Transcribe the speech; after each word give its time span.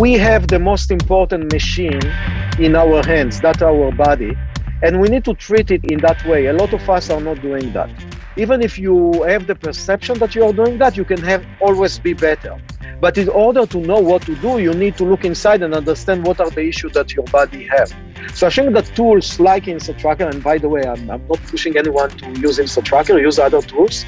we 0.00 0.14
have 0.14 0.48
the 0.48 0.58
most 0.58 0.90
important 0.90 1.52
machine 1.52 2.00
in 2.58 2.74
our 2.74 3.04
hands, 3.06 3.40
that's 3.40 3.62
our 3.62 3.92
body, 3.92 4.36
and 4.82 5.00
we 5.00 5.08
need 5.08 5.24
to 5.24 5.34
treat 5.34 5.70
it 5.70 5.84
in 5.84 6.00
that 6.00 6.24
way. 6.26 6.46
A 6.46 6.52
lot 6.52 6.72
of 6.72 6.88
us 6.90 7.10
are 7.10 7.20
not 7.20 7.40
doing 7.40 7.72
that. 7.74 7.90
Even 8.36 8.60
if 8.60 8.76
you 8.76 9.22
have 9.22 9.46
the 9.46 9.54
perception 9.54 10.18
that 10.18 10.34
you 10.34 10.44
are 10.44 10.52
doing 10.52 10.78
that, 10.78 10.96
you 10.96 11.04
can 11.04 11.22
have 11.22 11.46
always 11.60 12.00
be 12.00 12.12
better. 12.12 12.60
But 13.00 13.18
in 13.18 13.28
order 13.28 13.66
to 13.66 13.78
know 13.78 14.00
what 14.00 14.22
to 14.22 14.34
do, 14.36 14.58
you 14.58 14.72
need 14.74 14.96
to 14.96 15.04
look 15.04 15.24
inside 15.24 15.62
and 15.62 15.72
understand 15.72 16.26
what 16.26 16.40
are 16.40 16.50
the 16.50 16.62
issues 16.62 16.92
that 16.94 17.12
your 17.12 17.26
body 17.26 17.64
has. 17.66 17.94
So 18.34 18.48
I 18.48 18.50
think 18.50 18.72
that 18.72 18.86
tools 18.96 19.38
like 19.38 19.66
InsideTracker, 19.66 20.28
and 20.28 20.42
by 20.42 20.58
the 20.58 20.68
way, 20.68 20.82
I'm, 20.82 21.08
I'm 21.08 21.24
not 21.28 21.40
pushing 21.44 21.76
anyone 21.76 22.10
to 22.10 22.40
use 22.40 22.58
InsideTracker, 22.58 23.20
use 23.20 23.38
other 23.38 23.62
tools. 23.62 24.04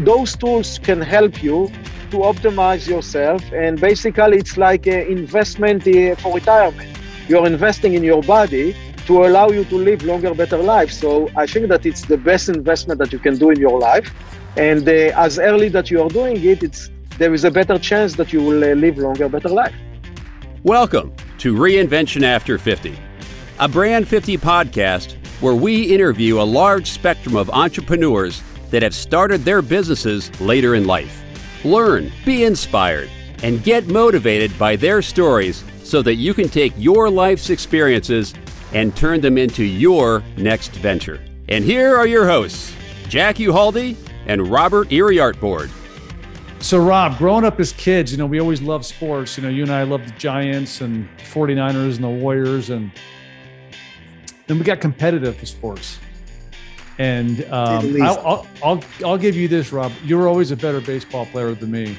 Those 0.00 0.36
tools 0.36 0.80
can 0.80 1.00
help 1.00 1.42
you 1.44 1.70
to 2.10 2.18
optimize 2.18 2.88
yourself. 2.88 3.42
And 3.52 3.80
basically, 3.80 4.38
it's 4.38 4.56
like 4.56 4.86
an 4.86 5.06
investment 5.06 5.84
for 6.20 6.34
retirement. 6.34 6.98
You're 7.28 7.46
investing 7.46 7.94
in 7.94 8.02
your 8.02 8.22
body 8.22 8.74
to 9.06 9.24
allow 9.24 9.48
you 9.48 9.64
to 9.64 9.76
live 9.76 10.02
longer, 10.04 10.34
better 10.34 10.58
life. 10.58 10.90
So 10.92 11.30
I 11.36 11.46
think 11.46 11.68
that 11.68 11.86
it's 11.86 12.02
the 12.02 12.16
best 12.16 12.48
investment 12.48 12.98
that 13.00 13.12
you 13.12 13.18
can 13.18 13.36
do 13.36 13.50
in 13.50 13.58
your 13.58 13.78
life. 13.78 14.12
And 14.56 14.88
uh, 14.88 15.12
as 15.26 15.38
early 15.38 15.68
that 15.70 15.90
you 15.90 16.02
are 16.02 16.08
doing 16.08 16.42
it, 16.44 16.62
it's 16.62 16.90
there 17.18 17.34
is 17.34 17.44
a 17.44 17.50
better 17.50 17.78
chance 17.78 18.16
that 18.16 18.32
you 18.32 18.42
will 18.42 18.62
uh, 18.62 18.74
live 18.74 18.98
longer, 18.98 19.28
better 19.28 19.48
life. 19.48 19.74
Welcome 20.62 21.14
to 21.38 21.54
Reinvention 21.54 22.22
After 22.22 22.58
50, 22.58 22.98
a 23.58 23.68
Brand 23.68 24.06
50 24.08 24.38
podcast 24.38 25.16
where 25.40 25.54
we 25.54 25.84
interview 25.84 26.40
a 26.40 26.42
large 26.42 26.90
spectrum 26.90 27.36
of 27.36 27.48
entrepreneurs 27.50 28.42
that 28.70 28.82
have 28.82 28.94
started 28.94 29.44
their 29.44 29.62
businesses 29.62 30.38
later 30.40 30.74
in 30.74 30.84
life. 30.84 31.22
Learn, 31.64 32.12
be 32.24 32.44
inspired, 32.44 33.10
and 33.42 33.62
get 33.62 33.86
motivated 33.86 34.56
by 34.58 34.76
their 34.76 35.02
stories 35.02 35.64
so 35.82 36.02
that 36.02 36.14
you 36.14 36.34
can 36.34 36.48
take 36.48 36.72
your 36.76 37.10
life's 37.10 37.50
experiences 37.50 38.34
and 38.72 38.94
turn 38.96 39.20
them 39.20 39.38
into 39.38 39.64
your 39.64 40.22
next 40.36 40.72
venture. 40.72 41.20
And 41.48 41.64
here 41.64 41.96
are 41.96 42.06
your 42.06 42.26
hosts, 42.26 42.74
Jack 43.08 43.36
Uhaldi 43.36 43.96
and 44.26 44.48
Robert 44.48 44.88
Iriartboard. 44.90 45.70
So, 46.60 46.78
Rob, 46.84 47.16
growing 47.18 47.44
up 47.44 47.58
as 47.60 47.72
kids, 47.72 48.10
you 48.12 48.18
know, 48.18 48.26
we 48.26 48.40
always 48.40 48.60
loved 48.60 48.84
sports. 48.84 49.36
You 49.36 49.44
know, 49.44 49.48
you 49.48 49.62
and 49.62 49.72
I 49.72 49.84
loved 49.84 50.08
the 50.08 50.18
Giants 50.18 50.80
and 50.80 51.08
49ers 51.18 51.94
and 51.94 52.04
the 52.04 52.08
Warriors. 52.08 52.70
And 52.70 52.90
then 54.46 54.58
we 54.58 54.64
got 54.64 54.80
competitive 54.80 55.40
with 55.40 55.48
sports. 55.48 55.98
And 56.98 57.44
um, 57.44 58.02
I'll, 58.02 58.18
I'll, 58.18 58.46
I'll, 58.64 58.84
I'll 59.04 59.18
give 59.18 59.36
you 59.36 59.46
this, 59.46 59.72
Rob. 59.72 59.92
You're 60.04 60.28
always 60.28 60.50
a 60.50 60.56
better 60.56 60.80
baseball 60.80 61.26
player 61.26 61.54
than 61.54 61.70
me. 61.70 61.96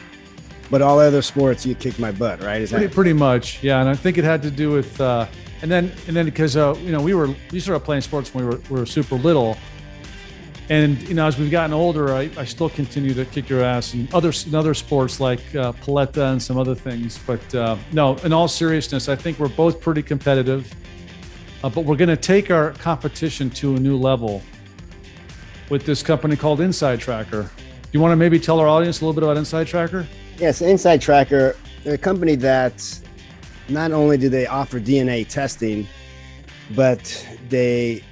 But 0.70 0.82
all 0.82 1.00
other 1.00 1.22
sports, 1.22 1.66
you 1.66 1.74
kick 1.74 1.98
my 1.98 2.12
butt, 2.12 2.44
right? 2.44 2.62
Is 2.62 2.70
pretty, 2.70 2.86
that 2.88 2.94
pretty 2.94 3.14
much, 3.14 3.64
yeah. 3.64 3.80
And 3.80 3.90
I 3.90 3.96
think 3.96 4.18
it 4.18 4.24
had 4.24 4.42
to 4.44 4.52
do 4.52 4.70
with, 4.70 5.00
uh, 5.02 5.26
and 5.62 5.72
then 5.72 5.92
and 6.08 6.16
then 6.16 6.26
because 6.26 6.56
uh, 6.56 6.76
you 6.80 6.92
know 6.92 7.02
we 7.02 7.16
were 7.16 7.34
we 7.52 7.60
started 7.60 7.84
playing 7.84 8.02
sports 8.02 8.34
when 8.34 8.46
we 8.46 8.52
were, 8.52 8.62
we 8.70 8.80
were 8.80 8.86
super 8.86 9.16
little, 9.16 9.58
and 10.70 11.02
you 11.08 11.16
know, 11.16 11.26
as 11.26 11.40
we've 11.40 11.50
gotten 11.50 11.74
older, 11.74 12.14
I, 12.14 12.30
I 12.38 12.46
still 12.46 12.70
continue 12.70 13.16
to 13.16 13.26
kick 13.26 13.50
your 13.50 13.64
ass 13.64 13.96
in 13.96 14.08
other 14.14 14.32
in 14.46 14.54
other 14.54 14.76
sports 14.76 15.20
like 15.20 15.40
uh, 15.56 15.72
paleta 15.74 16.32
and 16.32 16.42
some 16.42 16.58
other 16.60 16.76
things. 16.76 17.18
But 17.26 17.56
uh, 17.56 17.76
no, 17.92 18.18
in 18.18 18.32
all 18.32 18.48
seriousness, 18.48 19.10
I 19.10 19.16
think 19.16 19.40
we're 19.40 19.50
both 19.50 19.82
pretty 19.82 20.04
competitive. 20.04 20.72
Uh, 21.64 21.70
but 21.70 21.84
we're 21.84 21.98
going 21.98 22.10
to 22.10 22.16
take 22.16 22.52
our 22.52 22.72
competition 22.74 23.50
to 23.50 23.76
a 23.76 23.80
new 23.80 23.98
level 23.98 24.42
with 25.70 25.86
this 25.86 26.04
company 26.04 26.36
called 26.36 26.60
InsideTracker. 26.60 27.50
Do 27.50 27.90
you 27.92 28.00
want 28.00 28.12
to 28.12 28.16
maybe 28.16 28.40
tell 28.40 28.60
our 28.60 28.68
audience 28.68 29.02
a 29.02 29.06
little 29.06 29.14
bit 29.14 29.24
about 29.24 29.38
Inside 29.38 29.68
Tracker? 29.68 30.06
Yes, 30.38 30.62
InsideTracker. 30.62 31.56
They're 31.84 31.94
a 31.96 31.98
company 31.98 32.36
that 32.36 33.00
not 33.68 33.92
only 33.92 34.18
do 34.18 34.30
they 34.30 34.48
offer 34.48 34.80
DNA 34.80 35.28
testing, 35.28 35.88
but 36.76 37.28
they 37.50 38.04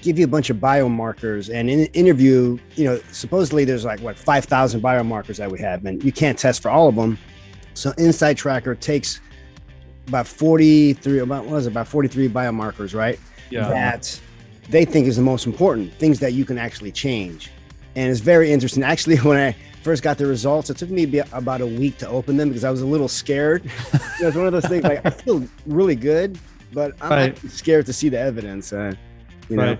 give 0.00 0.18
you 0.18 0.24
a 0.24 0.28
bunch 0.28 0.48
of 0.48 0.58
biomarkers 0.58 1.52
and 1.52 1.68
in 1.68 1.86
interview, 1.86 2.56
you 2.76 2.84
know, 2.84 3.00
supposedly 3.10 3.64
there's 3.64 3.84
like 3.84 4.00
what 4.00 4.16
5,000 4.16 4.80
biomarkers 4.80 5.36
that 5.36 5.50
we 5.50 5.58
have, 5.58 5.84
and 5.84 6.02
you 6.04 6.12
can't 6.12 6.38
test 6.38 6.62
for 6.62 6.70
all 6.70 6.88
of 6.88 6.94
them. 6.94 7.18
So 7.74 7.92
Inside 7.98 8.36
Tracker 8.36 8.74
takes 8.74 9.20
about 10.06 10.26
43, 10.26 11.18
about 11.18 11.44
what 11.44 11.52
was 11.52 11.66
it, 11.66 11.70
about 11.70 11.88
43 11.88 12.28
biomarkers, 12.28 12.94
right? 12.94 13.18
Yeah. 13.50 13.68
That 13.68 14.20
they 14.68 14.84
think 14.84 15.06
is 15.06 15.16
the 15.16 15.22
most 15.22 15.46
important 15.46 15.92
things 15.94 16.20
that 16.20 16.32
you 16.32 16.44
can 16.44 16.58
actually 16.58 16.92
change. 16.92 17.50
And 17.96 18.10
it's 18.10 18.20
very 18.20 18.52
interesting. 18.52 18.82
Actually, 18.82 19.16
when 19.18 19.38
I 19.38 19.56
first 19.82 20.02
got 20.02 20.18
the 20.18 20.26
results, 20.26 20.70
it 20.70 20.76
took 20.76 20.90
me 20.90 21.20
about 21.32 21.60
a 21.60 21.66
week 21.66 21.98
to 21.98 22.08
open 22.08 22.36
them 22.36 22.48
because 22.48 22.64
I 22.64 22.70
was 22.70 22.82
a 22.82 22.86
little 22.86 23.08
scared. 23.08 23.70
it's 24.20 24.36
one 24.36 24.46
of 24.46 24.52
those 24.52 24.66
things 24.66 24.84
like 24.84 25.04
I 25.04 25.10
feel 25.10 25.44
really 25.66 25.96
good, 25.96 26.38
but 26.72 26.94
I'm 27.00 27.10
right. 27.10 27.38
scared 27.50 27.86
to 27.86 27.92
see 27.92 28.08
the 28.08 28.18
evidence. 28.18 28.72
Uh, 28.72 28.92
you 29.48 29.56
know? 29.56 29.62
Right. 29.62 29.78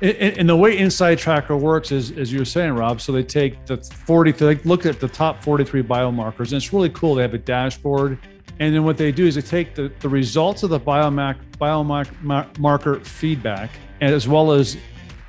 And, 0.00 0.38
and, 0.38 0.48
the 0.48 0.56
way 0.56 0.78
Inside 0.78 1.18
Tracker 1.18 1.56
works 1.56 1.90
is, 1.90 2.12
as 2.12 2.32
you 2.32 2.38
were 2.38 2.44
saying, 2.44 2.72
Rob. 2.72 3.00
So 3.00 3.10
they 3.10 3.24
take 3.24 3.66
the 3.66 3.78
40, 3.78 4.30
they 4.30 4.54
look 4.56 4.86
at 4.86 5.00
the 5.00 5.08
top 5.08 5.42
43 5.42 5.82
biomarkers, 5.82 6.38
and 6.38 6.52
it's 6.54 6.72
really 6.72 6.90
cool. 6.90 7.16
They 7.16 7.22
have 7.22 7.34
a 7.34 7.38
dashboard, 7.38 8.16
and 8.60 8.72
then 8.72 8.84
what 8.84 8.96
they 8.96 9.10
do 9.10 9.26
is 9.26 9.34
they 9.34 9.42
take 9.42 9.74
the, 9.74 9.90
the 9.98 10.08
results 10.08 10.62
of 10.62 10.70
the 10.70 10.78
biomarker 10.78 11.40
biomarker 11.60 13.04
feedback, 13.04 13.70
as 14.00 14.28
well 14.28 14.52
as 14.52 14.76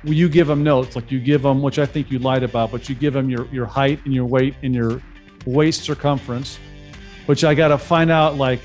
you 0.04 0.28
give 0.28 0.46
them 0.46 0.62
notes, 0.62 0.96
like 0.96 1.10
you 1.10 1.20
give 1.20 1.42
them, 1.42 1.62
which 1.62 1.78
I 1.78 1.86
think 1.86 2.10
you 2.10 2.18
lied 2.18 2.42
about, 2.42 2.70
but 2.70 2.88
you 2.88 2.94
give 2.94 3.12
them 3.12 3.28
your 3.28 3.46
your 3.48 3.66
height 3.66 4.00
and 4.04 4.14
your 4.14 4.26
weight 4.26 4.54
and 4.62 4.74
your 4.74 5.02
waist 5.46 5.82
circumference, 5.82 6.58
which 7.26 7.44
I 7.44 7.54
got 7.54 7.68
to 7.68 7.78
find 7.78 8.10
out 8.10 8.36
like 8.36 8.60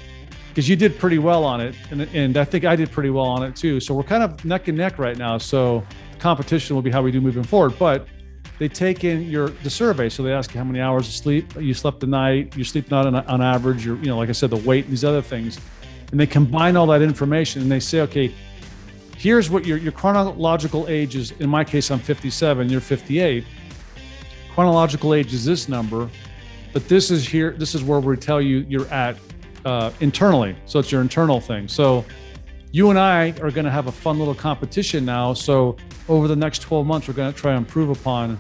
because 0.50 0.70
you 0.70 0.78
did 0.78 0.98
pretty 0.98 1.20
well 1.20 1.44
on 1.44 1.60
it, 1.60 1.76
and, 1.92 2.02
and 2.02 2.38
I 2.38 2.46
think 2.46 2.64
I 2.64 2.78
did 2.78 2.90
pretty 2.90 3.10
well 3.10 3.26
on 3.26 3.44
it 3.44 3.56
too. 3.56 3.82
So 3.82 3.94
we're 3.94 4.04
kind 4.04 4.24
of 4.24 4.46
neck 4.46 4.70
and 4.70 4.78
neck 4.78 4.98
right 4.98 5.18
now. 5.18 5.38
So 5.38 5.84
competition 6.20 6.76
will 6.76 6.82
be 6.82 6.92
how 6.92 7.02
we 7.02 7.12
do 7.12 7.20
moving 7.20 7.44
forward. 7.44 7.78
But 7.78 8.08
they 8.58 8.70
take 8.70 9.04
in 9.04 9.24
your 9.30 9.50
the 9.50 9.70
survey, 9.70 10.08
so 10.08 10.24
they 10.24 10.32
ask 10.32 10.54
you 10.54 10.60
how 10.60 10.64
many 10.64 10.80
hours 10.80 11.08
of 11.08 11.14
sleep 11.14 11.54
you 11.60 11.74
slept 11.74 12.00
the 12.00 12.08
night, 12.08 12.56
you 12.56 12.64
sleep 12.64 12.90
not 12.90 13.06
on, 13.06 13.16
on 13.16 13.42
average, 13.42 13.86
your 13.86 13.98
you 13.98 14.06
know, 14.06 14.18
like 14.18 14.30
I 14.30 14.34
said, 14.34 14.50
the 14.50 14.56
weight, 14.56 14.86
and 14.86 14.94
these 14.94 15.04
other 15.04 15.22
things, 15.22 15.60
and 16.12 16.20
they 16.20 16.28
combine 16.28 16.78
all 16.78 16.88
that 16.88 17.02
information 17.02 17.62
and 17.62 17.70
they 17.70 17.82
say, 17.82 18.00
okay, 18.02 18.34
here's 19.18 19.50
what 19.50 19.66
your 19.66 19.78
your 19.78 19.92
chronological 19.92 20.88
age 20.88 21.16
is. 21.16 21.32
In 21.40 21.50
my 21.50 21.64
case, 21.64 21.92
I'm 21.92 22.00
57, 22.00 22.70
you're 22.70 22.82
58. 22.82 23.46
Chronological 24.54 25.14
age 25.14 25.34
is 25.34 25.44
this 25.44 25.68
number, 25.68 26.10
but 26.74 26.88
this 26.88 27.12
is 27.12 27.28
here. 27.28 27.52
This 27.52 27.76
is 27.76 27.84
where 27.84 28.00
we 28.00 28.16
tell 28.18 28.42
you 28.42 28.66
you're 28.70 28.88
at 28.88 29.18
uh, 29.66 29.92
internally. 30.00 30.56
So 30.66 30.80
it's 30.80 30.92
your 30.92 31.02
internal 31.02 31.42
thing. 31.42 31.68
So 31.68 32.06
you 32.72 32.90
and 32.90 33.00
I 33.00 33.32
are 33.42 33.52
going 33.52 33.66
to 33.66 33.72
have 33.72 33.88
a 33.88 33.92
fun 33.92 34.20
little 34.20 34.36
competition 34.36 35.06
now. 35.06 35.34
So 35.34 35.78
over 36.08 36.28
the 36.28 36.36
next 36.36 36.60
12 36.60 36.86
months, 36.86 37.08
we're 37.08 37.14
going 37.14 37.34
to 37.34 37.40
try 37.40 37.52
and 37.52 37.60
improve 37.60 37.90
upon 37.90 38.40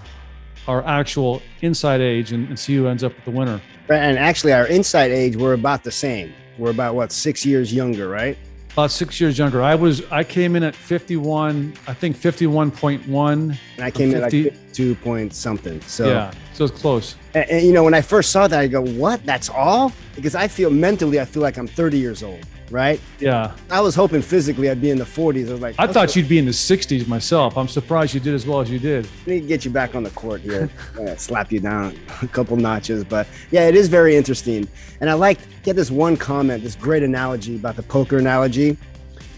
our 0.67 0.83
actual 0.85 1.41
inside 1.61 2.01
age 2.01 2.31
and, 2.31 2.47
and 2.49 2.57
see 2.57 2.75
who 2.75 2.87
ends 2.87 3.03
up 3.03 3.15
with 3.15 3.25
the 3.25 3.31
winner. 3.31 3.61
And 3.89 4.17
actually, 4.17 4.53
our 4.53 4.67
inside 4.67 5.11
age, 5.11 5.35
we're 5.35 5.53
about 5.53 5.83
the 5.83 5.91
same. 5.91 6.33
We're 6.57 6.71
about 6.71 6.95
what 6.95 7.11
six 7.11 7.45
years 7.45 7.73
younger, 7.73 8.09
right? 8.09 8.37
About 8.75 8.91
six 8.91 9.21
years 9.21 9.37
younger. 9.37 9.61
I 9.61 9.73
was 9.73 10.03
I 10.11 10.25
came 10.25 10.57
in 10.57 10.63
at 10.63 10.75
51, 10.75 11.73
I 11.87 11.93
think 11.93 12.17
51.1. 12.17 13.07
And 13.07 13.57
I 13.79 13.89
came 13.89 14.11
50. 14.11 14.41
in 14.41 14.47
at 14.47 14.53
52 14.53 14.95
point 14.95 15.33
something. 15.33 15.79
So 15.83 16.07
yeah, 16.07 16.33
so 16.51 16.65
it's 16.65 16.81
close. 16.81 17.15
And, 17.33 17.49
and, 17.49 17.65
you 17.65 17.71
know, 17.71 17.85
when 17.85 17.93
I 17.93 18.01
first 18.01 18.31
saw 18.31 18.49
that, 18.49 18.59
I 18.59 18.67
go, 18.67 18.81
"What? 18.81 19.25
That's 19.25 19.49
all?" 19.49 19.93
Because 20.13 20.35
I 20.35 20.49
feel 20.49 20.69
mentally, 20.69 21.21
I 21.21 21.25
feel 21.25 21.41
like 21.41 21.57
I'm 21.57 21.67
30 21.67 21.97
years 21.97 22.21
old, 22.21 22.45
right? 22.71 22.99
Yeah. 23.19 23.55
I 23.69 23.81
was 23.81 23.95
hoping 23.95 24.21
physically 24.21 24.69
I'd 24.69 24.81
be 24.81 24.89
in 24.89 24.97
the 24.97 25.05
40s. 25.05 25.49
I 25.49 25.51
was 25.51 25.61
like, 25.61 25.75
I 25.77 25.87
thought 25.87 26.15
you'd 26.15 26.29
be 26.29 26.37
in 26.37 26.45
the 26.45 26.51
60s 26.51 27.07
myself. 27.07 27.57
I'm 27.57 27.67
surprised 27.67 28.13
you 28.13 28.19
did 28.19 28.33
as 28.33 28.45
well 28.45 28.61
as 28.61 28.69
you 28.69 28.79
did. 28.79 29.07
I 29.25 29.29
need 29.29 29.41
to 29.41 29.47
get 29.47 29.65
you 29.65 29.71
back 29.71 29.95
on 29.95 30.03
the 30.03 30.09
court 30.11 30.41
here, 30.41 30.69
slap 31.17 31.51
you 31.51 31.59
down 31.59 31.97
a 32.21 32.27
couple 32.27 32.57
notches. 32.57 33.03
But 33.03 33.27
yeah, 33.51 33.67
it 33.67 33.75
is 33.75 33.87
very 33.87 34.15
interesting, 34.15 34.67
and 35.01 35.09
I 35.09 35.13
like 35.13 35.39
get 35.63 35.75
this 35.75 35.91
one 35.91 36.17
comment, 36.17 36.63
this 36.63 36.75
great 36.75 37.03
analogy 37.03 37.55
about 37.55 37.75
the 37.75 37.83
poker 37.83 38.17
analogy 38.17 38.77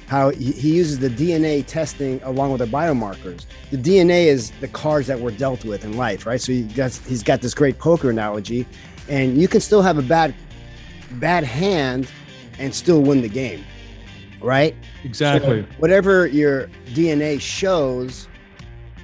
how 0.07 0.29
he 0.29 0.71
uses 0.71 0.99
the 0.99 1.09
DNA 1.09 1.65
testing 1.65 2.21
along 2.23 2.51
with 2.51 2.59
the 2.59 2.65
biomarkers. 2.65 3.45
The 3.71 3.77
DNA 3.77 4.27
is 4.27 4.51
the 4.61 4.69
cards 4.69 5.05
that 5.07 5.19
we're 5.19 5.31
dealt 5.31 5.65
with 5.65 5.83
in 5.83 5.97
life, 5.97 6.25
right? 6.25 6.39
So 6.39 6.53
he 6.53 6.63
got, 6.63 6.93
he's 7.07 7.23
got 7.23 7.41
this 7.41 7.53
great 7.53 7.77
poker 7.77 8.09
analogy, 8.09 8.65
and 9.09 9.37
you 9.37 9.49
can 9.49 9.59
still 9.59 9.81
have 9.81 9.97
a 9.97 10.01
bad 10.01 10.33
bad 11.11 11.43
hand 11.43 12.09
and 12.59 12.73
still 12.73 13.01
win 13.01 13.21
the 13.21 13.29
game, 13.29 13.63
right? 14.41 14.75
Exactly. 15.03 15.63
So 15.63 15.67
whatever 15.77 16.27
your 16.27 16.67
DNA 16.87 17.39
shows, 17.39 18.27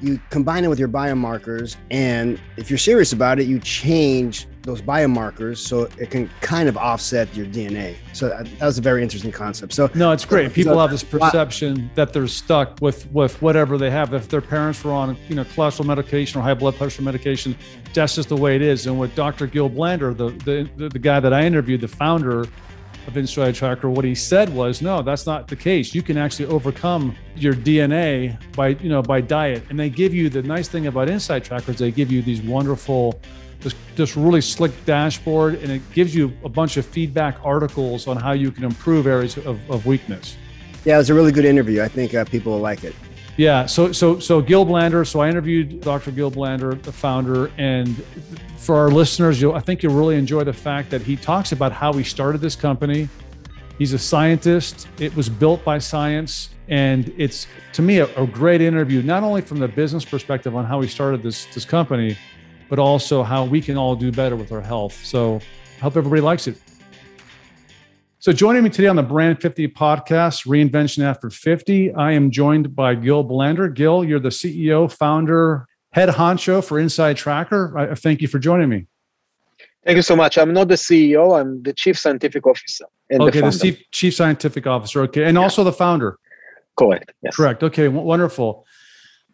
you 0.02 0.20
combine 0.30 0.66
it 0.66 0.68
with 0.68 0.80
your 0.80 0.90
biomarkers, 0.90 1.78
and 1.92 2.40
if 2.58 2.70
you're 2.70 2.78
serious 2.78 3.14
about 3.14 3.40
it, 3.40 3.48
you 3.48 3.60
change 3.60 4.48
those 4.64 4.82
biomarkers 4.82 5.58
so 5.58 5.90
it 5.98 6.10
can 6.10 6.30
kind 6.40 6.70
of 6.70 6.78
offset 6.78 7.34
your 7.36 7.46
DNA. 7.46 7.96
So 8.14 8.28
uh, 8.28 8.44
that, 8.44 8.66
was 8.66 8.78
a 8.78 8.82
very 8.82 9.04
interesting 9.04 9.32
concept. 9.32 9.74
So 9.74 9.90
no, 9.94 10.12
it's 10.12 10.24
great. 10.24 10.54
People 10.54 10.74
so, 10.74 10.80
have 10.80 10.90
this 10.90 11.04
perception 11.04 11.92
that 11.96 12.14
they're 12.14 12.28
stuck 12.28 12.78
with 12.82 13.12
with 13.12 13.42
whatever 13.42 13.78
they 13.78 13.92
have. 13.92 14.14
If 14.14 14.30
their 14.30 14.42
parents 14.42 14.84
were 14.84 14.94
on 14.94 15.18
you 15.28 15.36
know 15.36 15.44
cholesterol 15.44 15.86
medication 15.86 16.40
or 16.40 16.44
high 16.44 16.54
blood 16.54 16.76
pressure 16.76 17.02
medication, 17.02 17.56
that's 17.94 18.16
just 18.16 18.30
the 18.30 18.38
way 18.38 18.56
it 18.56 18.62
is. 18.62 18.88
And 18.88 19.00
with 19.00 19.14
Dr. 19.16 19.48
Gil 19.48 19.70
Blander, 19.70 20.14
the 20.14 20.30
the, 20.78 20.90
the 20.90 21.00
guy 21.00 21.20
that 21.20 21.34
I 21.34 21.44
interviewed, 21.46 21.82
the 21.82 21.90
founder, 21.90 22.46
of 23.08 23.18
Inside 23.18 23.56
Tracker, 23.56 23.90
what 23.90 24.06
he 24.06 24.16
said 24.16 24.50
was, 24.54 24.82
no, 24.82 25.02
that's 25.02 25.26
not 25.26 25.48
the 25.48 25.56
case. 25.56 25.94
You 25.94 26.02
can 26.02 26.18
actually 26.18 26.46
overcome 26.46 27.16
your 27.36 27.54
DNA 27.54 28.38
by, 28.54 28.70
you 28.70 28.90
know, 28.90 29.02
by 29.02 29.22
diet. 29.22 29.64
And 29.70 29.80
they 29.80 29.90
give 29.90 30.14
you 30.14 30.30
the 30.30 30.44
nice 30.44 30.68
thing 30.68 30.88
about 30.88 31.10
Inside 31.10 31.44
Tracker 31.44 31.72
is 31.72 31.78
they 31.78 31.92
give 31.92 32.12
you 32.12 32.22
these 32.22 32.42
wonderful, 32.42 33.20
this, 33.60 33.76
this 33.96 34.16
really 34.16 34.42
slick 34.42 34.72
dashboard, 34.86 35.56
and 35.56 35.72
it 35.72 35.82
gives 35.94 36.16
you 36.16 36.34
a 36.44 36.50
bunch 36.50 36.78
of 36.78 36.86
feedback 36.86 37.38
articles 37.44 38.08
on 38.08 38.18
how 38.18 38.32
you 38.32 38.52
can 38.52 38.64
improve 38.64 39.08
areas 39.08 39.38
of, 39.38 39.60
of 39.70 39.86
weakness. 39.86 40.38
Yeah, 40.86 40.96
it 40.96 40.98
was 40.98 41.10
a 41.10 41.14
really 41.14 41.32
good 41.32 41.46
interview. 41.46 41.82
I 41.82 41.88
think 41.88 42.14
uh, 42.14 42.26
people 42.26 42.54
will 42.54 42.60
like 42.60 42.84
it. 42.84 42.96
Yeah. 43.38 43.66
So 43.66 43.92
so 43.92 44.20
so 44.20 44.42
Gil 44.42 44.66
Blander. 44.66 45.06
So 45.06 45.22
I 45.22 45.30
interviewed 45.30 45.82
Dr. 45.82 46.12
Gil 46.12 46.30
Blander, 46.30 46.76
the 46.76 46.92
founder, 46.92 47.52
and 47.58 48.04
for 48.58 48.76
our 48.76 48.90
listeners, 48.90 49.42
you'll 49.42 49.56
I 49.56 49.60
think 49.60 49.84
you'll 49.84 49.96
really 49.96 50.18
enjoy 50.18 50.44
the 50.44 50.54
fact 50.54 50.90
that 50.92 51.02
he 51.02 51.16
talks 51.16 51.52
about 51.52 51.72
how 51.72 51.94
he 51.94 52.04
started 52.04 52.42
this 52.42 52.56
company. 52.56 53.10
He's 53.78 53.94
a 53.94 54.00
scientist. 54.00 54.88
It 55.00 55.16
was 55.16 55.30
built 55.30 55.64
by 55.64 55.80
science, 55.80 56.50
and 56.68 57.12
it's 57.18 57.48
to 57.74 57.82
me 57.82 58.00
a, 58.00 58.22
a 58.22 58.28
great 58.28 58.62
interview, 58.62 59.02
not 59.02 59.24
only 59.24 59.42
from 59.42 59.58
the 59.58 59.68
business 59.68 60.06
perspective 60.06 60.56
on 60.56 60.66
how 60.66 60.80
he 60.82 60.88
started 60.88 61.24
this 61.24 61.46
this 61.54 61.66
company, 61.66 62.16
but 62.70 62.78
also 62.78 63.24
how 63.24 63.46
we 63.46 63.62
can 63.62 63.78
all 63.78 63.96
do 63.96 64.12
better 64.12 64.36
with 64.36 64.52
our 64.52 64.62
health. 64.62 65.04
So 65.04 65.42
I 65.78 65.82
hope 65.82 65.98
everybody 65.98 66.22
likes 66.22 66.48
it. 66.48 66.58
So, 68.24 68.32
joining 68.32 68.64
me 68.64 68.70
today 68.70 68.88
on 68.88 68.96
the 68.96 69.04
Brand 69.04 69.42
50 69.42 69.68
podcast, 69.68 70.48
Reinvention 70.48 71.04
After 71.04 71.30
50, 71.30 71.94
I 71.94 72.14
am 72.14 72.32
joined 72.32 72.74
by 72.74 72.96
Gil 72.96 73.22
Blander. 73.22 73.68
Gil, 73.68 74.06
you're 74.06 74.22
the 74.22 74.30
CEO, 74.30 74.90
founder, 74.90 75.68
head 75.92 76.08
honcho 76.08 76.64
for 76.64 76.80
Inside 76.80 77.18
Tracker. 77.18 77.78
I 77.78 77.96
thank 77.96 78.22
you 78.22 78.30
for 78.30 78.40
joining 78.40 78.70
me. 78.70 78.88
Thank 79.86 79.98
you 79.98 80.02
so 80.02 80.16
much. 80.16 80.38
I'm 80.38 80.54
not 80.54 80.70
the 80.70 80.76
CEO, 80.76 81.38
I'm 81.38 81.64
the 81.64 81.74
chief 81.74 82.00
scientific 82.00 82.48
officer. 82.48 82.86
okay, 83.12 83.42
the, 83.42 83.50
the 83.50 83.60
chief, 83.60 83.92
chief 83.92 84.16
scientific 84.16 84.68
officer. 84.68 85.02
Okay. 85.02 85.26
And 85.26 85.36
yeah. 85.36 85.42
also 85.42 85.66
the 85.66 85.74
founder. 85.74 86.18
Correct. 86.78 87.12
Yes. 87.24 87.36
Correct. 87.36 87.62
Okay. 87.62 87.88
W- 87.88 88.06
wonderful 88.06 88.66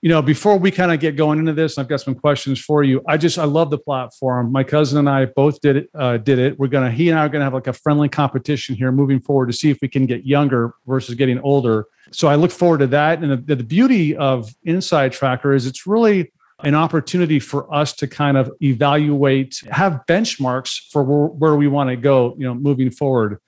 you 0.02 0.10
know, 0.10 0.22
before 0.22 0.58
we 0.58 0.72
kind 0.72 0.92
of 0.92 1.00
get 1.00 1.16
going 1.16 1.40
into 1.40 1.54
this, 1.54 1.78
I've 1.78 1.90
got 1.90 2.00
some 2.02 2.16
questions 2.16 2.60
for 2.60 2.84
you. 2.84 3.02
I 3.08 3.18
just 3.18 3.38
I 3.38 3.44
love 3.44 3.70
the 3.70 3.78
platform. 3.78 4.52
My 4.52 4.64
cousin 4.64 4.98
and 4.98 5.10
I 5.10 5.26
both 5.26 5.60
did 5.60 5.76
it. 5.76 5.90
Uh, 5.94 6.18
did 6.18 6.40
it. 6.40 6.58
We're 6.58 6.68
gonna 6.68 6.92
he 6.92 7.10
and 7.10 7.20
I 7.20 7.26
are 7.26 7.30
gonna 7.30 7.44
have 7.44 7.54
like 7.54 7.68
a 7.68 7.74
friendly 7.74 8.08
competition 8.08 8.76
here 8.76 8.92
moving 8.92 9.20
forward 9.20 9.48
to 9.48 9.54
see 9.54 9.70
if 9.70 9.80
we 9.82 9.88
can 9.88 10.06
get 10.06 10.26
younger 10.26 10.74
versus 10.88 11.16
getting 11.16 11.40
older. 11.40 11.86
So 12.12 12.28
I 12.28 12.36
look 12.36 12.52
forward 12.52 12.80
to 12.80 12.88
that. 12.88 13.22
And 13.22 13.46
the, 13.46 13.56
the 13.56 13.64
beauty 13.64 14.16
of 14.16 14.56
Inside 14.64 15.12
Tracker 15.12 15.54
is 15.54 15.68
it's 15.68 15.86
really 15.86 16.32
an 16.64 16.76
opportunity 16.76 17.40
for 17.40 17.74
us 17.74 17.94
to 17.94 18.08
kind 18.08 18.38
of 18.38 18.52
evaluate, 18.62 19.62
have 19.72 20.02
benchmarks 20.08 20.90
for 20.92 21.04
where, 21.04 21.28
where 21.28 21.56
we 21.56 21.68
want 21.68 21.90
to 21.90 21.96
go, 21.96 22.36
you 22.38 22.46
know, 22.46 22.54
moving 22.54 22.92
forward. 22.92 23.40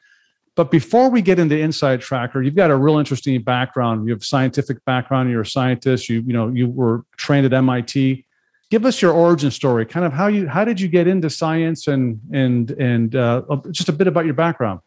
But 0.62 0.69
before 0.69 1.10
we 1.10 1.24
get 1.24 1.40
into 1.40 1.58
Inside 1.58 2.02
Tracker, 2.02 2.44
you've 2.44 2.54
got 2.54 2.69
a 2.69 2.75
real 2.75 3.00
interesting 3.00 3.42
background. 3.42 4.06
You 4.06 4.13
have 4.13 4.24
scientific 4.24 4.86
background. 4.86 5.31
You're 5.31 5.42
a 5.42 5.46
scientist. 5.58 6.08
You 6.08 6.22
you 6.22 6.34
know 6.34 6.50
you 6.50 6.69
were 6.69 7.04
trained 7.18 7.48
at 7.48 7.54
MIT. 7.54 8.24
Give 8.69 8.86
us 8.86 9.02
your 9.02 9.12
origin 9.12 9.50
story. 9.50 9.88
Kind 9.88 10.06
of 10.06 10.13
how 10.13 10.28
you 10.28 10.48
how 10.48 10.63
did 10.63 10.80
you 10.80 10.88
get 10.88 11.08
into 11.08 11.31
science 11.31 11.88
and 11.88 12.19
and 12.31 12.69
and 12.90 13.16
uh, 13.16 13.42
just 13.72 13.90
a 13.90 13.92
bit 13.92 14.06
about 14.06 14.25
your 14.25 14.36
background. 14.36 14.81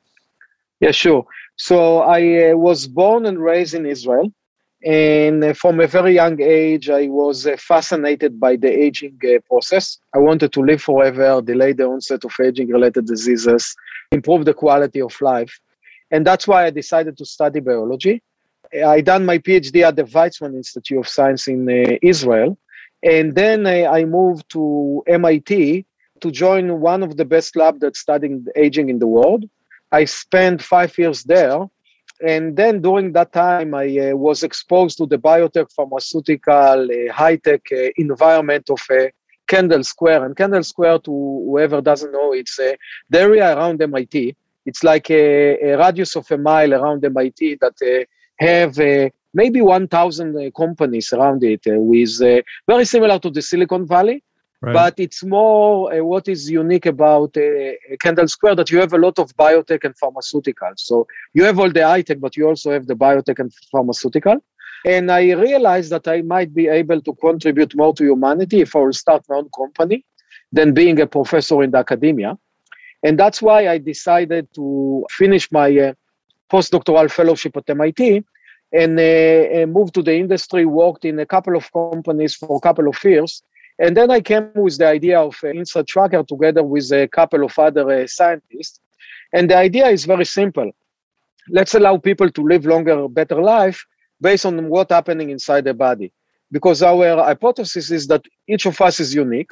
Yeah, 0.79 0.93
sure. 0.93 1.27
So 1.57 2.03
I 2.03 2.51
uh, 2.51 2.57
was 2.57 2.87
born 2.87 3.27
and 3.27 3.41
raised 3.41 3.75
in 3.75 3.85
Israel, 3.85 4.33
and 4.85 5.43
uh, 5.43 5.55
from 5.55 5.81
a 5.81 5.89
very 5.89 6.15
young 6.15 6.41
age, 6.41 6.89
I 6.89 7.09
was 7.09 7.49
uh, 7.49 7.57
fascinated 7.59 8.39
by 8.39 8.55
the 8.55 8.71
aging 8.71 9.19
uh, 9.25 9.41
process. 9.49 9.99
I 10.15 10.19
wanted 10.19 10.53
to 10.53 10.61
live 10.61 10.83
forever, 10.83 11.43
delay 11.43 11.73
the 11.73 11.87
onset 11.87 12.25
of 12.25 12.33
aging-related 12.41 13.07
diseases 13.07 13.75
improve 14.15 14.45
the 14.45 14.55
quality 14.55 15.01
of 15.01 15.15
life. 15.21 15.61
And 16.15 16.25
that's 16.25 16.47
why 16.47 16.65
I 16.67 16.71
decided 16.71 17.19
to 17.19 17.27
study 17.27 17.59
biology. 17.59 18.23
I 18.97 19.01
done 19.01 19.27
my 19.27 19.39
PhD 19.39 19.83
at 19.83 19.97
the 19.97 20.05
Weizmann 20.05 20.55
Institute 20.55 21.01
of 21.01 21.09
Science 21.09 21.49
in 21.49 21.61
uh, 21.69 21.99
Israel. 22.03 22.57
And 23.03 23.35
then 23.35 23.67
uh, 23.67 23.91
I 23.99 24.05
moved 24.05 24.49
to 24.51 25.03
MIT 25.09 25.85
to 26.21 26.31
join 26.31 26.81
one 26.81 27.03
of 27.03 27.17
the 27.17 27.25
best 27.25 27.57
labs 27.57 27.81
that's 27.81 27.99
studying 27.99 28.47
aging 28.55 28.91
in 28.91 29.01
the 29.01 29.09
world. 29.09 29.43
I 29.91 30.05
spent 30.05 30.63
five 30.63 30.97
years 30.97 31.25
there. 31.25 31.59
And 32.25 32.57
then 32.57 32.81
during 32.81 33.13
that 33.15 33.33
time, 33.33 33.75
I 33.75 33.87
uh, 33.99 34.15
was 34.15 34.45
exposed 34.45 34.97
to 34.99 35.07
the 35.07 35.19
biotech, 35.19 35.73
pharmaceutical, 35.73 36.77
uh, 36.99 37.13
high 37.13 37.39
tech 37.47 37.63
uh, 37.73 37.89
environment 37.97 38.71
of 38.71 38.81
uh, 38.89 39.07
Kendall 39.49 39.83
Square. 39.83 40.27
And 40.27 40.37
Kendall 40.37 40.63
Square, 40.63 41.01
to 41.07 41.11
whoever 41.11 41.81
doesn't 41.81 42.13
know, 42.13 42.33
it's 42.35 42.55
the 42.55 42.79
area 43.13 43.57
around 43.57 43.83
MIT. 43.83 44.37
It's 44.67 44.83
like 44.83 45.11
a, 45.11 45.73
a 45.73 45.79
radius 45.79 46.17
of 46.17 46.31
a 46.31 46.39
mile 46.39 46.73
around 46.75 47.05
MIT 47.05 47.59
that 47.61 47.75
uh, 47.83 48.05
have 48.39 48.79
uh, 48.79 49.11
maybe 49.33 49.61
1,000 49.61 50.37
uh, 50.37 50.51
companies 50.57 51.13
around 51.13 51.45
it, 51.45 51.61
uh, 51.67 51.79
with 51.79 52.21
uh, 52.23 52.43
very 52.67 52.85
similar 52.85 53.19
to 53.19 53.31
the 53.31 53.43
Silicon 53.43 53.87
Valley. 53.87 54.23
Right. 54.63 54.73
But 54.73 54.95
it's 54.99 55.23
more 55.23 56.03
what 56.03 56.27
is 56.27 56.51
unique 56.51 56.87
about 56.87 57.37
Kendall 58.01 58.29
Square 58.29 58.55
that 58.55 58.71
you 58.71 58.81
have 58.81 58.95
a 58.95 58.99
lot 58.99 59.19
of 59.19 59.37
biotech 59.37 59.85
and 59.85 59.95
pharmaceuticals. 60.03 60.79
So 60.79 61.07
you 61.35 61.45
have 61.45 61.59
all 61.59 61.71
the 61.71 61.87
high 61.87 62.01
tech, 62.01 62.19
but 62.19 62.35
you 62.35 62.49
also 62.49 62.73
have 62.73 62.87
the 62.87 62.95
biotech 62.95 63.41
and 63.41 63.53
pharmaceutical. 63.71 64.37
And 64.87 65.11
I 65.11 65.33
realized 65.33 65.91
that 65.93 66.09
I 66.09 66.23
might 66.23 66.55
be 66.55 66.69
able 66.69 67.03
to 67.03 67.15
contribute 67.15 67.77
more 67.77 67.93
to 67.95 68.05
humanity 68.05 68.63
if 68.63 68.75
I 68.75 68.81
will 68.81 68.93
start 68.95 69.25
my 69.29 69.37
own 69.37 69.51
company 69.55 70.05
than 70.51 70.73
being 70.73 71.01
a 71.01 71.07
professor 71.07 71.63
in 71.63 71.71
the 71.71 71.79
academia. 71.79 72.39
And 73.05 73.19
that's 73.19 73.43
why 73.43 73.69
I 73.69 73.79
decided 73.79 74.49
to 74.55 75.07
finish 75.11 75.53
my 75.53 75.69
uh, 75.79 75.93
postdoctoral 76.51 77.11
fellowship 77.11 77.57
at 77.57 77.69
MIT 77.69 78.25
and 78.73 78.99
uh, 78.99 79.67
move 79.67 79.93
to 79.93 80.03
the 80.03 80.17
industry, 80.17 80.65
worked 80.65 81.05
in 81.05 81.19
a 81.21 81.27
couple 81.27 81.55
of 81.57 81.71
companies 81.73 82.35
for 82.35 82.57
a 82.57 82.61
couple 82.61 82.89
of 82.89 83.05
years. 83.05 83.43
And 83.79 83.97
then 83.97 84.11
I 84.11 84.21
came 84.21 84.51
with 84.55 84.79
the 84.79 84.89
idea 84.89 85.21
of 85.21 85.37
uh, 85.45 85.49
Inside 85.49 85.87
Tracker 85.87 86.23
together 86.23 86.63
with 86.63 86.91
a 86.93 87.07
couple 87.07 87.45
of 87.45 87.57
other 87.59 87.91
uh, 87.91 88.07
scientists. 88.07 88.81
And 89.33 89.51
the 89.51 89.57
idea 89.57 89.89
is 89.89 90.07
very 90.07 90.25
simple. 90.25 90.71
Let's 91.51 91.75
allow 91.75 91.99
people 91.99 92.31
to 92.31 92.43
live 92.43 92.65
longer, 92.65 93.07
better 93.09 93.41
life 93.43 93.85
based 94.21 94.47
on 94.47 94.69
what's 94.69 94.93
happening 94.93 95.31
inside 95.31 95.65
the 95.65 95.75
body. 95.75 96.13
Because 96.51 96.83
our 96.83 97.23
hypothesis 97.23 97.91
is 97.91 98.07
that 98.07 98.25
each 98.49 98.65
of 98.65 98.81
us 98.81 98.99
is 98.99 99.15
unique 99.15 99.51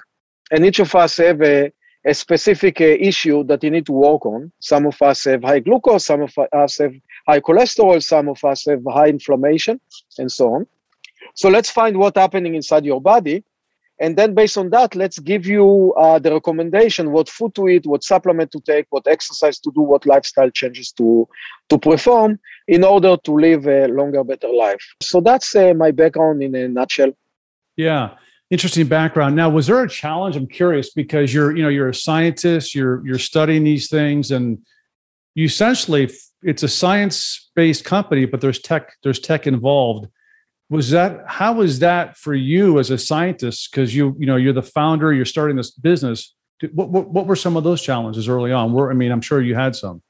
and 0.50 0.64
each 0.64 0.78
of 0.78 0.94
us 0.94 1.16
have 1.18 1.42
a, 1.42 1.70
a 2.06 2.14
specific 2.14 2.80
uh, 2.80 2.84
issue 2.84 3.44
that 3.44 3.62
you 3.62 3.70
need 3.70 3.86
to 3.86 3.92
work 3.92 4.26
on. 4.26 4.52
Some 4.60 4.86
of 4.86 5.00
us 5.02 5.24
have 5.24 5.42
high 5.42 5.60
glucose, 5.60 6.06
some 6.06 6.22
of 6.22 6.32
us 6.52 6.78
have 6.78 6.94
high 7.26 7.40
cholesterol, 7.40 8.02
some 8.02 8.28
of 8.28 8.42
us 8.44 8.66
have 8.66 8.82
high 8.88 9.08
inflammation, 9.08 9.80
and 10.18 10.30
so 10.30 10.54
on. 10.54 10.66
So 11.34 11.48
let's 11.48 11.70
find 11.70 11.96
what's 11.96 12.18
happening 12.18 12.54
inside 12.54 12.84
your 12.84 13.00
body 13.00 13.44
and 14.02 14.16
then 14.16 14.34
based 14.34 14.58
on 14.58 14.68
that 14.70 14.94
let's 14.94 15.18
give 15.18 15.46
you 15.46 15.94
uh, 15.98 16.18
the 16.18 16.32
recommendation 16.32 17.12
what 17.12 17.28
food 17.28 17.54
to 17.54 17.68
eat 17.68 17.86
what 17.86 18.02
supplement 18.02 18.50
to 18.50 18.60
take 18.60 18.86
what 18.90 19.06
exercise 19.06 19.58
to 19.58 19.70
do 19.74 19.80
what 19.80 20.04
lifestyle 20.06 20.50
changes 20.50 20.92
to 20.92 21.26
to 21.68 21.78
perform 21.78 22.38
in 22.68 22.84
order 22.84 23.16
to 23.16 23.32
live 23.32 23.66
a 23.66 23.86
longer 23.88 24.24
better 24.24 24.48
life 24.48 24.84
so 25.00 25.20
that's 25.20 25.54
uh, 25.54 25.72
my 25.74 25.90
background 25.90 26.42
in 26.42 26.54
a 26.54 26.68
nutshell 26.68 27.12
yeah 27.76 28.10
interesting 28.52 28.86
background. 28.86 29.34
Now 29.34 29.48
was 29.48 29.66
there 29.66 29.82
a 29.82 29.88
challenge? 29.88 30.36
I'm 30.36 30.46
curious 30.46 30.92
because 30.92 31.32
you're 31.32 31.56
you 31.56 31.62
know 31.62 31.70
you're 31.70 31.88
a 31.88 31.94
scientist 31.94 32.74
you're 32.74 33.04
you're 33.04 33.18
studying 33.18 33.64
these 33.64 33.88
things 33.88 34.30
and 34.30 34.58
you 35.34 35.46
essentially 35.46 36.10
it's 36.42 36.62
a 36.62 36.68
science 36.68 37.50
based 37.56 37.84
company 37.84 38.26
but 38.26 38.42
there's 38.42 38.60
tech 38.60 38.92
there's 39.02 39.18
tech 39.18 39.46
involved. 39.46 40.06
Was 40.68 40.90
that 40.90 41.24
how 41.26 41.54
was 41.54 41.78
that 41.78 42.18
for 42.18 42.34
you 42.34 42.78
as 42.78 42.90
a 42.90 42.98
scientist? 42.98 43.70
Because 43.70 43.96
you 43.96 44.14
you 44.18 44.26
know 44.26 44.36
you're 44.36 44.52
the 44.52 44.62
founder 44.62 45.12
you're 45.14 45.24
starting 45.24 45.56
this 45.56 45.70
business. 45.70 46.34
What, 46.74 46.90
what, 46.90 47.08
what 47.08 47.26
were 47.26 47.34
some 47.34 47.56
of 47.56 47.64
those 47.64 47.82
challenges 47.82 48.28
early 48.28 48.52
on? 48.52 48.78
I 48.78 48.92
mean 48.92 49.10
i'm 49.10 49.22
sure 49.22 49.40
you 49.40 49.54
had 49.54 49.74
some. 49.74 50.02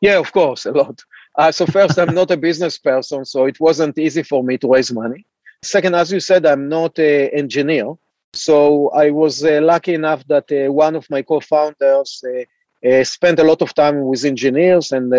Yeah 0.00 0.18
of 0.18 0.32
course 0.32 0.66
a 0.66 0.70
lot. 0.72 1.02
Uh, 1.36 1.50
so 1.50 1.66
first 1.66 1.98
i'm 1.98 2.14
not 2.14 2.30
a 2.30 2.36
business 2.36 2.78
person 2.78 3.24
so 3.24 3.46
it 3.46 3.58
wasn't 3.58 3.98
easy 3.98 4.22
for 4.22 4.44
me 4.44 4.56
to 4.58 4.68
raise 4.68 4.92
money 4.92 5.26
second 5.62 5.94
as 5.94 6.12
you 6.12 6.20
said 6.20 6.44
i'm 6.46 6.68
not 6.68 6.98
an 6.98 7.28
engineer 7.32 7.94
so 8.34 8.88
i 8.90 9.10
was 9.10 9.44
uh, 9.44 9.60
lucky 9.62 9.94
enough 9.94 10.26
that 10.26 10.50
uh, 10.52 10.72
one 10.72 10.94
of 10.96 11.08
my 11.10 11.22
co-founders 11.22 12.24
uh, 12.26 12.88
uh, 12.88 13.04
spent 13.04 13.38
a 13.38 13.44
lot 13.44 13.62
of 13.62 13.72
time 13.74 14.04
with 14.04 14.24
engineers 14.24 14.92
and 14.92 15.12
uh, 15.14 15.18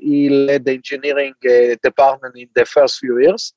he 0.00 0.28
led 0.28 0.64
the 0.64 0.72
engineering 0.72 1.34
department 1.82 2.36
in 2.36 2.48
the 2.54 2.64
first 2.64 3.00
few 3.00 3.18
years 3.20 3.52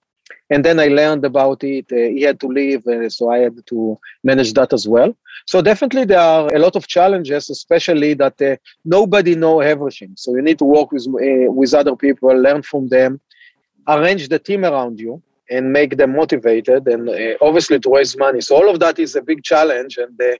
and 0.50 0.64
then 0.64 0.80
I 0.80 0.88
learned 0.88 1.26
about 1.26 1.64
it. 1.64 1.86
Uh, 1.92 1.96
he 2.16 2.22
had 2.22 2.40
to 2.42 2.48
leave, 2.48 2.86
uh, 2.88 3.10
so 3.10 3.30
I 3.30 3.40
had 3.40 3.66
to 3.68 3.98
manage 4.24 4.54
that 4.54 4.74
as 4.74 4.88
well. 4.88 5.16
So 5.46 5.62
definitely 5.62 6.06
there 6.06 6.20
are 6.20 6.54
a 6.54 6.60
lot 6.60 6.76
of 6.76 6.88
challenges, 6.88 7.50
especially 7.50 8.14
that 8.16 8.42
uh, 8.42 8.56
nobody 8.84 9.36
know 9.36 9.60
everything. 9.62 10.14
So 10.16 10.36
you 10.36 10.42
need 10.42 10.60
to 10.60 10.66
work 10.66 10.92
with 10.92 11.08
uh, 11.08 11.52
with 11.52 11.74
other 11.74 11.96
people, 11.96 12.30
learn 12.36 12.62
from 12.62 12.88
them, 12.90 13.20
arrange 13.88 14.28
the 14.30 14.40
team 14.40 14.66
around 14.66 15.00
you. 15.00 15.22
And 15.50 15.72
make 15.72 15.98
them 15.98 16.14
motivated 16.14 16.88
and 16.88 17.10
uh, 17.10 17.36
obviously 17.42 17.80
to 17.80 17.90
raise 17.90 18.18
money. 18.18 18.42
So 18.42 18.56
all 18.56 18.70
of 18.70 18.80
that 18.80 19.00
is 19.00 19.16
a 19.16 19.22
big 19.22 19.44
challenge. 19.44 19.98
And 19.98 20.20
uh, 20.22 20.36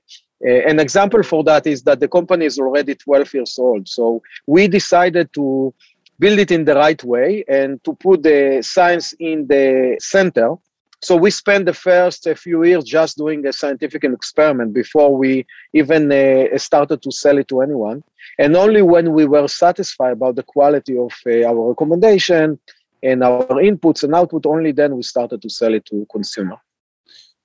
uh, 0.46 0.68
an 0.68 0.78
example 0.78 1.22
for 1.22 1.42
that 1.44 1.66
is 1.66 1.82
that 1.82 2.00
the 2.00 2.08
company 2.08 2.44
is 2.46 2.58
already 2.58 2.94
12 2.94 3.34
years 3.34 3.58
old. 3.58 3.88
So 3.88 4.22
we 4.46 4.68
decided 4.68 5.32
to 5.34 5.74
build 6.18 6.38
it 6.38 6.50
in 6.50 6.64
the 6.64 6.74
right 6.74 7.02
way 7.04 7.44
and 7.48 7.82
to 7.84 7.94
put 7.94 8.22
the 8.22 8.60
science 8.62 9.14
in 9.18 9.46
the 9.46 9.96
center. 10.00 10.54
So 11.00 11.16
we 11.16 11.30
spent 11.30 11.66
the 11.66 11.72
first 11.72 12.28
few 12.36 12.64
years 12.64 12.82
just 12.84 13.16
doing 13.16 13.46
a 13.46 13.52
scientific 13.52 14.02
experiment 14.02 14.74
before 14.74 15.16
we 15.16 15.46
even 15.72 16.10
uh, 16.10 16.58
started 16.58 17.02
to 17.02 17.12
sell 17.12 17.38
it 17.38 17.46
to 17.48 17.60
anyone. 17.60 18.02
And 18.38 18.56
only 18.56 18.82
when 18.82 19.12
we 19.12 19.24
were 19.24 19.46
satisfied 19.46 20.12
about 20.12 20.34
the 20.34 20.42
quality 20.42 20.98
of 20.98 21.12
uh, 21.24 21.46
our 21.46 21.68
recommendation 21.68 22.58
and 23.02 23.22
our 23.22 23.46
inputs 23.46 24.02
and 24.04 24.14
output, 24.14 24.46
only 24.46 24.72
then 24.72 24.96
we 24.96 25.02
started 25.02 25.42
to 25.42 25.50
sell 25.50 25.74
it 25.74 25.84
to 25.86 26.06
consumer. 26.10 26.56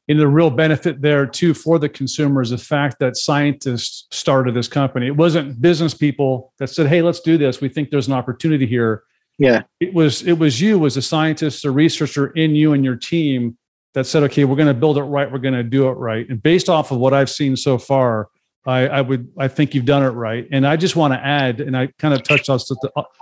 And 0.09 0.19
the 0.19 0.27
real 0.27 0.49
benefit 0.49 1.01
there 1.01 1.25
too 1.25 1.53
for 1.53 1.79
the 1.79 1.87
consumer 1.87 2.41
is 2.41 2.49
the 2.49 2.57
fact 2.57 2.99
that 2.99 3.15
scientists 3.15 4.07
started 4.11 4.53
this 4.53 4.67
company. 4.67 5.07
It 5.07 5.15
wasn't 5.15 5.61
business 5.61 5.93
people 5.93 6.53
that 6.59 6.69
said, 6.69 6.87
"Hey, 6.87 7.01
let's 7.01 7.21
do 7.21 7.37
this. 7.37 7.61
We 7.61 7.69
think 7.69 7.89
there's 7.89 8.07
an 8.07 8.13
opportunity 8.13 8.65
here." 8.65 9.03
Yeah, 9.39 9.63
it 9.79 9.93
was 9.93 10.21
it 10.23 10.33
was 10.33 10.59
you 10.59 10.85
as 10.85 10.97
a 10.97 11.01
scientist, 11.01 11.63
a 11.63 11.71
researcher 11.71 12.27
in 12.31 12.53
you 12.53 12.73
and 12.73 12.83
your 12.83 12.97
team 12.97 13.57
that 13.93 14.05
said, 14.05 14.23
"Okay, 14.23 14.43
we're 14.43 14.57
going 14.57 14.67
to 14.67 14.73
build 14.73 14.97
it 14.97 15.03
right. 15.03 15.31
We're 15.31 15.39
going 15.39 15.53
to 15.53 15.63
do 15.63 15.87
it 15.87 15.93
right." 15.93 16.27
And 16.27 16.43
based 16.43 16.67
off 16.67 16.91
of 16.91 16.97
what 16.97 17.13
I've 17.13 17.29
seen 17.29 17.55
so 17.55 17.77
far, 17.77 18.27
I, 18.65 18.87
I 18.87 19.01
would 19.01 19.29
I 19.37 19.47
think 19.47 19.73
you've 19.73 19.85
done 19.85 20.03
it 20.03 20.09
right. 20.09 20.45
And 20.51 20.67
I 20.67 20.75
just 20.75 20.97
want 20.97 21.13
to 21.13 21.19
add, 21.19 21.61
and 21.61 21.77
I 21.77 21.87
kind 21.97 22.13
of 22.13 22.23
touched 22.23 22.49
on 22.49 22.59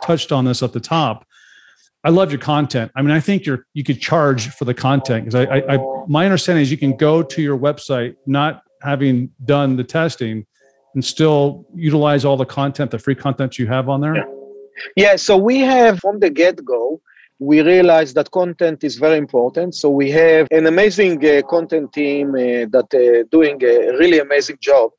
touched 0.01 0.31
on 0.31 0.45
this 0.45 0.63
at 0.63 0.73
the 0.73 0.79
top 0.79 1.27
I 2.03 2.09
love 2.09 2.31
your 2.31 2.39
content. 2.39 2.91
I 2.95 3.01
mean, 3.01 3.11
I 3.11 3.19
think 3.19 3.45
you're 3.45 3.65
you 3.73 3.83
could 3.83 4.01
charge 4.01 4.49
for 4.49 4.65
the 4.65 4.73
content 4.73 5.25
because 5.25 5.35
I, 5.35 5.57
I, 5.57 5.75
I, 5.75 6.03
my 6.07 6.25
understanding 6.25 6.63
is 6.63 6.71
you 6.71 6.77
can 6.77 6.97
go 6.97 7.21
to 7.21 7.41
your 7.41 7.57
website 7.57 8.15
not 8.25 8.63
having 8.81 9.29
done 9.45 9.75
the 9.75 9.83
testing 9.83 10.45
and 10.95 11.05
still 11.05 11.65
utilize 11.75 12.25
all 12.25 12.37
the 12.37 12.45
content, 12.45 12.91
the 12.91 12.99
free 12.99 13.15
content 13.15 13.59
you 13.59 13.67
have 13.67 13.87
on 13.87 14.01
there. 14.01 14.15
Yeah. 14.15 14.23
yeah 14.95 15.15
so 15.15 15.37
we 15.37 15.59
have 15.59 15.99
from 15.99 16.19
the 16.19 16.29
get 16.29 16.65
go, 16.65 16.99
we 17.37 17.61
realized 17.61 18.15
that 18.15 18.31
content 18.31 18.83
is 18.83 18.97
very 18.97 19.17
important. 19.17 19.75
So 19.75 19.89
we 19.89 20.09
have 20.11 20.47
an 20.51 20.65
amazing 20.65 21.23
uh, 21.25 21.41
content 21.43 21.93
team 21.93 22.29
uh, 22.29 22.65
that 22.75 22.89
uh, 22.93 23.27
doing 23.31 23.63
a 23.63 23.97
really 23.97 24.19
amazing 24.19 24.57
job, 24.59 24.91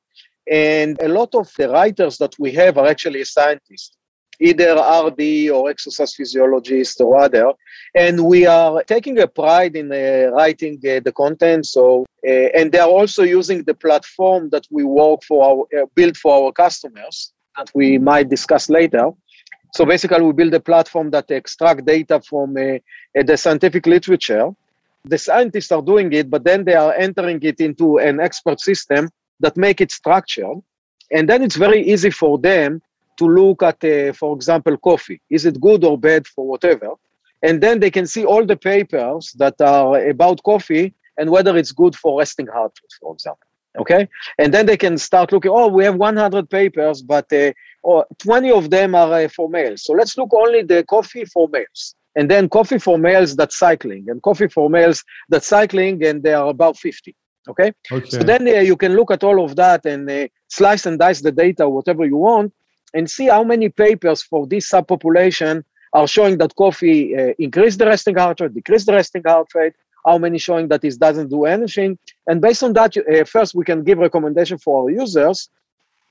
and 0.51 1.01
a 1.03 1.09
lot 1.09 1.35
of 1.35 1.53
the 1.59 1.69
writers 1.69 2.19
that 2.19 2.35
we 2.39 2.53
have 2.53 2.79
are 2.79 2.87
actually 2.87 3.25
scientists 3.25 3.97
either 4.41 4.75
RD 4.75 5.51
or 5.51 5.71
exercise 5.71 6.15
physiologist 6.15 7.01
or 7.01 7.19
other. 7.19 7.53
And 7.95 8.25
we 8.25 8.47
are 8.47 8.83
taking 8.85 9.19
a 9.21 9.27
pride 9.27 9.77
in 9.77 9.93
uh, 9.93 10.31
writing 10.33 10.81
uh, 10.85 11.01
the 11.05 11.13
content. 11.13 11.67
So, 11.67 12.07
uh, 12.27 12.31
and 12.31 12.73
they 12.73 12.79
are 12.79 12.89
also 12.89 13.23
using 13.23 13.63
the 13.65 13.75
platform 13.75 14.51
that 14.51 14.67
we 14.71 14.85
work 14.85 15.21
for 15.25 15.45
our, 15.45 15.83
uh, 15.83 15.87
build 15.95 16.17
for 16.17 16.45
our 16.47 16.53
customers 16.53 17.33
that 17.57 17.71
we 17.75 17.99
might 17.99 18.29
discuss 18.29 18.69
later. 18.69 19.11
So 19.75 19.87
basically, 19.87 20.21
we 20.21 20.33
build 20.33 20.53
a 20.55 20.61
platform 20.61 21.11
that 21.11 21.31
extract 21.31 21.87
data 21.87 22.21
from 22.21 22.57
uh, 22.57 22.61
uh, 23.19 23.23
the 23.25 23.37
scientific 23.37 23.87
literature. 23.87 24.51
The 25.05 25.19
scientists 25.19 25.73
are 25.73 25.83
doing 25.83 26.13
it, 26.13 26.31
but 26.31 26.45
then 26.45 26.65
they 26.65 26.75
are 26.75 26.93
entering 26.93 27.43
it 27.43 27.59
into 27.61 27.99
an 27.99 28.21
expert 28.21 28.61
system 28.61 29.09
that 29.41 29.57
make 29.57 29.81
it 29.81 29.91
structured. 29.91 30.59
And 31.11 31.29
then 31.29 31.43
it's 31.43 31.57
very 31.57 31.83
easy 31.87 32.11
for 32.11 32.39
them 32.39 32.83
to 33.19 33.27
look 33.27 33.63
at, 33.63 33.83
uh, 33.85 34.13
for 34.13 34.35
example, 34.35 34.77
coffee. 34.77 35.21
Is 35.31 35.47
it 35.47 35.61
good 35.61 35.85
or 35.85 35.99
bad 35.99 36.27
for 36.27 36.47
whatever? 36.47 36.91
And 37.43 37.61
then 37.61 37.81
they 37.81 37.91
can 37.91 38.07
see 38.07 38.25
all 38.25 38.45
the 38.47 38.57
papers 38.57 39.33
that 39.39 39.61
are 39.61 40.09
about 40.09 40.43
coffee 40.43 40.95
and 41.19 41.31
whether 41.31 41.57
it's 41.57 41.73
good 41.73 41.95
for 41.97 42.19
resting 42.19 42.47
heart 42.47 42.73
rate, 42.83 42.93
for 43.01 43.13
example. 43.15 43.47
Okay, 43.79 44.07
and 44.39 44.53
then 44.53 44.67
they 44.67 44.77
can 44.77 44.99
start 44.99 45.33
looking. 45.33 45.51
Oh, 45.51 45.69
we 45.69 45.83
have 45.85 45.97
100 45.97 46.51
papers, 46.51 47.01
but 47.01 47.33
uh, 47.33 47.53
oh, 47.87 48.05
20 48.19 48.51
of 48.51 48.69
them 48.69 48.95
are 48.95 49.11
uh, 49.15 49.29
for 49.29 49.49
males. 49.49 49.85
So 49.85 49.95
let's 49.95 50.19
look 50.19 50.29
only 50.35 50.63
the 50.63 50.85
coffee 50.85 51.25
for 51.25 51.49
males, 51.49 51.95
and 52.15 52.31
then 52.31 52.51
coffee 52.51 52.79
for 52.79 52.99
males 52.99 53.35
that's 53.35 53.59
cycling, 53.59 54.05
and 54.11 54.21
coffee 54.23 54.49
for 54.49 54.69
males 54.69 55.03
that's 55.31 55.47
cycling, 55.47 56.05
and 56.05 56.23
they 56.23 56.35
are 56.35 56.49
about 56.51 56.77
50. 56.77 57.17
Okay, 57.49 57.73
okay. 57.91 58.11
so 58.11 58.19
then 58.19 58.47
uh, 58.47 58.61
you 58.61 58.77
can 58.77 58.95
look 58.95 59.11
at 59.11 59.25
all 59.25 59.43
of 59.43 59.57
that 59.57 59.87
and 59.87 60.09
uh, 60.09 60.29
slice 60.49 60.85
and 60.85 60.99
dice 60.99 61.23
the 61.23 61.33
data, 61.33 61.67
whatever 61.67 62.05
you 62.05 62.17
want, 62.17 62.53
and 62.95 63.11
see 63.11 63.27
how 63.27 63.45
many 63.45 63.69
papers 63.69 64.23
for 64.23 64.47
this 64.47 64.71
subpopulation 64.71 65.65
are 65.93 66.07
showing 66.07 66.39
that 66.39 66.55
coffee 66.57 67.15
uh, 67.17 67.33
the 67.39 67.85
resting 67.87 68.17
heart 68.17 68.41
rate, 68.41 68.55
decrease 68.55 68.85
the 68.87 68.93
resting 68.93 69.23
heart 69.27 69.49
rate, 69.55 69.75
how 70.07 70.19
many 70.19 70.39
showing 70.39 70.69
that 70.69 70.85
it 70.85 70.99
doesn't 70.99 71.29
do 71.29 71.45
anything. 71.45 71.99
And 72.27 72.41
based 72.41 72.63
on 72.63 72.73
that, 72.75 72.97
uh, 72.97 73.25
first 73.25 73.55
we 73.55 73.65
can 73.65 73.85
give 73.85 73.99
recommendation 73.99 74.59
for 74.59 74.83
our 74.83 74.91
users, 74.91 75.51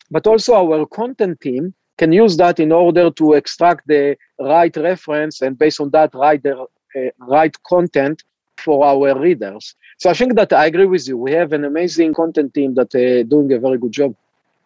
but 0.09 0.27
also 0.27 0.53
our 0.55 0.85
content 0.85 1.41
team 1.41 1.73
can 1.97 2.11
use 2.11 2.37
that 2.37 2.59
in 2.59 2.71
order 2.71 3.11
to 3.11 3.33
extract 3.33 3.87
the 3.87 4.17
right 4.39 4.75
reference 4.77 5.41
and 5.41 5.57
based 5.57 5.79
on 5.79 5.89
that 5.91 6.13
write 6.15 6.43
the 6.43 6.55
uh, 6.59 6.99
right 7.19 7.55
content 7.63 8.23
for 8.57 8.85
our 8.85 9.19
readers. 9.19 9.75
So 9.97 10.09
I 10.09 10.13
think 10.13 10.35
that 10.35 10.53
I 10.53 10.65
agree 10.65 10.85
with 10.85 11.07
you. 11.07 11.17
We 11.17 11.31
have 11.33 11.53
an 11.53 11.65
amazing 11.65 12.13
content 12.13 12.53
team 12.53 12.73
that 12.75 12.93
uh, 12.95 13.23
doing 13.23 13.51
a 13.53 13.59
very 13.59 13.77
good 13.77 13.91
job. 13.91 14.15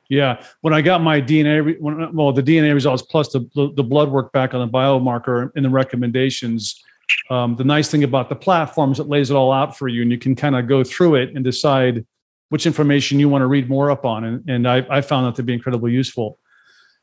Yeah, 0.09 0.43
when 0.61 0.73
I 0.73 0.81
got 0.81 1.01
my 1.01 1.19
DNA, 1.19 1.77
well, 1.79 2.31
the 2.31 2.43
DNA 2.43 2.73
results 2.73 3.01
plus 3.01 3.29
the 3.29 3.47
the 3.75 3.83
blood 3.83 4.09
work 4.11 4.31
back 4.31 4.53
on 4.53 4.59
the 4.59 4.71
biomarker 4.71 5.51
and 5.55 5.65
the 5.65 5.69
recommendations. 5.69 6.81
Um, 7.29 7.55
the 7.55 7.63
nice 7.63 7.89
thing 7.89 8.03
about 8.03 8.29
the 8.29 8.35
platform 8.35 8.91
is 8.91 8.99
it 8.99 9.07
lays 9.07 9.31
it 9.31 9.35
all 9.35 9.51
out 9.51 9.77
for 9.77 9.87
you, 9.87 10.03
and 10.03 10.11
you 10.11 10.17
can 10.17 10.35
kind 10.35 10.55
of 10.55 10.67
go 10.67 10.83
through 10.83 11.15
it 11.15 11.35
and 11.35 11.43
decide 11.43 12.05
which 12.49 12.65
information 12.65 13.19
you 13.19 13.29
want 13.29 13.41
to 13.41 13.47
read 13.47 13.69
more 13.69 13.89
up 13.91 14.05
on. 14.05 14.23
And, 14.23 14.49
and 14.49 14.67
I, 14.67 14.85
I 14.89 15.01
found 15.01 15.25
that 15.25 15.35
to 15.35 15.43
be 15.43 15.53
incredibly 15.53 15.91
useful. 15.91 16.37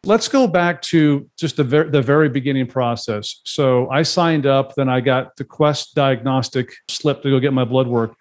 Let's 0.04 0.28
go 0.28 0.46
back 0.46 0.82
to 0.82 1.28
just 1.36 1.56
the 1.56 1.64
ver- 1.64 1.90
the 1.90 2.02
very 2.02 2.28
beginning 2.28 2.66
process. 2.66 3.40
So 3.44 3.88
I 3.90 4.02
signed 4.02 4.46
up, 4.46 4.74
then 4.74 4.88
I 4.88 5.00
got 5.00 5.36
the 5.36 5.44
Quest 5.44 5.94
diagnostic 5.94 6.72
slip 6.88 7.22
to 7.22 7.30
go 7.30 7.38
get 7.38 7.52
my 7.52 7.64
blood 7.64 7.86
work. 7.86 8.14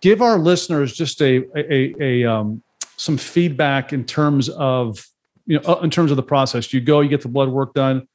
Give 0.00 0.20
our 0.20 0.38
listeners 0.38 0.94
just 0.94 1.20
a 1.22 1.44
a, 1.56 1.72
a, 1.72 2.24
a 2.24 2.30
um, 2.30 2.62
some 2.98 3.16
feedback 3.16 3.92
in 3.92 4.04
terms 4.04 4.48
of 4.50 5.06
you 5.46 5.58
know 5.58 5.64
uh, 5.66 5.80
in 5.80 5.90
terms 5.90 6.10
of 6.10 6.16
the 6.16 6.22
process. 6.22 6.72
You 6.72 6.80
go 6.80 7.00
you 7.00 7.08
get 7.08 7.22
the 7.22 7.28
blood 7.28 7.48
work 7.48 7.72
done. 7.74 8.06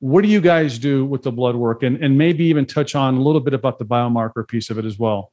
What 0.00 0.22
do 0.22 0.28
you 0.28 0.40
guys 0.40 0.78
do 0.78 1.04
with 1.04 1.22
the 1.22 1.30
blood 1.30 1.56
work? 1.56 1.82
And, 1.82 2.02
and 2.02 2.16
maybe 2.16 2.44
even 2.46 2.64
touch 2.64 2.94
on 2.94 3.16
a 3.16 3.20
little 3.20 3.40
bit 3.40 3.52
about 3.52 3.78
the 3.78 3.84
biomarker 3.84 4.48
piece 4.48 4.70
of 4.70 4.78
it 4.78 4.86
as 4.86 4.98
well. 4.98 5.30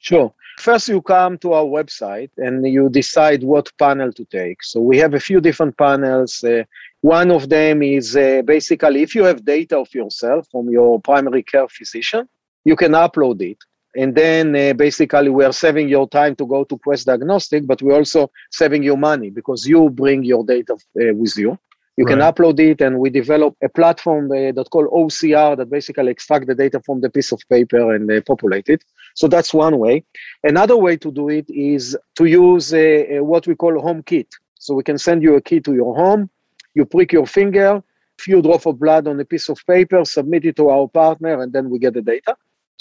Sure. 0.00 0.34
First 0.58 0.88
you 0.88 1.00
come 1.00 1.38
to 1.38 1.52
our 1.52 1.64
website 1.64 2.30
and 2.36 2.66
you 2.66 2.88
decide 2.88 3.44
what 3.44 3.70
panel 3.78 4.12
to 4.12 4.24
take. 4.24 4.64
So 4.64 4.80
we 4.80 4.98
have 4.98 5.14
a 5.14 5.20
few 5.20 5.40
different 5.40 5.78
panels. 5.78 6.42
Uh, 6.42 6.64
one 7.02 7.30
of 7.30 7.48
them 7.48 7.82
is 7.82 8.16
uh, 8.16 8.42
basically 8.44 9.02
if 9.02 9.14
you 9.14 9.24
have 9.24 9.44
data 9.44 9.78
of 9.78 9.94
yourself 9.94 10.48
from 10.50 10.70
your 10.70 11.00
primary 11.00 11.42
care 11.44 11.68
physician 11.68 12.28
you 12.64 12.76
can 12.76 12.92
upload 12.92 13.40
it 13.42 13.58
and 13.96 14.14
then 14.14 14.54
uh, 14.56 14.72
basically 14.72 15.28
we 15.28 15.44
are 15.44 15.52
saving 15.52 15.88
your 15.88 16.08
time 16.08 16.34
to 16.36 16.46
go 16.46 16.64
to 16.64 16.78
quest 16.78 17.06
diagnostic 17.06 17.66
but 17.66 17.80
we're 17.82 17.94
also 17.96 18.30
saving 18.50 18.82
you 18.82 18.96
money 18.96 19.30
because 19.30 19.66
you 19.66 19.90
bring 19.90 20.24
your 20.24 20.44
data 20.44 20.74
uh, 20.74 21.14
with 21.14 21.36
you. 21.36 21.58
You 21.96 22.04
right. 22.04 22.12
can 22.12 22.20
upload 22.20 22.58
it 22.58 22.80
and 22.80 22.98
we 22.98 23.08
develop 23.08 23.54
a 23.62 23.68
platform 23.68 24.24
uh, 24.32 24.50
that 24.52 24.66
called 24.70 24.88
ocr 24.90 25.56
that 25.56 25.70
basically 25.70 26.10
extract 26.10 26.48
the 26.48 26.54
data 26.54 26.80
from 26.84 27.00
the 27.00 27.08
piece 27.08 27.30
of 27.30 27.40
paper 27.48 27.94
and 27.94 28.10
uh, 28.10 28.20
populate 28.26 28.68
it. 28.68 28.82
So 29.14 29.28
that's 29.28 29.54
one 29.54 29.78
way. 29.78 30.04
Another 30.42 30.76
way 30.76 30.96
to 30.96 31.12
do 31.12 31.28
it 31.28 31.48
is 31.48 31.96
to 32.16 32.24
use 32.24 32.74
uh, 32.74 32.78
uh, 33.18 33.22
what 33.22 33.46
we 33.46 33.54
call 33.54 33.80
home 33.80 34.02
kit. 34.02 34.26
So 34.58 34.74
we 34.74 34.82
can 34.82 34.98
send 34.98 35.22
you 35.22 35.36
a 35.36 35.40
kit 35.40 35.64
to 35.66 35.74
your 35.74 35.94
home. 35.94 36.30
You 36.74 36.84
prick 36.84 37.12
your 37.12 37.26
finger 37.26 37.82
few 38.18 38.40
drops 38.40 38.66
of 38.66 38.78
blood 38.78 39.06
on 39.08 39.18
a 39.20 39.24
piece 39.24 39.48
of 39.48 39.58
paper 39.66 40.04
submit 40.04 40.44
it 40.44 40.56
to 40.56 40.68
our 40.68 40.88
partner 40.88 41.42
and 41.42 41.52
then 41.52 41.68
we 41.68 41.78
get 41.78 41.94
the 41.94 42.02
data 42.02 42.36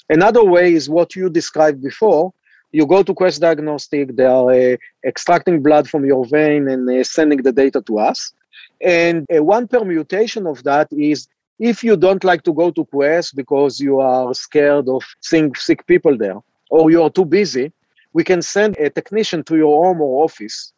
Another 0.10 0.44
way 0.44 0.74
is 0.74 0.90
what 0.90 1.16
you 1.16 1.30
described 1.30 1.82
before. 1.82 2.34
You 2.72 2.86
go 2.86 3.04
to 3.04 3.14
Quest 3.14 3.42
Diagnostic, 3.42 4.16
they 4.16 4.26
are 4.26 4.52
uh, 4.52 4.78
extracting 5.06 5.62
blood 5.62 5.88
from 5.88 6.06
your 6.06 6.26
vein 6.26 6.68
and 6.68 6.90
uh, 6.90 7.04
sending 7.04 7.42
the 7.44 7.52
data 7.52 7.82
to 7.84 8.00
us. 8.00 8.34
And 8.82 9.26
uh, 9.36 9.44
one 9.44 9.68
permutation 9.68 10.48
of 10.48 10.64
that 10.64 10.88
is 10.92 11.28
if 11.60 11.84
you 11.84 11.96
don't 11.96 12.24
like 12.24 12.44
to 12.44 12.54
go 12.54 12.72
to 12.72 12.86
Quest 12.86 13.36
because 13.36 13.80
you 13.80 14.00
are 14.00 14.34
scared 14.34 14.90
of 14.90 15.04
seeing 15.22 15.54
sick 15.56 15.86
people 15.86 16.18
there, 16.18 16.40
or 16.70 16.90
you 16.90 17.04
are 17.04 17.10
too 17.10 17.26
busy, 17.26 17.72
we 18.14 18.24
can 18.24 18.42
send 18.42 18.76
a 18.78 18.90
technician 18.90 19.44
to 19.44 19.56
your 19.56 19.86
home 19.86 20.02
or 20.02 20.24
office 20.24 20.74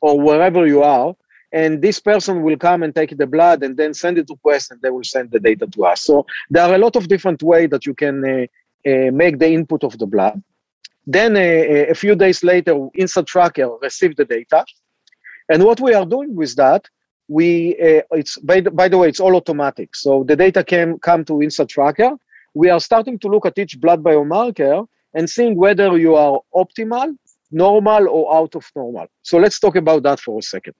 or 0.00 0.20
wherever 0.20 0.66
you 0.66 0.82
are, 0.82 1.14
and 1.52 1.80
this 1.80 2.00
person 2.00 2.42
will 2.42 2.56
come 2.56 2.82
and 2.82 2.94
take 2.94 3.16
the 3.16 3.26
blood 3.26 3.62
and 3.62 3.76
then 3.76 3.94
send 3.94 4.18
it 4.18 4.26
to 4.26 4.36
Quest 4.36 4.70
and 4.70 4.80
they 4.82 4.90
will 4.90 5.04
send 5.04 5.30
the 5.30 5.40
data 5.40 5.66
to 5.66 5.84
us. 5.86 6.02
So 6.02 6.26
there 6.50 6.64
are 6.64 6.74
a 6.74 6.78
lot 6.78 6.96
of 6.96 7.08
different 7.08 7.42
ways 7.42 7.70
that 7.70 7.86
you 7.86 7.94
can 7.94 8.24
uh, 8.24 8.46
uh, 8.90 9.10
make 9.12 9.38
the 9.38 9.50
input 9.50 9.84
of 9.84 9.98
the 9.98 10.06
blood. 10.06 10.42
Then 11.06 11.36
uh, 11.36 11.90
a 11.90 11.94
few 11.94 12.16
days 12.16 12.42
later, 12.42 12.74
InsideTracker 12.98 13.80
received 13.80 14.16
the 14.16 14.24
data. 14.24 14.64
And 15.48 15.62
what 15.62 15.80
we 15.80 15.94
are 15.94 16.04
doing 16.04 16.34
with 16.34 16.56
that, 16.56 16.88
we 17.28 17.74
uh, 17.80 18.02
it's 18.12 18.38
by 18.38 18.60
the, 18.60 18.70
by 18.70 18.88
the 18.88 18.98
way, 18.98 19.08
it's 19.08 19.20
all 19.20 19.36
automatic. 19.36 19.94
So 19.94 20.24
the 20.24 20.36
data 20.36 20.64
came 20.64 20.98
come 20.98 21.24
to 21.26 21.34
InsideTracker. 21.34 22.18
we 22.54 22.70
are 22.70 22.80
starting 22.80 23.18
to 23.18 23.28
look 23.28 23.44
at 23.44 23.58
each 23.58 23.78
blood 23.80 24.02
biomarker 24.02 24.86
and 25.14 25.28
seeing 25.28 25.56
whether 25.56 25.98
you 25.98 26.14
are 26.14 26.40
optimal, 26.54 27.16
normal, 27.50 28.08
or 28.08 28.34
out 28.34 28.54
of 28.54 28.64
normal. 28.74 29.06
So 29.22 29.38
let's 29.38 29.60
talk 29.60 29.76
about 29.76 30.02
that 30.04 30.20
for 30.20 30.38
a 30.38 30.42
second. 30.42 30.74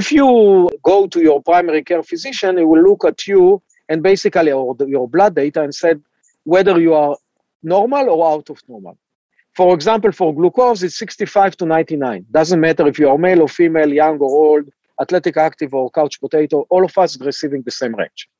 If 0.00 0.10
you 0.10 0.70
go 0.82 1.06
to 1.06 1.20
your 1.20 1.42
primary 1.42 1.82
care 1.84 2.02
physician, 2.02 2.56
he 2.56 2.64
will 2.64 2.82
look 2.82 3.04
at 3.04 3.26
you 3.26 3.62
and 3.90 4.02
basically 4.02 4.50
or 4.50 4.74
your 4.86 5.06
blood 5.06 5.34
data 5.34 5.60
and 5.62 5.74
said 5.74 6.00
whether 6.44 6.80
you 6.80 6.94
are 6.94 7.14
normal 7.62 8.08
or 8.08 8.32
out 8.32 8.48
of 8.48 8.58
normal. 8.66 8.96
For 9.54 9.74
example, 9.74 10.10
for 10.10 10.34
glucose, 10.34 10.82
it's 10.82 10.96
65 10.96 11.58
to 11.58 11.66
99. 11.66 12.24
Doesn't 12.30 12.58
matter 12.58 12.86
if 12.88 12.98
you 12.98 13.10
are 13.10 13.18
male 13.18 13.42
or 13.42 13.48
female, 13.48 13.92
young 13.92 14.16
or 14.18 14.30
old, 14.30 14.64
athletic, 14.98 15.36
active, 15.36 15.74
or 15.74 15.90
couch 15.90 16.18
potato, 16.18 16.66
all 16.70 16.86
of 16.86 16.96
us 16.96 17.20
receiving 17.20 17.60
the 17.60 17.70
same 17.70 17.94
range. 17.94 18.30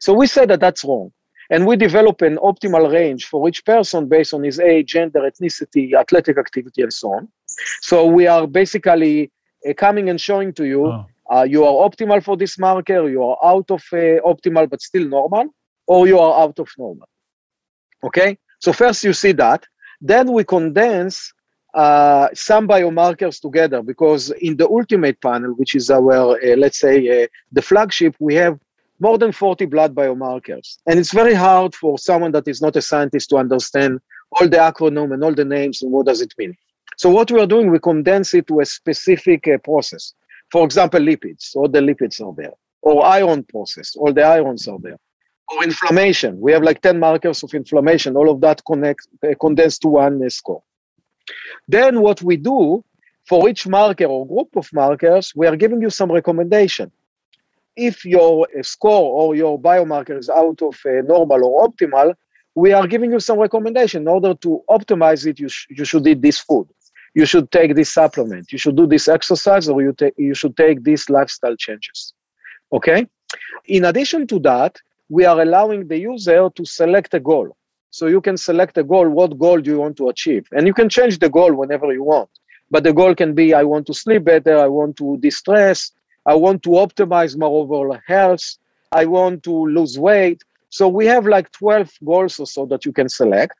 So 0.00 0.12
we 0.12 0.26
say 0.26 0.44
that 0.44 0.60
that's 0.60 0.84
wrong. 0.84 1.12
And 1.48 1.66
we 1.66 1.76
develop 1.76 2.20
an 2.20 2.36
optimal 2.36 2.92
range 2.92 3.24
for 3.24 3.48
each 3.48 3.64
person 3.64 4.06
based 4.06 4.34
on 4.34 4.42
his 4.44 4.60
age, 4.60 4.88
gender, 4.88 5.20
ethnicity, 5.20 5.94
athletic 5.94 6.36
activity, 6.36 6.82
and 6.82 6.92
so 6.92 7.14
on. 7.14 7.28
So 7.80 8.04
we 8.04 8.26
are 8.26 8.46
basically 8.46 9.32
coming 9.76 10.08
and 10.08 10.20
showing 10.20 10.52
to 10.54 10.64
you 10.64 10.86
oh. 10.86 11.06
uh, 11.30 11.42
you 11.42 11.64
are 11.64 11.88
optimal 11.88 12.22
for 12.22 12.36
this 12.36 12.58
marker, 12.58 13.08
you 13.08 13.22
are 13.22 13.38
out 13.44 13.70
of 13.70 13.82
uh, 13.92 14.20
optimal 14.32 14.68
but 14.68 14.80
still 14.80 15.06
normal, 15.06 15.46
or 15.86 16.06
you 16.06 16.18
are 16.18 16.42
out 16.42 16.58
of 16.58 16.68
normal. 16.78 17.08
Okay? 18.04 18.38
So 18.58 18.72
first 18.72 19.04
you 19.04 19.12
see 19.12 19.32
that. 19.32 19.66
Then 20.00 20.32
we 20.32 20.44
condense 20.44 21.32
uh, 21.74 22.28
some 22.34 22.66
biomarkers 22.66 23.40
together 23.40 23.82
because 23.82 24.30
in 24.30 24.56
the 24.56 24.68
ultimate 24.68 25.20
panel, 25.20 25.52
which 25.52 25.74
is 25.74 25.90
our, 25.90 26.32
uh, 26.42 26.56
let's 26.56 26.80
say, 26.80 27.24
uh, 27.24 27.26
the 27.52 27.62
flagship, 27.62 28.14
we 28.18 28.34
have 28.34 28.58
more 28.98 29.18
than 29.18 29.32
40 29.32 29.66
blood 29.66 29.94
biomarkers. 29.94 30.78
And 30.86 30.98
it's 30.98 31.12
very 31.12 31.34
hard 31.34 31.74
for 31.74 31.98
someone 31.98 32.32
that 32.32 32.48
is 32.48 32.60
not 32.60 32.76
a 32.76 32.82
scientist 32.82 33.30
to 33.30 33.36
understand 33.36 34.00
all 34.32 34.48
the 34.48 34.58
acronym 34.58 35.12
and 35.14 35.24
all 35.24 35.34
the 35.34 35.44
names 35.44 35.82
and 35.82 35.90
what 35.90 36.06
does 36.06 36.20
it 36.20 36.34
mean. 36.38 36.56
So 37.00 37.08
what 37.08 37.30
we 37.30 37.40
are 37.40 37.46
doing, 37.46 37.70
we 37.70 37.78
condense 37.78 38.34
it 38.34 38.46
to 38.48 38.60
a 38.60 38.66
specific 38.66 39.48
uh, 39.48 39.56
process. 39.58 40.12
For 40.52 40.64
example, 40.64 41.00
lipids, 41.00 41.56
all 41.56 41.68
the 41.68 41.80
lipids 41.80 42.20
are 42.20 42.34
there. 42.36 42.52
Or 42.82 43.06
iron 43.06 43.42
process, 43.44 43.96
all 43.96 44.12
the 44.12 44.22
irons 44.22 44.68
are 44.68 44.78
there 44.78 44.98
or 45.50 45.64
inflammation. 45.64 46.38
We 46.40 46.52
have 46.52 46.62
like 46.62 46.82
10 46.82 46.98
markers 46.98 47.42
of 47.42 47.54
inflammation, 47.54 48.16
all 48.16 48.30
of 48.30 48.40
that 48.42 48.62
connect, 48.66 49.08
uh, 49.24 49.34
condensed 49.40 49.82
to 49.82 49.88
one 49.88 50.22
uh, 50.24 50.28
score. 50.28 50.62
Then 51.66 52.02
what 52.02 52.22
we 52.22 52.36
do 52.36 52.84
for 53.26 53.48
each 53.48 53.66
marker 53.66 54.04
or 54.04 54.26
group 54.26 54.54
of 54.56 54.68
markers, 54.72 55.32
we 55.34 55.46
are 55.46 55.56
giving 55.56 55.80
you 55.80 55.90
some 55.90 56.12
recommendation. 56.12 56.92
If 57.76 58.04
your 58.04 58.46
uh, 58.58 58.62
score 58.62 59.22
or 59.22 59.34
your 59.34 59.58
biomarker 59.60 60.18
is 60.18 60.28
out 60.28 60.60
of 60.62 60.78
uh, 60.84 61.02
normal 61.02 61.44
or 61.44 61.68
optimal, 61.68 62.14
we 62.54 62.72
are 62.72 62.86
giving 62.86 63.10
you 63.10 63.20
some 63.20 63.38
recommendation. 63.38 64.02
In 64.02 64.08
order 64.08 64.34
to 64.34 64.62
optimize 64.68 65.26
it, 65.26 65.38
you, 65.38 65.48
sh- 65.48 65.66
you 65.70 65.84
should 65.84 66.06
eat 66.06 66.20
this 66.20 66.38
food. 66.38 66.68
You 67.14 67.26
should 67.26 67.50
take 67.50 67.74
this 67.74 67.92
supplement. 67.92 68.52
You 68.52 68.58
should 68.58 68.76
do 68.76 68.86
this 68.86 69.08
exercise 69.08 69.68
or 69.68 69.82
you, 69.82 69.92
ta- 69.92 70.16
you 70.16 70.34
should 70.34 70.56
take 70.56 70.84
these 70.84 71.10
lifestyle 71.10 71.56
changes. 71.56 72.14
Okay? 72.72 73.06
In 73.66 73.84
addition 73.84 74.26
to 74.28 74.38
that, 74.40 74.76
we 75.08 75.24
are 75.24 75.40
allowing 75.40 75.88
the 75.88 75.98
user 75.98 76.48
to 76.54 76.64
select 76.64 77.14
a 77.14 77.20
goal. 77.20 77.56
So 77.90 78.06
you 78.06 78.20
can 78.20 78.36
select 78.36 78.78
a 78.78 78.84
goal, 78.84 79.08
what 79.10 79.36
goal 79.38 79.60
do 79.60 79.70
you 79.70 79.78
want 79.78 79.96
to 79.96 80.08
achieve? 80.08 80.46
And 80.52 80.66
you 80.66 80.72
can 80.72 80.88
change 80.88 81.18
the 81.18 81.28
goal 81.28 81.52
whenever 81.52 81.92
you 81.92 82.04
want. 82.04 82.30
But 82.70 82.84
the 82.84 82.92
goal 82.92 83.16
can 83.16 83.34
be 83.34 83.52
I 83.52 83.64
want 83.64 83.86
to 83.88 83.94
sleep 83.94 84.24
better, 84.24 84.56
I 84.56 84.68
want 84.68 84.96
to 84.98 85.16
distress, 85.18 85.90
I 86.24 86.34
want 86.34 86.62
to 86.62 86.70
optimize 86.70 87.36
my 87.36 87.46
overall 87.46 87.98
health, 88.06 88.44
I 88.92 89.06
want 89.06 89.42
to 89.44 89.52
lose 89.52 89.98
weight. 89.98 90.42
So 90.68 90.86
we 90.88 91.06
have 91.06 91.26
like 91.26 91.50
12 91.50 91.90
goals 92.04 92.38
or 92.38 92.46
so 92.46 92.66
that 92.66 92.84
you 92.84 92.92
can 92.92 93.08
select. 93.08 93.58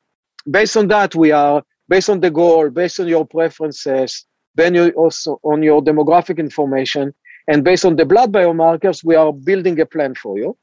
Based 0.48 0.76
on 0.76 0.86
that, 0.88 1.16
we 1.16 1.32
are 1.32 1.64
based 1.90 2.08
on 2.08 2.20
the 2.20 2.30
goal, 2.30 2.70
based 2.70 3.00
on 3.00 3.08
your 3.08 3.26
preferences, 3.26 4.24
then 4.54 4.74
you 4.74 4.90
also 4.90 5.38
on 5.42 5.62
your 5.62 5.82
demographic 5.82 6.38
information, 6.38 7.12
and 7.48 7.64
based 7.64 7.84
on 7.84 7.96
the 7.96 8.06
blood 8.06 8.32
biomarkers, 8.32 9.04
we 9.04 9.16
are 9.16 9.32
building 9.32 9.78
a 9.80 9.86
plan 9.86 10.14
for 10.14 10.38
you. 10.38 10.56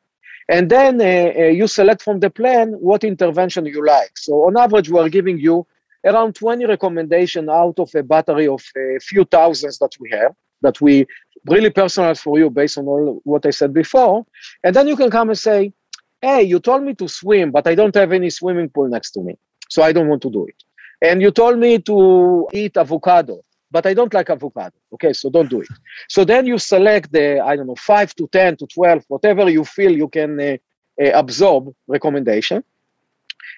And 0.49 0.71
then 0.71 1.01
uh, 1.01 1.39
uh, 1.41 1.43
you 1.59 1.67
select 1.67 2.01
from 2.01 2.21
the 2.21 2.29
plan 2.29 2.71
what 2.79 3.03
intervention 3.03 3.65
you 3.65 3.85
like. 3.85 4.13
So 4.17 4.31
on 4.47 4.55
average, 4.57 4.89
we 4.89 4.99
are 4.99 5.09
giving 5.09 5.37
you 5.37 5.67
around 6.05 6.35
20 6.35 6.65
recommendation 6.65 7.49
out 7.49 7.77
of 7.79 7.93
a 7.93 8.03
battery 8.03 8.47
of 8.47 8.63
a 8.77 8.99
few 9.01 9.25
thousands 9.25 9.77
that 9.79 9.91
we 9.99 10.09
have 10.11 10.33
that 10.61 10.79
we 10.79 11.05
really 11.45 11.69
personalize 11.69 12.19
for 12.19 12.39
you 12.39 12.49
based 12.49 12.77
on 12.77 12.85
all 12.87 13.19
what 13.25 13.45
I 13.45 13.49
said 13.49 13.73
before. 13.73 14.25
And 14.63 14.73
then 14.73 14.87
you 14.87 14.95
can 14.95 15.11
come 15.11 15.29
and 15.29 15.37
say, 15.37 15.73
hey, 16.21 16.43
you 16.43 16.59
told 16.61 16.83
me 16.83 16.93
to 16.95 17.07
swim, 17.09 17.51
but 17.51 17.67
I 17.67 17.75
don't 17.75 17.95
have 17.95 18.13
any 18.13 18.29
swimming 18.29 18.69
pool 18.69 18.87
next 18.87 19.11
to 19.11 19.21
me. 19.21 19.35
So 19.69 19.83
I 19.83 19.91
don't 19.91 20.07
want 20.07 20.21
to 20.21 20.31
do 20.31 20.45
it. 20.45 20.63
And 21.01 21.21
you 21.21 21.31
told 21.31 21.59
me 21.59 21.79
to 21.79 22.47
eat 22.53 22.77
avocado 22.77 23.43
but 23.71 23.85
I 23.85 23.93
don't 23.93 24.13
like 24.13 24.29
avocado. 24.29 24.75
Okay, 24.93 25.13
so 25.13 25.29
don't 25.29 25.49
do 25.49 25.61
it. 25.61 25.67
So 26.07 26.23
then 26.23 26.45
you 26.45 26.57
select 26.57 27.11
the, 27.11 27.39
I 27.39 27.55
don't 27.55 27.67
know, 27.67 27.75
5 27.75 28.15
to 28.15 28.27
10 28.27 28.57
to 28.57 28.67
12, 28.67 29.05
whatever 29.07 29.49
you 29.49 29.65
feel 29.65 29.91
you 29.91 30.07
can 30.07 30.39
uh, 30.39 30.57
uh, 31.01 31.11
absorb 31.13 31.73
recommendation. 31.87 32.63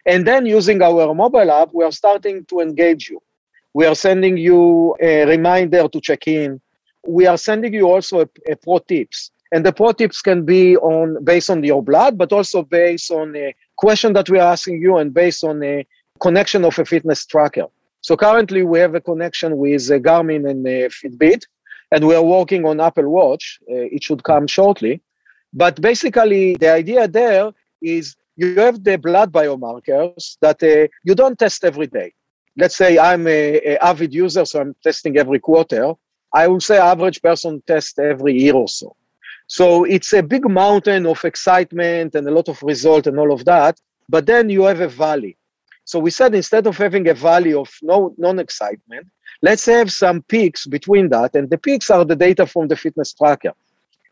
And 0.05 0.25
then 0.25 0.45
using 0.45 0.81
our 0.81 1.13
mobile 1.13 1.51
app, 1.51 1.69
we 1.73 1.83
are 1.83 1.91
starting 1.91 2.45
to 2.45 2.59
engage 2.59 3.09
you. 3.09 3.21
We 3.73 3.85
are 3.85 3.95
sending 3.95 4.37
you 4.37 4.95
a 4.99 5.25
reminder 5.25 5.87
to 5.87 6.01
check 6.01 6.27
in. 6.27 6.59
We 7.07 7.27
are 7.27 7.37
sending 7.37 7.73
you 7.73 7.87
also 7.87 8.21
a, 8.21 8.27
a 8.49 8.55
pro 8.55 8.79
tips. 8.79 9.31
And 9.51 9.65
the 9.65 9.73
pro 9.73 9.91
tips 9.91 10.21
can 10.21 10.45
be 10.45 10.77
on 10.77 11.23
based 11.23 11.49
on 11.49 11.63
your 11.63 11.81
blood, 11.81 12.17
but 12.17 12.31
also 12.31 12.61
based 12.61 13.09
on 13.11 13.35
a 13.35 13.53
question 13.77 14.13
that 14.13 14.29
we 14.29 14.39
are 14.39 14.51
asking 14.51 14.81
you 14.81 14.97
and 14.97 15.13
based 15.13 15.43
on 15.43 15.63
a 15.63 15.85
connection 16.19 16.65
of 16.65 16.77
a 16.79 16.85
fitness 16.85 17.25
tracker. 17.25 17.67
So 18.01 18.15
currently 18.15 18.63
we 18.63 18.79
have 18.79 18.95
a 18.95 19.01
connection 19.01 19.57
with 19.57 19.89
uh, 19.91 19.99
Garmin 19.99 20.49
and 20.49 20.65
uh, 20.65 20.89
Fitbit, 20.89 21.43
and 21.91 22.07
we 22.07 22.15
are 22.15 22.23
working 22.23 22.65
on 22.65 22.79
Apple 22.79 23.09
Watch. 23.09 23.59
Uh, 23.69 23.95
it 23.95 24.03
should 24.03 24.23
come 24.23 24.47
shortly. 24.47 25.01
But 25.53 25.81
basically, 25.81 26.55
the 26.55 26.71
idea 26.71 27.07
there 27.07 27.51
is 27.81 28.15
you 28.35 28.55
have 28.55 28.83
the 28.83 28.97
blood 28.97 29.31
biomarkers 29.31 30.37
that 30.41 30.61
uh, 30.63 30.87
you 31.03 31.15
don't 31.15 31.37
test 31.37 31.65
every 31.65 31.87
day. 31.87 32.13
Let's 32.55 32.75
say 32.75 32.97
I'm 32.97 33.27
a, 33.27 33.59
a, 33.71 33.77
avid 33.83 34.13
user, 34.13 34.45
so 34.45 34.61
I'm 34.61 34.75
testing 34.83 35.17
every 35.17 35.39
quarter. 35.39 35.93
I 36.33 36.47
will 36.47 36.61
say 36.61 36.77
average 36.77 37.21
person 37.21 37.61
tests 37.65 37.97
every 37.97 38.33
year 38.39 38.53
or 38.53 38.67
so. 38.67 38.95
So 39.47 39.83
it's 39.83 40.13
a 40.13 40.21
big 40.21 40.47
mountain 40.47 41.05
of 41.07 41.25
excitement 41.25 42.13
and 42.15 42.27
a 42.27 42.31
lot 42.31 42.49
of 42.49 42.61
result 42.61 43.07
and 43.07 43.17
all 43.19 43.33
of 43.33 43.45
that. 43.45 43.79
But 44.07 44.25
then 44.25 44.49
you 44.49 44.63
have 44.63 44.79
a 44.79 44.87
valley. 44.87 45.37
So 45.89 45.97
we 45.97 46.11
said 46.11 46.35
instead 46.35 46.67
of 46.67 46.77
having 46.77 47.07
a 47.07 47.15
valley 47.15 47.51
of 47.55 47.67
no 47.81 48.13
non-excitement, 48.19 49.07
let's 49.41 49.65
have 49.65 49.91
some 49.91 50.21
peaks 50.21 50.67
between 50.67 51.09
that, 51.09 51.33
and 51.33 51.49
the 51.49 51.57
peaks 51.57 51.89
are 51.89 52.05
the 52.05 52.15
data 52.15 52.45
from 52.45 52.67
the 52.67 52.75
fitness 52.75 53.11
tracker. 53.11 53.53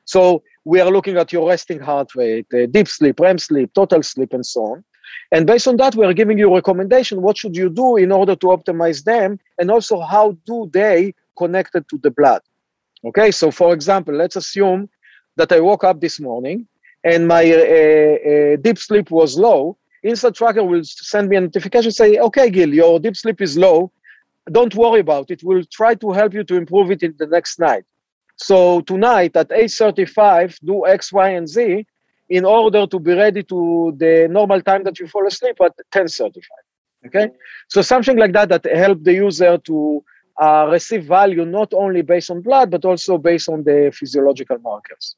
So 0.03 0.41
we 0.65 0.79
are 0.81 0.89
looking 0.89 1.17
at 1.17 1.31
your 1.31 1.47
resting 1.47 1.79
heart 1.79 2.15
rate, 2.15 2.47
uh, 2.51 2.65
deep 2.65 2.87
sleep, 2.87 3.19
REM 3.19 3.37
sleep, 3.37 3.69
total 3.75 4.01
sleep, 4.01 4.33
and 4.33 4.43
so 4.43 4.61
on. 4.71 4.83
And 5.31 5.45
based 5.45 5.67
on 5.67 5.77
that, 5.77 5.93
we 5.93 6.03
are 6.07 6.13
giving 6.13 6.39
you 6.39 6.51
recommendation. 6.51 7.21
What 7.21 7.37
should 7.37 7.55
you 7.55 7.69
do 7.69 7.97
in 7.97 8.11
order 8.11 8.35
to 8.35 8.47
optimize 8.47 9.03
them? 9.03 9.39
And 9.59 9.69
also, 9.69 10.01
how 10.01 10.35
do 10.47 10.71
they 10.73 11.13
connected 11.37 11.87
to 11.89 11.99
the 11.99 12.09
blood? 12.09 12.41
Okay, 13.05 13.29
so 13.29 13.51
for 13.51 13.71
example, 13.75 14.15
let's 14.15 14.35
assume 14.35 14.89
that 15.35 15.51
I 15.51 15.59
woke 15.59 15.83
up 15.83 16.01
this 16.01 16.19
morning 16.19 16.67
and 17.03 17.27
my 17.27 17.43
uh, 17.43 17.59
uh, 17.59 18.55
deep 18.65 18.79
sleep 18.79 19.11
was 19.11 19.37
low 19.37 19.77
Inside 20.03 20.35
Tracker 20.35 20.63
will 20.63 20.83
send 20.83 21.29
me 21.29 21.37
a 21.37 21.41
notification, 21.41 21.91
say, 21.91 22.17
okay, 22.17 22.49
Gil, 22.49 22.73
your 22.73 22.99
deep 22.99 23.17
sleep 23.17 23.41
is 23.41 23.57
low. 23.57 23.91
Don't 24.51 24.73
worry 24.75 25.01
about 25.01 25.31
it. 25.31 25.43
We'll 25.43 25.65
try 25.71 25.95
to 25.95 26.11
help 26.11 26.33
you 26.33 26.43
to 26.43 26.55
improve 26.55 26.91
it 26.91 27.03
in 27.03 27.15
the 27.17 27.27
next 27.27 27.59
night. 27.59 27.83
So 28.37 28.81
tonight 28.81 29.35
at 29.35 29.49
8.35, 29.49 30.59
do 30.63 30.85
X, 30.85 31.11
Y, 31.11 31.29
and 31.29 31.47
Z 31.47 31.85
in 32.29 32.45
order 32.45 32.85
to 32.85 32.99
be 32.99 33.13
ready 33.13 33.43
to 33.43 33.93
the 33.97 34.27
normal 34.29 34.61
time 34.61 34.83
that 34.83 34.99
you 34.99 35.07
fall 35.07 35.25
asleep 35.25 35.57
at 35.61 35.73
10.35. 35.91 36.41
Okay? 37.07 37.29
So 37.67 37.81
something 37.81 38.17
like 38.17 38.33
that 38.33 38.49
that 38.49 38.65
help 38.65 39.03
the 39.03 39.13
user 39.13 39.57
to 39.57 40.03
uh, 40.41 40.67
receive 40.71 41.05
value 41.05 41.45
not 41.45 41.73
only 41.73 42.01
based 42.01 42.29
on 42.29 42.41
blood, 42.41 42.69
but 42.69 42.85
also 42.85 43.17
based 43.17 43.49
on 43.49 43.63
the 43.63 43.91
physiological 43.93 44.59
markers. 44.59 45.15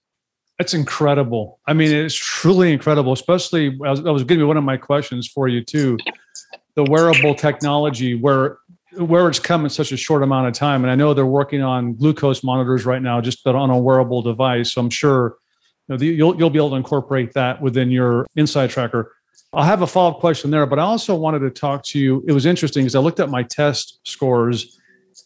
That's 0.59 0.73
incredible. 0.73 1.57
I 1.67 1.73
mean, 1.73 1.89
it's 1.89 2.13
truly 2.13 2.73
incredible, 2.73 3.13
especially 3.13 3.69
that 3.69 3.79
was, 3.79 4.01
going 4.01 4.27
to 4.27 4.35
be 4.35 4.43
one 4.43 4.57
of 4.57 4.65
my 4.65 4.75
questions 4.75 5.25
for 5.25 5.47
you 5.47 5.63
too. 5.63 5.97
The 6.75 6.83
wearable 6.83 7.33
technology 7.33 8.13
where 8.13 8.57
where 8.97 9.29
it's 9.29 9.39
come 9.39 9.63
in 9.63 9.69
such 9.69 9.91
a 9.91 9.97
short 9.97 10.23
amount 10.23 10.47
of 10.47 10.53
time. 10.53 10.83
And 10.83 10.91
I 10.91 10.95
know 10.95 11.13
they're 11.13 11.25
working 11.25 11.61
on 11.61 11.93
glucose 11.93 12.43
monitors 12.43 12.85
right 12.85 13.01
now, 13.01 13.21
just 13.21 13.45
on 13.47 13.69
a 13.69 13.77
wearable 13.77 14.21
device. 14.21 14.73
So 14.73 14.81
I'm 14.81 14.89
sure 14.89 15.37
you 15.87 15.97
know, 15.97 16.03
you'll 16.03 16.37
you'll 16.37 16.49
be 16.49 16.59
able 16.59 16.71
to 16.71 16.75
incorporate 16.75 17.33
that 17.33 17.61
within 17.61 17.89
your 17.89 18.27
Inside 18.35 18.69
Tracker. 18.69 19.15
I'll 19.53 19.63
have 19.63 19.81
a 19.81 19.87
follow 19.87 20.11
up 20.11 20.19
question 20.19 20.51
there, 20.51 20.65
but 20.65 20.77
I 20.77 20.83
also 20.83 21.15
wanted 21.15 21.39
to 21.39 21.49
talk 21.51 21.83
to 21.85 21.99
you. 21.99 22.23
It 22.27 22.33
was 22.33 22.45
interesting 22.45 22.83
because 22.83 22.95
I 22.95 22.99
looked 22.99 23.21
at 23.21 23.29
my 23.29 23.43
test 23.43 23.99
scores, 24.03 24.77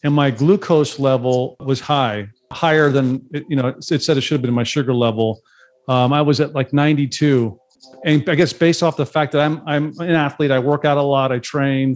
and 0.03 0.13
my 0.13 0.29
glucose 0.29 0.99
level 0.99 1.55
was 1.59 1.79
high 1.79 2.29
higher 2.53 2.89
than 2.89 3.25
you 3.49 3.55
know 3.55 3.67
it 3.67 3.83
said 3.83 4.17
it 4.17 4.21
should 4.21 4.35
have 4.35 4.41
been 4.41 4.53
my 4.53 4.63
sugar 4.63 4.93
level 4.93 5.41
um, 5.87 6.13
i 6.13 6.21
was 6.21 6.39
at 6.39 6.53
like 6.53 6.71
92 6.71 7.59
and 8.05 8.27
I 8.29 8.35
guess 8.35 8.53
based 8.53 8.83
off 8.83 8.97
the 8.97 9.05
fact 9.05 9.31
that 9.33 9.41
I'm 9.41 9.61
I'm 9.65 9.93
an 9.99 10.11
athlete, 10.11 10.51
I 10.51 10.59
work 10.59 10.85
out 10.85 10.97
a 10.97 11.01
lot, 11.01 11.31
I 11.31 11.39
train, 11.39 11.95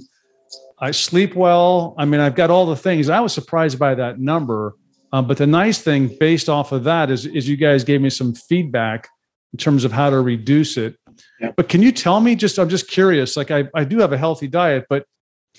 I 0.80 0.91
sleep 0.91 1.36
well. 1.36 1.96
I 1.98 2.06
mean, 2.06 2.22
I've 2.22 2.36
got 2.36 2.50
all 2.50 2.65
the 2.65 2.76
things. 2.76 3.10
I 3.10 3.20
was 3.20 3.34
surprised 3.34 3.80
by 3.80 3.96
that 3.96 4.20
number. 4.20 4.76
Um, 5.13 5.28
but 5.28 5.38
the 5.38 5.48
nice 5.48 5.82
thing, 5.82 6.15
based 6.20 6.50
off 6.50 6.72
of 6.72 6.84
that, 6.84 7.10
is 7.10 7.26
is 7.26 7.48
you 7.48 7.58
guys 7.58 7.84
gave 7.84 8.02
me 8.02 8.10
some 8.10 8.34
feedback 8.34 9.08
in 9.54 9.58
terms 9.58 9.86
of 9.86 9.91
how 9.91 10.10
to 10.10 10.20
reduce 10.22 10.78
it. 10.78 10.98
Yeah. 11.39 11.52
But 11.56 11.70
can 11.70 11.82
you 11.82 11.91
tell 11.91 12.20
me? 12.20 12.36
Just 12.36 12.58
I'm 12.58 12.70
just 12.70 12.89
curious. 12.89 13.38
Like 13.38 13.52
I 13.52 13.65
I 13.74 13.84
do 13.84 14.00
have 14.00 14.13
a 14.13 14.17
healthy 14.17 14.48
diet, 14.48 14.86
but 14.89 15.06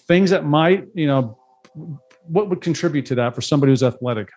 things 0.07 0.31
that 0.31 0.45
might 0.45 0.87
you 0.95 1.07
know 1.07 1.39
what 2.25 2.51
would 2.51 2.61
contribute 2.61 3.07
to 3.07 3.15
that 3.17 3.35
for 3.35 3.41
somebody 3.41 3.73
who's 3.73 3.83
athletic? 3.83 4.29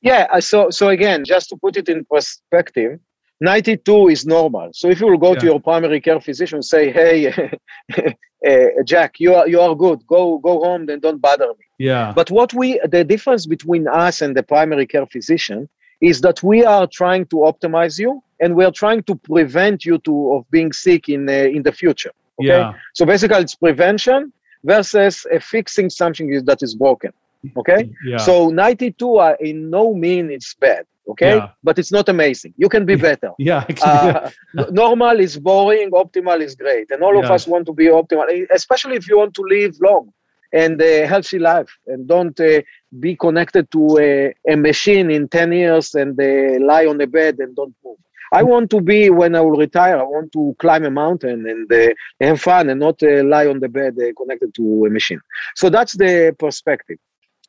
Yeah. 0.00 0.38
So 0.40 0.70
so 0.70 0.88
again, 0.88 1.24
just 1.24 1.48
to 1.50 1.56
put 1.56 1.76
it 1.76 1.88
in 1.88 2.04
perspective, 2.04 3.00
92 3.40 4.08
is 4.08 4.26
normal. 4.26 4.70
So 4.72 4.88
if 4.88 5.00
you 5.00 5.06
will 5.06 5.18
go 5.18 5.32
yeah. 5.32 5.38
to 5.40 5.46
your 5.46 5.60
primary 5.60 6.00
care 6.00 6.20
physician, 6.20 6.62
say, 6.62 6.90
"Hey, 6.90 7.28
uh, 7.28 8.82
Jack, 8.84 9.20
you 9.20 9.34
are 9.34 9.48
you 9.48 9.60
are 9.60 9.74
good. 9.74 10.06
Go 10.06 10.38
go 10.38 10.60
home, 10.64 10.86
then 10.86 11.00
don't 11.00 11.20
bother 11.20 11.48
me." 11.48 11.64
Yeah. 11.78 12.12
But 12.14 12.30
what 12.30 12.52
we 12.52 12.80
the 12.90 13.04
difference 13.04 13.46
between 13.46 13.86
us 13.86 14.22
and 14.22 14.36
the 14.36 14.42
primary 14.42 14.86
care 14.86 15.06
physician 15.06 15.68
is 16.00 16.20
that 16.20 16.42
we 16.42 16.64
are 16.64 16.86
trying 16.86 17.26
to 17.26 17.36
optimize 17.36 17.98
you, 17.98 18.22
and 18.40 18.54
we 18.54 18.64
are 18.64 18.72
trying 18.72 19.02
to 19.04 19.14
prevent 19.14 19.84
you 19.84 19.98
to 19.98 20.32
of 20.34 20.50
being 20.50 20.72
sick 20.72 21.08
in 21.08 21.28
uh, 21.28 21.32
in 21.32 21.62
the 21.62 21.72
future. 21.72 22.12
Okay. 22.40 22.48
Yeah. 22.48 22.72
So 22.94 23.06
basically, 23.06 23.38
it's 23.38 23.54
prevention 23.54 24.32
versus 24.64 25.26
uh, 25.32 25.38
fixing 25.38 25.90
something 25.90 26.44
that 26.44 26.62
is 26.62 26.74
broken. 26.74 27.12
Okay. 27.56 27.90
Yeah. 28.04 28.18
So 28.18 28.48
92 28.50 29.16
uh, 29.16 29.36
in 29.40 29.70
no 29.70 29.94
mean 29.94 30.30
it's 30.30 30.54
bad 30.54 30.84
okay? 31.08 31.36
Yeah. 31.36 31.48
but 31.62 31.78
it's 31.78 31.92
not 31.92 32.08
amazing. 32.08 32.54
You 32.56 32.68
can 32.68 32.84
be 32.84 32.96
better. 32.96 33.32
Yeah 33.38 33.64
uh, 33.82 34.30
normal 34.70 35.20
is 35.20 35.38
boring 35.38 35.90
optimal 35.92 36.40
is 36.40 36.54
great. 36.54 36.90
And 36.90 37.02
all 37.02 37.14
yeah. 37.14 37.24
of 37.24 37.30
us 37.30 37.46
want 37.46 37.66
to 37.66 37.72
be 37.72 37.86
optimal 37.86 38.26
especially 38.52 38.96
if 38.96 39.08
you 39.08 39.18
want 39.18 39.34
to 39.34 39.42
live 39.42 39.76
long 39.80 40.12
and 40.52 40.80
a 40.80 41.06
healthy 41.06 41.38
life 41.38 41.70
and 41.86 42.08
don't 42.08 42.38
uh, 42.40 42.62
be 43.00 43.14
connected 43.14 43.70
to 43.70 43.98
a, 43.98 44.34
a, 44.50 44.56
machine 44.56 45.10
in 45.10 45.28
10 45.28 45.52
years 45.52 45.94
and 45.94 46.18
uh, 46.18 46.64
lie 46.64 46.86
on 46.86 46.96
the 46.96 47.06
bed 47.06 47.36
and 47.38 47.54
don't 47.54 47.74
move. 47.84 47.98
I 48.32 48.42
want 48.42 48.70
to 48.70 48.80
be 48.80 49.10
when 49.10 49.34
i 49.34 49.40
will 49.40 49.56
retire 49.56 49.98
i 49.98 50.02
want 50.02 50.32
to 50.32 50.54
climb 50.58 50.84
a 50.84 50.90
mountain 50.90 51.46
and 51.48 51.72
uh, 51.72 51.88
have 52.20 52.40
fun 52.40 52.68
and 52.68 52.80
not 52.80 53.02
uh, 53.02 53.24
lie 53.24 53.46
on 53.46 53.60
the 53.60 53.68
bed 53.68 53.96
uh, 53.98 54.12
connected 54.16 54.54
to 54.54 54.86
a 54.86 54.90
machine. 54.90 55.20
So 55.54 55.70
that's 55.70 55.94
the 55.94 56.34
perspective 56.38 56.98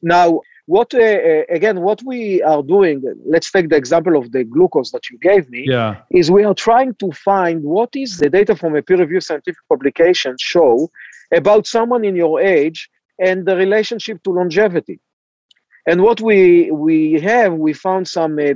now 0.02 0.42
what 0.66 0.94
uh, 0.94 1.00
uh, 1.00 1.44
again 1.50 1.82
what 1.82 2.00
we 2.04 2.42
are 2.44 2.62
doing 2.62 3.02
let's 3.26 3.52
take 3.52 3.70
the 3.70 3.76
example 3.76 4.16
of 4.16 4.32
the 4.32 4.44
glucose 4.44 4.92
that 4.92 5.10
you 5.10 5.18
gave 5.18 5.50
me 5.50 5.66
yeah. 5.68 5.96
is 6.12 6.30
we 6.30 6.44
are 6.44 6.54
trying 6.54 6.94
to 6.96 7.12
find 7.12 7.64
what 7.64 7.90
is 7.96 8.18
the 8.18 8.30
data 8.30 8.56
from 8.56 8.76
a 8.76 8.82
peer-reviewed 8.82 9.24
scientific 9.24 9.64
publication 9.68 10.36
show 10.40 10.90
about 11.34 11.66
someone 11.66 12.06
in 12.06 12.16
your 12.16 12.40
age 12.40 12.90
and 13.20 13.46
the 13.48 13.56
relationship 13.56 14.22
to 14.24 14.30
longevity 14.32 15.00
and 15.88 16.02
what 16.04 16.22
we 16.22 16.70
we 16.72 17.20
have 17.20 17.54
we 17.54 17.74
found 17.74 18.08
some 18.08 18.38
uh, 18.38 18.54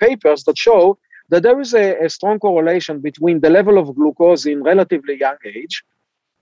papers 0.00 0.42
that 0.44 0.58
show 0.58 0.98
that 1.28 1.44
there 1.44 1.60
is 1.60 1.72
a, 1.74 2.04
a, 2.04 2.10
strong 2.10 2.38
correlation 2.38 3.00
between 3.00 3.40
the 3.40 3.48
level 3.48 3.78
of 3.78 3.94
glucose 3.94 4.46
in 4.46 4.62
relatively 4.62 5.16
young 5.18 5.36
age 5.46 5.84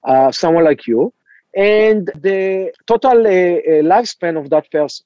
uh, 0.05 0.33
someone 0.33 0.65
like 0.65 0.87
you 0.87 1.13
and 1.57 2.11
the 2.21 2.73
total 2.87 3.27
uh, 3.27 3.31
uh 3.31 3.83
lifespan 3.83 4.39
of 4.39 4.51
that 4.51 4.71
person 4.71 5.05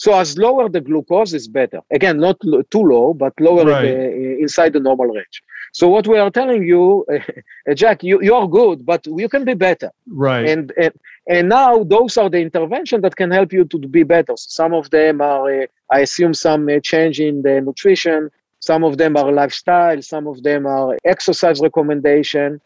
so 0.00 0.18
as 0.18 0.38
lower 0.38 0.70
the 0.70 0.80
glucose 0.80 1.34
is 1.34 1.46
better. 1.46 1.80
Again, 1.90 2.16
not 2.16 2.38
lo- 2.42 2.62
too 2.62 2.84
low, 2.92 3.12
but 3.12 3.34
lower 3.38 3.66
right. 3.66 3.82
the, 3.82 3.94
uh, 3.94 4.42
inside 4.44 4.72
the 4.72 4.80
normal 4.80 5.08
range. 5.08 5.42
So 5.74 5.88
what 5.88 6.08
we 6.08 6.16
are 6.16 6.30
telling 6.30 6.62
you, 6.62 7.04
uh, 7.12 7.74
Jack, 7.74 8.02
you, 8.02 8.18
you 8.22 8.34
are 8.34 8.48
good, 8.48 8.86
but 8.86 9.06
you 9.06 9.28
can 9.28 9.44
be 9.44 9.52
better. 9.52 9.90
Right. 10.08 10.48
And, 10.48 10.72
and 10.78 10.94
and 11.28 11.50
now 11.50 11.84
those 11.84 12.16
are 12.16 12.30
the 12.30 12.38
interventions 12.38 13.02
that 13.02 13.14
can 13.14 13.30
help 13.30 13.52
you 13.52 13.66
to 13.66 13.78
be 13.78 14.02
better. 14.02 14.34
So 14.38 14.46
some 14.48 14.72
of 14.72 14.88
them 14.88 15.20
are, 15.20 15.64
uh, 15.64 15.66
I 15.92 16.00
assume, 16.00 16.32
some 16.32 16.66
uh, 16.70 16.80
change 16.82 17.20
in 17.20 17.42
the 17.42 17.60
nutrition. 17.60 18.30
Some 18.60 18.84
of 18.84 18.96
them 18.96 19.18
are 19.18 19.30
lifestyle. 19.30 20.00
Some 20.00 20.26
of 20.26 20.42
them 20.42 20.66
are 20.66 20.96
exercise 21.04 21.60
recommendation, 21.60 22.58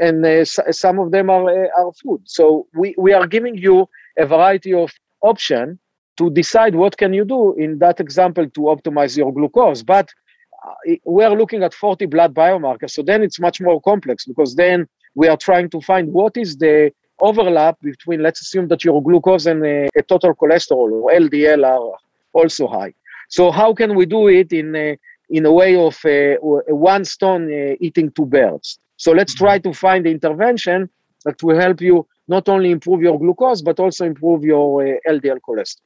and, 0.00 0.24
uh, 0.24 0.44
some 0.44 0.98
of 0.98 1.10
them 1.10 1.30
are 1.30 1.48
uh, 1.48 1.68
are 1.78 1.92
food. 1.92 2.20
So 2.24 2.66
we 2.74 2.94
we 2.98 3.12
are 3.12 3.26
giving 3.26 3.56
you 3.56 3.88
a 4.18 4.26
variety 4.26 4.74
of 4.74 4.90
options 5.22 5.78
to 6.16 6.30
decide 6.30 6.74
what 6.74 6.96
can 6.96 7.12
you 7.12 7.24
do 7.24 7.54
in 7.54 7.78
that 7.78 8.00
example 8.00 8.48
to 8.50 8.60
optimize 8.62 9.16
your 9.16 9.32
glucose. 9.32 9.82
But 9.82 10.08
uh, 10.66 10.94
we 11.04 11.22
are 11.24 11.36
looking 11.36 11.62
at 11.62 11.72
40 11.72 12.06
blood 12.06 12.34
biomarkers, 12.34 12.90
so 12.90 13.02
then 13.02 13.22
it's 13.22 13.38
much 13.38 13.60
more 13.60 13.80
complex 13.80 14.24
because 14.24 14.56
then 14.56 14.88
we 15.14 15.28
are 15.28 15.36
trying 15.36 15.70
to 15.70 15.80
find 15.80 16.12
what 16.12 16.36
is 16.36 16.56
the 16.56 16.92
overlap 17.20 17.80
between, 17.80 18.22
let's 18.22 18.40
assume 18.40 18.68
that 18.68 18.84
your 18.84 19.02
glucose 19.02 19.46
and 19.46 19.64
a, 19.64 19.88
a 19.96 20.02
total 20.02 20.34
cholesterol 20.34 20.90
or 20.92 21.10
LDL 21.12 21.66
are 21.66 21.96
also 22.32 22.66
high. 22.66 22.94
So 23.28 23.50
how 23.50 23.74
can 23.74 23.94
we 23.94 24.06
do 24.06 24.28
it 24.28 24.52
in 24.52 24.74
a, 24.74 24.98
in 25.30 25.44
a 25.44 25.52
way 25.52 25.76
of 25.76 25.98
a, 26.04 26.36
a 26.36 26.74
one 26.74 27.04
stone 27.04 27.52
uh, 27.52 27.76
eating 27.80 28.10
two 28.12 28.26
birds? 28.26 28.78
So 28.98 29.12
let's 29.12 29.34
try 29.34 29.58
to 29.60 29.72
find 29.72 30.04
the 30.04 30.10
intervention 30.10 30.90
that 31.24 31.42
will 31.42 31.58
help 31.58 31.80
you 31.80 32.06
not 32.26 32.48
only 32.48 32.70
improve 32.70 33.00
your 33.00 33.18
glucose 33.18 33.62
but 33.62 33.80
also 33.80 34.04
improve 34.04 34.44
your 34.44 34.86
uh, 34.86 34.96
LDL 35.08 35.38
cholesterol. 35.40 35.80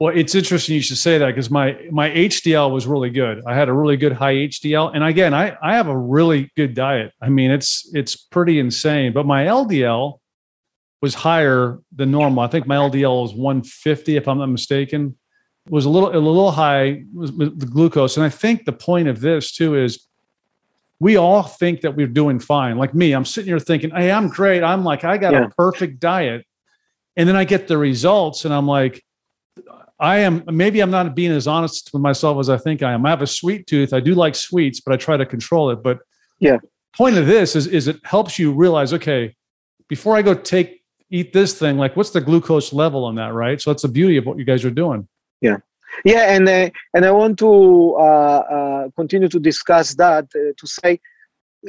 Well, 0.00 0.12
it's 0.16 0.34
interesting 0.34 0.74
you 0.74 0.82
should 0.82 0.98
say 0.98 1.18
that 1.18 1.26
because 1.28 1.50
my 1.50 1.78
my 1.92 2.10
HDL 2.10 2.72
was 2.72 2.84
really 2.84 3.10
good. 3.10 3.42
I 3.46 3.54
had 3.54 3.68
a 3.68 3.72
really 3.72 3.96
good 3.96 4.12
high 4.12 4.34
HDL, 4.34 4.90
and 4.92 5.04
again, 5.04 5.32
I 5.32 5.56
I 5.62 5.76
have 5.76 5.86
a 5.86 5.96
really 5.96 6.50
good 6.56 6.74
diet. 6.74 7.12
I 7.22 7.28
mean, 7.28 7.52
it's 7.52 7.88
it's 7.94 8.16
pretty 8.16 8.58
insane. 8.58 9.12
But 9.12 9.24
my 9.24 9.44
LDL 9.44 10.18
was 11.00 11.14
higher 11.14 11.78
than 11.94 12.10
normal. 12.10 12.40
I 12.42 12.48
think 12.48 12.66
my 12.66 12.76
LDL 12.76 13.22
was 13.22 13.34
150, 13.34 14.16
if 14.16 14.26
I'm 14.26 14.38
not 14.38 14.46
mistaken. 14.46 15.16
It 15.66 15.72
was 15.72 15.84
a 15.84 15.90
little 15.90 16.10
a 16.10 16.18
little 16.18 16.50
high 16.50 17.04
with 17.14 17.60
the 17.60 17.66
glucose, 17.66 18.16
and 18.16 18.26
I 18.26 18.30
think 18.30 18.64
the 18.64 18.72
point 18.72 19.06
of 19.06 19.20
this 19.20 19.52
too 19.52 19.76
is 19.76 20.08
we 21.04 21.16
all 21.16 21.42
think 21.42 21.82
that 21.82 21.94
we're 21.94 22.06
doing 22.06 22.38
fine. 22.38 22.78
Like 22.78 22.94
me, 22.94 23.12
I'm 23.12 23.26
sitting 23.26 23.48
here 23.48 23.58
thinking, 23.58 23.90
"Hey, 23.90 24.10
I'm 24.10 24.28
great. 24.28 24.62
I'm 24.62 24.84
like 24.84 25.04
I 25.04 25.18
got 25.18 25.34
yeah. 25.34 25.44
a 25.44 25.48
perfect 25.50 26.00
diet," 26.00 26.46
and 27.14 27.28
then 27.28 27.36
I 27.36 27.44
get 27.44 27.68
the 27.68 27.76
results, 27.76 28.46
and 28.46 28.54
I'm 28.54 28.66
like 28.66 29.04
I 30.00 30.20
am 30.20 30.44
maybe 30.46 30.80
I'm 30.80 30.90
not 30.90 31.14
being 31.14 31.30
as 31.30 31.46
honest 31.46 31.90
with 31.92 32.00
myself 32.00 32.38
as 32.40 32.48
I 32.48 32.56
think 32.56 32.82
I 32.82 32.94
am. 32.94 33.04
I 33.04 33.10
have 33.10 33.20
a 33.20 33.26
sweet 33.26 33.66
tooth. 33.66 33.92
I 33.92 34.00
do 34.00 34.14
like 34.14 34.34
sweets, 34.34 34.80
but 34.80 34.94
I 34.94 34.96
try 34.96 35.18
to 35.18 35.26
control 35.26 35.68
it. 35.68 35.82
But 35.82 35.98
yeah, 36.38 36.56
point 36.96 37.18
of 37.18 37.26
this 37.26 37.54
is 37.54 37.66
is 37.66 37.86
it 37.86 38.00
helps 38.04 38.38
you 38.38 38.54
realize, 38.54 38.94
okay, 38.94 39.36
before 39.90 40.16
I 40.16 40.22
go 40.22 40.32
take 40.32 40.82
eat 41.10 41.34
this 41.34 41.58
thing, 41.58 41.76
like 41.76 41.96
what's 41.98 42.10
the 42.10 42.22
glucose 42.22 42.72
level 42.72 43.04
on 43.04 43.16
that, 43.16 43.34
right? 43.34 43.60
So 43.60 43.70
that's 43.70 43.82
the 43.82 43.88
beauty 43.88 44.16
of 44.16 44.24
what 44.24 44.38
you 44.38 44.46
guys 44.46 44.64
are 44.64 44.70
doing. 44.70 45.06
Yeah, 45.42 45.58
yeah, 46.04 46.34
and 46.34 46.48
uh, 46.48 46.70
and 46.94 47.04
I 47.04 47.10
want 47.10 47.38
to 47.38 47.94
uh, 47.98 48.42
uh, 48.56 48.88
continue 48.96 49.28
to 49.28 49.40
discuss 49.40 49.94
that 49.94 50.24
uh, 50.34 50.52
to 50.56 50.66
say 50.66 51.00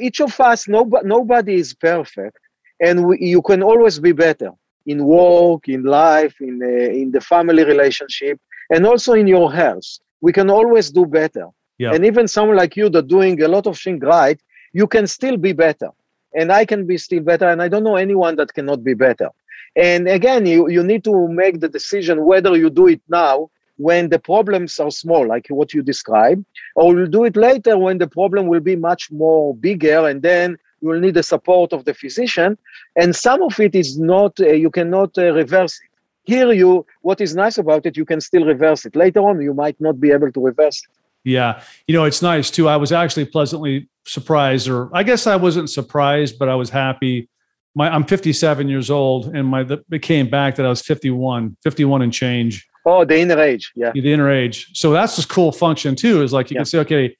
each 0.00 0.20
of 0.20 0.38
us, 0.40 0.68
nobody 0.68 1.06
nobody 1.06 1.54
is 1.54 1.74
perfect, 1.74 2.38
and 2.80 3.06
we, 3.06 3.18
you 3.20 3.42
can 3.42 3.62
always 3.62 3.98
be 3.98 4.12
better 4.12 4.52
in 4.86 5.04
work, 5.04 5.68
in 5.68 5.82
life, 5.82 6.34
in, 6.40 6.62
uh, 6.62 6.66
in 6.66 7.10
the 7.10 7.20
family 7.20 7.64
relationship, 7.64 8.40
and 8.70 8.86
also 8.86 9.14
in 9.14 9.26
your 9.26 9.52
health. 9.52 9.98
We 10.20 10.32
can 10.32 10.48
always 10.48 10.90
do 10.90 11.04
better. 11.04 11.48
Yeah. 11.78 11.92
And 11.92 12.04
even 12.06 12.26
someone 12.26 12.56
like 12.56 12.76
you 12.76 12.88
that 12.90 13.08
doing 13.08 13.42
a 13.42 13.48
lot 13.48 13.66
of 13.66 13.78
things 13.78 14.02
right, 14.02 14.40
you 14.72 14.86
can 14.86 15.06
still 15.06 15.36
be 15.36 15.52
better. 15.52 15.90
And 16.34 16.52
I 16.52 16.64
can 16.64 16.86
be 16.86 16.98
still 16.98 17.20
better. 17.20 17.48
And 17.48 17.62
I 17.62 17.68
don't 17.68 17.84
know 17.84 17.96
anyone 17.96 18.36
that 18.36 18.52
cannot 18.54 18.82
be 18.82 18.94
better. 18.94 19.28
And 19.74 20.08
again, 20.08 20.46
you, 20.46 20.70
you 20.70 20.82
need 20.82 21.04
to 21.04 21.28
make 21.28 21.60
the 21.60 21.68
decision 21.68 22.24
whether 22.24 22.56
you 22.56 22.70
do 22.70 22.88
it 22.88 23.02
now 23.08 23.50
when 23.76 24.08
the 24.08 24.18
problems 24.18 24.78
are 24.80 24.90
small, 24.90 25.26
like 25.26 25.46
what 25.48 25.74
you 25.74 25.82
described, 25.82 26.44
or 26.74 26.96
you 26.98 27.06
do 27.06 27.24
it 27.24 27.36
later 27.36 27.76
when 27.78 27.98
the 27.98 28.06
problem 28.06 28.46
will 28.46 28.60
be 28.60 28.76
much 28.76 29.10
more 29.10 29.54
bigger 29.54 30.08
and 30.08 30.22
then 30.22 30.56
you 30.80 30.88
will 30.88 31.00
need 31.00 31.14
the 31.14 31.22
support 31.22 31.72
of 31.72 31.84
the 31.84 31.94
physician. 31.94 32.56
And 32.96 33.14
some 33.14 33.42
of 33.42 33.58
it 33.60 33.74
is 33.74 33.98
not 33.98 34.38
uh, 34.40 34.52
you 34.52 34.70
cannot 34.70 35.16
uh, 35.18 35.32
reverse 35.32 35.74
it. 35.74 35.90
Here 36.24 36.52
you 36.52 36.86
what 37.02 37.20
is 37.20 37.34
nice 37.34 37.58
about 37.58 37.86
it 37.86 37.96
you 37.96 38.04
can 38.04 38.20
still 38.20 38.44
reverse 38.44 38.84
it. 38.84 38.96
Later 38.96 39.20
on 39.20 39.40
you 39.40 39.54
might 39.54 39.80
not 39.80 40.00
be 40.00 40.10
able 40.10 40.32
to 40.32 40.40
reverse 40.40 40.82
it. 40.82 40.90
Yeah. 41.24 41.62
You 41.86 41.94
know 41.94 42.04
it's 42.04 42.22
nice 42.22 42.50
too. 42.50 42.68
I 42.68 42.76
was 42.76 42.92
actually 42.92 43.26
pleasantly 43.26 43.88
surprised 44.06 44.68
or 44.68 44.88
i 44.94 45.02
guess 45.02 45.26
i 45.26 45.34
wasn't 45.34 45.68
surprised 45.68 46.38
but 46.38 46.48
i 46.48 46.54
was 46.54 46.70
happy. 46.70 47.28
My 47.74 47.90
i'm 47.90 48.04
57 48.04 48.68
years 48.68 48.90
old 48.90 49.34
and 49.34 49.46
my 49.46 49.66
it 49.90 50.02
came 50.02 50.30
back 50.30 50.56
that 50.56 50.64
i 50.64 50.68
was 50.68 50.80
51 50.82 51.56
51 51.62 52.02
and 52.02 52.12
change 52.12 52.66
oh 52.86 53.04
the 53.04 53.18
inner 53.18 53.38
age 53.38 53.72
yeah 53.76 53.92
the 53.92 54.12
inner 54.12 54.30
age 54.30 54.70
so 54.72 54.92
that's 54.92 55.16
this 55.16 55.26
cool 55.26 55.52
function 55.52 55.94
too 55.94 56.22
is 56.22 56.32
like 56.32 56.50
you 56.50 56.54
yeah. 56.54 56.60
can 56.60 56.64
say 56.64 56.78
okay 56.78 57.16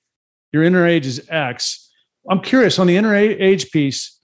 your 0.52 0.62
inner 0.62 0.86
age 0.86 1.06
is 1.06 1.20
x 1.28 1.86
I'm 2.28 2.40
curious 2.40 2.78
on 2.78 2.86
the 2.86 2.96
inner 2.96 3.14
age 3.14 3.70
piece. 3.70 4.18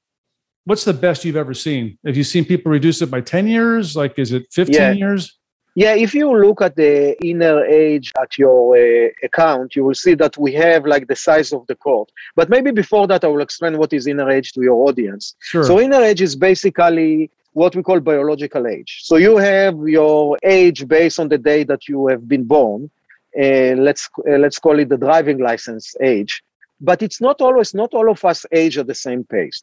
What's 0.64 0.84
the 0.84 0.92
best 0.92 1.24
you've 1.24 1.36
ever 1.36 1.54
seen? 1.54 1.98
Have 2.06 2.16
you 2.16 2.24
seen 2.24 2.44
people 2.44 2.70
reduce 2.70 3.02
it 3.02 3.10
by 3.10 3.20
10 3.20 3.48
years? 3.48 3.96
Like, 3.96 4.18
is 4.18 4.32
it 4.32 4.46
15 4.52 4.74
yeah. 4.74 4.92
years? 4.92 5.38
Yeah, 5.74 5.94
if 5.94 6.14
you 6.14 6.30
look 6.30 6.60
at 6.60 6.76
the 6.76 7.16
inner 7.24 7.64
age 7.64 8.12
at 8.20 8.36
your 8.36 8.76
uh, 8.76 9.08
account, 9.22 9.74
you 9.74 9.84
will 9.84 9.94
see 9.94 10.14
that 10.14 10.36
we 10.36 10.52
have 10.52 10.84
like 10.84 11.08
the 11.08 11.16
size 11.16 11.50
of 11.52 11.66
the 11.66 11.74
cohort. 11.74 12.10
But 12.36 12.50
maybe 12.50 12.72
before 12.72 13.06
that, 13.06 13.24
I 13.24 13.28
will 13.28 13.40
explain 13.40 13.78
what 13.78 13.92
is 13.92 14.06
inner 14.06 14.30
age 14.30 14.52
to 14.52 14.62
your 14.62 14.86
audience. 14.86 15.34
Sure. 15.40 15.64
So 15.64 15.80
inner 15.80 16.02
age 16.02 16.20
is 16.20 16.36
basically 16.36 17.30
what 17.52 17.76
we 17.76 17.82
call 17.82 18.00
biological 18.00 18.66
age. 18.66 19.00
So 19.02 19.16
you 19.16 19.36
have 19.36 19.76
your 19.86 20.38
age 20.42 20.86
based 20.88 21.20
on 21.20 21.28
the 21.28 21.38
day 21.38 21.64
that 21.64 21.88
you 21.88 22.06
have 22.08 22.26
been 22.28 22.44
born. 22.44 22.90
Uh, 23.38 23.74
let's 23.76 24.08
uh, 24.28 24.38
let's 24.38 24.58
call 24.58 24.78
it 24.78 24.88
the 24.88 24.96
driving 24.96 25.38
license 25.38 25.94
age. 26.02 26.42
But 26.80 27.02
it's 27.02 27.20
not 27.20 27.40
always 27.40 27.74
not 27.74 27.94
all 27.94 28.10
of 28.10 28.24
us 28.24 28.44
age 28.52 28.78
at 28.78 28.86
the 28.86 28.94
same 28.94 29.24
pace. 29.24 29.62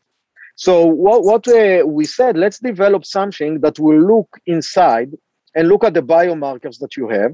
So 0.56 0.86
what 0.86 1.23
what 1.23 1.47
uh, 1.47 1.86
we 1.86 2.06
said, 2.06 2.38
let's 2.38 2.60
develop 2.60 3.06
something 3.06 3.60
that 3.62 3.80
will 3.80 3.99
look 3.99 4.30
inside 4.45 5.12
and 5.56 5.67
look 5.67 5.84
at 5.84 5.93
the 5.93 6.02
biomarkers 6.02 6.80
that 6.80 6.95
you 6.95 7.10
have, 7.10 7.34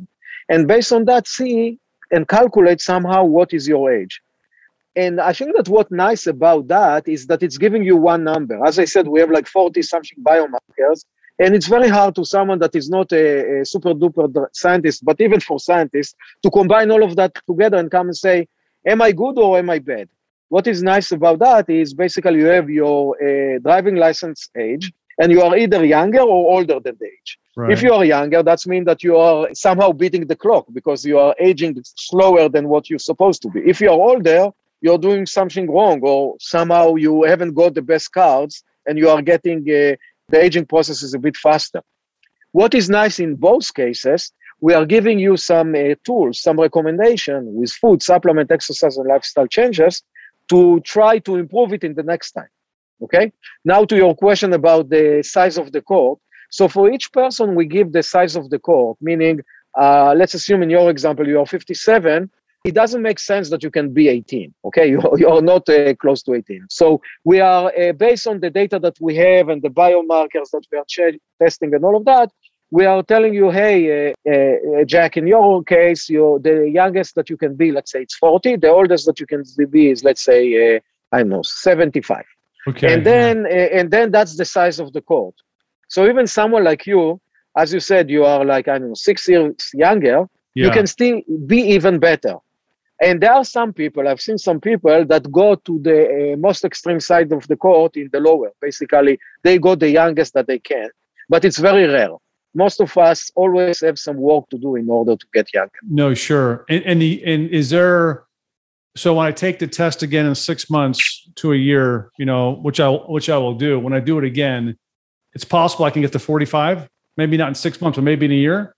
and 0.49 0.67
based 0.67 0.91
on 0.91 1.05
that, 1.05 1.27
see 1.27 1.79
and 2.11 2.27
calculate 2.27 2.81
somehow 2.81 3.23
what 3.23 3.53
is 3.53 3.67
your 3.67 3.91
age. 3.91 4.21
And 4.95 5.19
I 5.19 5.33
think 5.33 5.55
that 5.55 5.67
what 5.67 5.91
nice 5.91 6.25
about 6.27 6.67
that 6.69 7.07
is 7.07 7.27
that 7.27 7.43
it's 7.43 7.57
giving 7.57 7.83
you 7.83 7.97
one 7.97 8.23
number. 8.23 8.65
As 8.65 8.79
I 8.79 8.85
said, 8.85 9.07
we 9.07 9.19
have 9.19 9.29
like 9.29 9.47
40 9.47 9.81
something 9.81 10.17
biomarkers, 10.23 11.03
and 11.37 11.53
it's 11.53 11.67
very 11.67 11.89
hard 11.89 12.15
to 12.15 12.23
someone 12.23 12.59
that 12.59 12.75
is 12.75 12.89
not 12.89 13.11
a, 13.11 13.59
a 13.59 13.65
super 13.65 13.93
duper 13.93 14.47
scientist, 14.53 15.03
but 15.03 15.19
even 15.19 15.41
for 15.41 15.59
scientists, 15.59 16.15
to 16.43 16.49
combine 16.49 16.91
all 16.91 17.03
of 17.03 17.17
that 17.17 17.33
together 17.45 17.77
and 17.77 17.91
come 17.91 18.07
and 18.07 18.15
say, 18.17 18.47
am 18.87 19.01
I 19.01 19.11
good 19.11 19.37
or 19.37 19.57
am 19.57 19.69
I 19.69 19.79
bad? 19.79 20.07
What 20.47 20.67
is 20.67 20.81
nice 20.81 21.11
about 21.11 21.39
that 21.39 21.69
is 21.69 21.93
basically 21.93 22.39
you 22.39 22.45
have 22.45 22.69
your 22.69 23.15
uh, 23.21 23.59
driving 23.59 23.95
license 23.95 24.49
age, 24.57 24.93
and 25.17 25.31
you 25.31 25.41
are 25.41 25.57
either 25.57 25.83
younger 25.83 26.21
or 26.21 26.55
older 26.55 26.79
than 26.79 26.95
the 26.99 27.07
age. 27.07 27.37
Right. 27.57 27.71
If 27.71 27.81
you 27.81 27.93
are 27.93 28.05
younger, 28.05 28.43
that 28.43 28.65
means 28.67 28.85
that 28.85 29.03
you 29.03 29.17
are 29.17 29.47
somehow 29.53 29.91
beating 29.91 30.27
the 30.27 30.35
clock 30.35 30.65
because 30.73 31.05
you 31.05 31.17
are 31.19 31.35
aging 31.39 31.81
slower 31.83 32.47
than 32.49 32.67
what 32.69 32.89
you're 32.89 32.99
supposed 32.99 33.41
to 33.43 33.49
be. 33.49 33.61
If 33.65 33.79
you 33.81 33.89
are 33.89 33.99
older, 33.99 34.51
you're 34.85 35.05
doing 35.09 35.25
something 35.25 35.67
wrong, 35.75 35.99
or 36.03 36.35
somehow 36.39 36.85
you 37.05 37.13
haven't 37.23 37.53
got 37.61 37.73
the 37.73 37.81
best 37.93 38.07
cards 38.19 38.63
and 38.85 38.99
you 38.99 39.09
are 39.09 39.23
getting 39.31 39.59
uh, 39.61 39.95
the 40.31 40.39
aging 40.47 40.67
process 40.73 41.01
is 41.01 41.15
a 41.15 41.21
bit 41.27 41.35
faster. 41.47 41.81
What 42.51 42.71
is 42.79 42.87
nice 43.01 43.17
in 43.25 43.31
both 43.49 43.67
cases, 43.73 44.31
we 44.61 44.73
are 44.75 44.85
giving 44.85 45.17
you 45.17 45.37
some 45.37 45.69
uh, 45.73 45.95
tools, 46.07 46.35
some 46.47 46.57
recommendation 46.59 47.39
with 47.59 47.71
food, 47.71 48.03
supplement, 48.11 48.51
exercise, 48.51 48.95
and 48.97 49.07
lifestyle 49.07 49.47
changes 49.47 50.03
to 50.51 50.79
try 50.81 51.13
to 51.27 51.31
improve 51.43 51.73
it 51.73 51.83
in 51.83 51.95
the 51.95 52.03
next 52.03 52.33
time. 52.33 52.51
Okay. 53.05 53.25
Now 53.73 53.81
to 53.85 53.95
your 53.95 54.13
question 54.15 54.53
about 54.53 54.89
the 54.89 55.23
size 55.35 55.57
of 55.57 55.71
the 55.71 55.81
cohort. 55.81 56.19
So 56.51 56.67
for 56.67 56.91
each 56.93 57.11
person, 57.11 57.55
we 57.55 57.65
give 57.65 57.91
the 57.91 58.03
size 58.03 58.35
of 58.35 58.51
the 58.51 58.59
cohort, 58.59 58.97
meaning, 59.01 59.41
uh, 59.83 60.13
let's 60.15 60.35
assume 60.35 60.61
in 60.61 60.69
your 60.69 60.91
example, 60.91 61.27
you 61.27 61.39
are 61.39 61.45
57. 61.47 62.29
It 62.65 62.73
doesn't 62.73 63.03
make 63.03 63.19
sense 63.19 63.49
that 63.51 63.61
you 63.63 63.69
can 63.69 63.93
be 63.93 64.09
18. 64.09 64.53
Okay, 64.65 64.89
you're, 64.93 65.19
you're 65.19 65.41
not 65.41 65.69
uh, 65.69 65.93
close 65.95 66.23
to 66.23 66.33
18. 66.33 66.65
So 66.69 66.99
we 67.23 67.39
are 67.39 67.71
uh, 67.79 67.93
based 67.93 68.27
on 68.27 68.39
the 68.39 68.49
data 68.49 68.79
that 68.79 68.97
we 68.99 69.15
have 69.15 69.49
and 69.49 69.61
the 69.61 69.69
biomarkers 69.69 70.49
that 70.51 70.63
we 70.71 70.77
are 70.79 70.85
ch- 70.87 71.19
testing 71.41 71.73
and 71.75 71.85
all 71.85 71.95
of 71.95 72.05
that. 72.05 72.31
We 72.71 72.85
are 72.85 73.03
telling 73.03 73.33
you, 73.35 73.51
hey, 73.51 74.09
uh, 74.09 74.31
uh, 74.31 74.83
Jack, 74.85 75.17
in 75.17 75.27
your 75.27 75.63
case, 75.63 76.09
you're 76.09 76.39
the 76.39 76.69
youngest 76.69 77.13
that 77.15 77.29
you 77.29 77.37
can 77.37 77.55
be, 77.55 77.71
let's 77.71 77.91
say 77.91 78.01
it's 78.01 78.15
40. 78.15 78.55
The 78.57 78.69
oldest 78.69 79.05
that 79.05 79.19
you 79.19 79.27
can 79.27 79.43
be 79.69 79.91
is, 79.91 80.03
let's 80.03 80.23
say, 80.23 80.75
uh, 80.75 80.79
I 81.13 81.19
don't 81.19 81.29
know, 81.29 81.43
75. 81.43 82.23
Okay. 82.67 82.91
And 82.91 83.05
then, 83.05 83.45
and 83.45 83.91
then 83.91 84.11
that's 84.11 84.35
the 84.35 84.45
size 84.45 84.79
of 84.79 84.91
the 84.93 85.01
cohort. 85.01 85.35
So 85.89 86.07
even 86.09 86.25
someone 86.25 86.63
like 86.63 86.87
you, 86.87 87.21
as 87.55 87.71
you 87.71 87.79
said, 87.79 88.09
you 88.09 88.25
are 88.25 88.43
like, 88.43 88.67
I 88.67 88.79
don't 88.79 88.89
know, 88.89 88.95
six 88.95 89.27
years 89.29 89.55
younger, 89.73 90.27
yeah. 90.55 90.65
you 90.65 90.71
can 90.71 90.87
still 90.87 91.21
be 91.45 91.61
even 91.61 91.99
better. 91.99 92.35
And 93.01 93.21
there 93.21 93.33
are 93.33 93.43
some 93.43 93.73
people, 93.73 94.07
I've 94.07 94.21
seen 94.21 94.37
some 94.37 94.61
people 94.61 95.05
that 95.05 95.31
go 95.31 95.55
to 95.55 95.79
the 95.79 96.33
uh, 96.33 96.37
most 96.37 96.63
extreme 96.63 96.99
side 96.99 97.31
of 97.33 97.47
the 97.47 97.57
cohort 97.57 97.97
in 97.97 98.09
the 98.13 98.19
lower. 98.19 98.51
Basically, 98.61 99.19
they 99.43 99.57
go 99.57 99.75
the 99.75 99.89
youngest 99.89 100.33
that 100.33 100.47
they 100.47 100.59
can, 100.59 100.89
but 101.27 101.43
it's 101.43 101.57
very 101.57 101.85
rare. 101.87 102.15
Most 102.53 102.79
of 102.79 102.97
us 102.97 103.31
always 103.35 103.81
have 103.81 103.99
some 103.99 104.15
work 104.15 104.49
to 104.49 104.57
do 104.57 104.75
in 104.75 104.89
order 104.89 105.17
to 105.17 105.25
get 105.33 105.53
younger. 105.53 105.71
No, 105.89 106.13
sure. 106.13 106.63
And 106.69 106.83
and, 106.85 107.01
the, 107.01 107.21
and 107.25 107.49
is 107.49 107.69
there 107.69 108.25
so 108.95 109.13
when 109.13 109.27
I 109.27 109.31
take 109.31 109.59
the 109.59 109.67
test 109.67 110.03
again 110.03 110.25
in 110.25 110.35
six 110.35 110.69
months 110.69 111.27
to 111.35 111.51
a 111.51 111.55
year, 111.55 112.11
you 112.17 112.25
know, 112.25 112.53
which 112.53 112.79
I 112.79 112.89
which 112.89 113.29
I 113.29 113.37
will 113.37 113.55
do, 113.55 113.77
when 113.77 113.91
I 113.91 113.99
do 113.99 114.17
it 114.17 114.23
again, 114.23 114.77
it's 115.33 115.43
possible 115.43 115.83
I 115.83 115.89
can 115.89 116.01
get 116.01 116.13
to 116.13 116.19
45, 116.19 116.87
maybe 117.17 117.35
not 117.35 117.49
in 117.49 117.55
six 117.55 117.81
months, 117.81 117.97
but 117.97 118.03
maybe 118.03 118.25
in 118.25 118.31
a 118.31 118.35
year? 118.35 118.73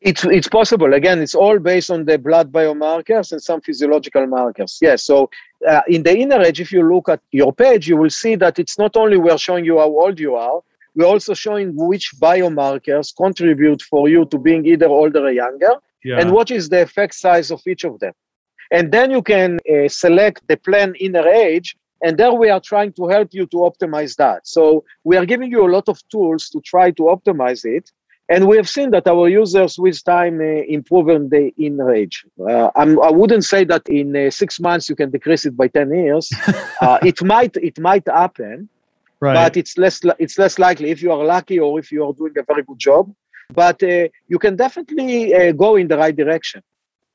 It's, 0.00 0.24
it's 0.24 0.48
possible. 0.48 0.94
Again, 0.94 1.20
it's 1.20 1.34
all 1.34 1.58
based 1.58 1.90
on 1.90 2.04
the 2.04 2.18
blood 2.18 2.52
biomarkers 2.52 3.32
and 3.32 3.42
some 3.42 3.60
physiological 3.60 4.26
markers. 4.26 4.78
Yes. 4.80 5.04
So 5.04 5.28
uh, 5.68 5.80
in 5.88 6.04
the 6.04 6.16
inner 6.16 6.40
age, 6.40 6.60
if 6.60 6.70
you 6.70 6.88
look 6.88 7.08
at 7.08 7.20
your 7.32 7.52
page, 7.52 7.88
you 7.88 7.96
will 7.96 8.10
see 8.10 8.36
that 8.36 8.58
it's 8.58 8.78
not 8.78 8.96
only 8.96 9.16
we're 9.16 9.38
showing 9.38 9.64
you 9.64 9.78
how 9.78 9.88
old 9.88 10.20
you 10.20 10.36
are, 10.36 10.60
we're 10.94 11.06
also 11.06 11.34
showing 11.34 11.74
which 11.74 12.12
biomarkers 12.20 13.14
contribute 13.16 13.82
for 13.82 14.08
you 14.08 14.24
to 14.26 14.38
being 14.38 14.64
either 14.66 14.86
older 14.86 15.26
or 15.26 15.32
younger, 15.32 15.74
yeah. 16.04 16.18
and 16.18 16.32
what 16.32 16.50
is 16.50 16.68
the 16.68 16.82
effect 16.82 17.14
size 17.14 17.50
of 17.50 17.60
each 17.66 17.84
of 17.84 17.98
them. 17.98 18.12
And 18.70 18.92
then 18.92 19.10
you 19.10 19.22
can 19.22 19.58
uh, 19.68 19.88
select 19.88 20.46
the 20.46 20.56
plan 20.56 20.94
inner 21.00 21.26
age 21.26 21.76
and 22.02 22.16
there 22.16 22.32
we 22.32 22.48
are 22.48 22.60
trying 22.60 22.92
to 22.92 23.08
help 23.08 23.28
you 23.32 23.46
to 23.46 23.56
optimize 23.56 24.16
that. 24.16 24.46
So 24.46 24.84
we 25.04 25.16
are 25.16 25.26
giving 25.26 25.50
you 25.50 25.66
a 25.66 25.70
lot 25.70 25.88
of 25.88 26.00
tools 26.10 26.48
to 26.50 26.60
try 26.60 26.90
to 26.92 27.02
optimize 27.04 27.64
it. 27.64 27.90
And 28.30 28.46
we 28.46 28.56
have 28.58 28.68
seen 28.68 28.90
that 28.90 29.06
our 29.06 29.28
users 29.28 29.78
with 29.78 30.04
time 30.04 30.40
uh, 30.40 30.62
improve 30.68 31.08
in 31.08 31.30
the 31.30 31.50
in 31.56 31.78
range. 31.78 32.26
Uh, 32.38 32.70
I 32.76 33.10
wouldn't 33.10 33.44
say 33.44 33.64
that 33.64 33.88
in 33.88 34.14
uh, 34.14 34.30
six 34.30 34.60
months 34.60 34.88
you 34.88 34.96
can 34.96 35.10
decrease 35.10 35.46
it 35.46 35.56
by 35.56 35.68
10 35.68 35.94
years. 35.94 36.30
Uh, 36.80 36.96
it 37.02 37.20
might 37.24 37.56
it 37.56 37.76
might 37.80 38.06
happen, 38.06 38.68
right. 39.18 39.34
but 39.34 39.56
it's 39.56 39.76
less 39.76 40.00
it's 40.20 40.38
less 40.38 40.60
likely 40.60 40.90
if 40.90 41.02
you 41.02 41.10
are 41.10 41.24
lucky 41.24 41.58
or 41.58 41.76
if 41.80 41.90
you 41.90 42.04
are 42.04 42.12
doing 42.12 42.32
a 42.38 42.44
very 42.44 42.62
good 42.62 42.78
job. 42.78 43.12
But 43.52 43.82
uh, 43.82 44.06
you 44.28 44.38
can 44.38 44.54
definitely 44.54 45.34
uh, 45.34 45.50
go 45.50 45.74
in 45.74 45.88
the 45.88 45.98
right 45.98 46.14
direction. 46.14 46.62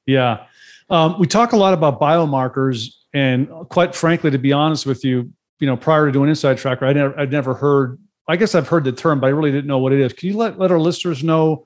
Yeah. 0.05 0.47
Um, 0.89 1.17
we 1.17 1.27
talk 1.27 1.53
a 1.53 1.55
lot 1.55 1.73
about 1.73 2.01
biomarkers 2.01 2.89
and 3.13 3.47
quite 3.69 3.95
frankly, 3.95 4.31
to 4.31 4.39
be 4.39 4.51
honest 4.51 4.85
with 4.85 5.05
you, 5.05 5.31
you 5.59 5.67
know, 5.67 5.77
prior 5.77 6.07
to 6.07 6.11
doing 6.11 6.29
Inside 6.29 6.57
Tracker, 6.57 6.85
I 6.85 6.93
never, 6.93 7.19
I'd 7.19 7.31
never 7.31 7.53
heard. 7.53 7.99
I 8.27 8.37
guess 8.37 8.55
I've 8.55 8.67
heard 8.67 8.83
the 8.85 8.91
term, 8.91 9.19
but 9.19 9.27
I 9.27 9.29
really 9.31 9.51
didn't 9.51 9.67
know 9.67 9.79
what 9.79 9.93
it 9.93 9.99
is. 9.99 10.13
Can 10.13 10.29
you 10.29 10.37
let, 10.37 10.57
let 10.57 10.71
our 10.71 10.79
listeners 10.79 11.23
know 11.23 11.65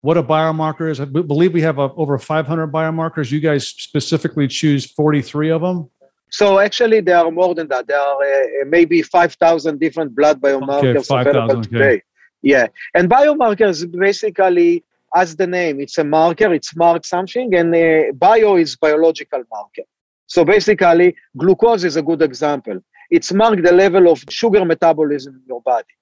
what 0.00 0.16
a 0.16 0.22
biomarker 0.22 0.90
is? 0.90 1.00
I 1.00 1.04
believe 1.04 1.52
we 1.52 1.60
have 1.62 1.78
a, 1.78 1.92
over 1.94 2.18
500 2.18 2.68
biomarkers. 2.68 3.30
You 3.30 3.40
guys 3.40 3.68
specifically 3.68 4.48
choose 4.48 4.86
43 4.86 5.50
of 5.50 5.60
them. 5.62 5.90
So 6.30 6.58
actually, 6.58 7.00
there 7.00 7.18
are 7.18 7.30
more 7.30 7.54
than 7.54 7.68
that. 7.68 7.86
There 7.86 8.00
are 8.00 8.22
uh, 8.22 8.64
maybe 8.66 9.02
5,000 9.02 9.78
different 9.78 10.16
blood 10.16 10.40
biomarkers 10.40 10.96
okay, 10.96 11.02
5, 11.02 11.26
available 11.26 11.58
okay. 11.58 11.68
today. 11.68 12.02
Yeah, 12.42 12.66
and 12.94 13.08
biomarkers 13.08 13.90
basically, 13.90 14.84
as 15.14 15.36
the 15.36 15.46
name, 15.46 15.80
it's 15.80 15.96
a 15.96 16.04
marker. 16.04 16.52
It's 16.52 16.74
marked 16.74 17.06
something, 17.06 17.54
and 17.54 17.74
uh, 17.74 18.12
bio 18.14 18.56
is 18.56 18.76
biological 18.76 19.44
marker. 19.50 19.84
So 20.26 20.44
basically, 20.44 21.14
glucose 21.36 21.84
is 21.84 21.96
a 21.96 22.02
good 22.02 22.20
example. 22.20 22.80
It's 23.16 23.32
marked 23.32 23.62
the 23.62 23.76
level 23.84 24.04
of 24.12 24.18
sugar 24.40 24.64
metabolism 24.64 25.32
in 25.40 25.44
your 25.52 25.62
body. 25.72 25.94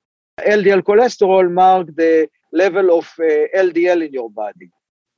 LDL 0.57 0.83
cholesterol 0.89 1.47
mark 1.63 1.87
the 2.03 2.27
level 2.63 2.87
of 2.99 3.05
uh, 3.19 3.25
LDL 3.67 4.01
in 4.07 4.13
your 4.21 4.31
body. 4.31 4.69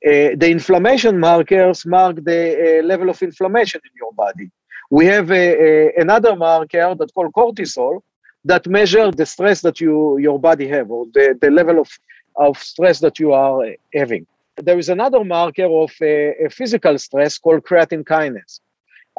Uh, 0.05 0.35
the 0.41 0.49
inflammation 0.57 1.17
markers 1.19 1.85
mark 1.85 2.15
the 2.31 2.41
uh, 2.43 2.83
level 2.91 3.09
of 3.09 3.17
inflammation 3.21 3.79
in 3.89 3.93
your 4.01 4.11
body. 4.13 4.47
We 4.91 5.05
have 5.05 5.31
a, 5.31 5.45
a, 5.67 5.93
another 6.03 6.35
marker 6.35 6.95
that 6.99 7.09
called 7.13 7.33
cortisol 7.33 8.01
that 8.43 8.67
measure 8.67 9.09
the 9.11 9.25
stress 9.25 9.61
that 9.61 9.79
you 9.79 10.17
your 10.27 10.37
body 10.37 10.67
have 10.67 10.91
or 10.91 11.05
the, 11.13 11.37
the 11.41 11.49
level 11.49 11.79
of, 11.79 11.89
of 12.35 12.57
stress 12.57 12.99
that 12.99 13.19
you 13.19 13.31
are 13.31 13.65
uh, 13.65 13.71
having. 13.93 14.27
There 14.57 14.79
is 14.83 14.89
another 14.89 15.23
marker 15.23 15.69
of 15.83 15.91
uh, 16.01 16.49
physical 16.59 16.97
stress 16.97 17.37
called 17.37 17.63
creatine 17.63 18.03
kinase. 18.03 18.59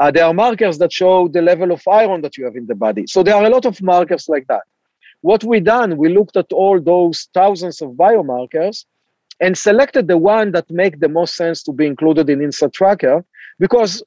Uh, 0.00 0.11
there 0.11 0.24
are 0.24 0.35
markers 0.35 0.78
that 0.78 0.92
show 0.92 1.28
the 1.28 1.40
level 1.40 1.72
of 1.72 1.82
iron 1.88 2.20
that 2.22 2.37
you 2.37 2.44
have 2.44 2.56
in 2.56 2.66
the 2.66 2.74
body. 2.74 3.06
So 3.06 3.22
there 3.22 3.35
are 3.35 3.44
a 3.44 3.50
lot 3.50 3.64
of 3.64 3.80
markers 3.82 4.28
like 4.28 4.46
that. 4.48 4.62
What 5.22 5.42
we 5.42 5.61
done, 5.61 5.96
we 5.96 6.11
looked 6.11 6.37
at 6.37 6.52
all 6.52 6.80
those 6.80 7.28
thousands 7.32 7.80
of 7.80 7.90
biomarkers 7.92 8.85
and 9.40 9.56
selected 9.56 10.09
the 10.09 10.18
one 10.18 10.52
that 10.52 10.70
make 10.70 11.00
the 11.00 11.09
most 11.09 11.35
sense 11.35 11.62
to 11.64 11.72
be 11.72 11.87
included 11.87 12.28
in 12.30 12.42
Inside 12.42 12.72
Tracker 12.72 13.24
because 13.59 14.02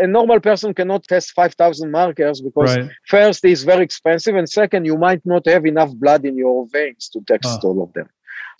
a 0.00 0.06
normal 0.06 0.38
person 0.38 0.72
cannot 0.72 1.04
test 1.04 1.32
5,000 1.32 1.90
markers 1.90 2.40
because 2.40 2.76
right. 2.76 2.90
first 3.08 3.44
it's 3.44 3.64
very 3.64 3.82
expensive 3.82 4.36
and 4.36 4.48
second 4.48 4.84
you 4.84 4.96
might 4.96 5.24
not 5.26 5.44
have 5.46 5.66
enough 5.66 5.92
blood 5.94 6.24
in 6.24 6.36
your 6.36 6.66
veins 6.68 7.08
to 7.08 7.20
test 7.26 7.60
oh. 7.64 7.68
all 7.68 7.82
of 7.82 7.92
them. 7.92 8.08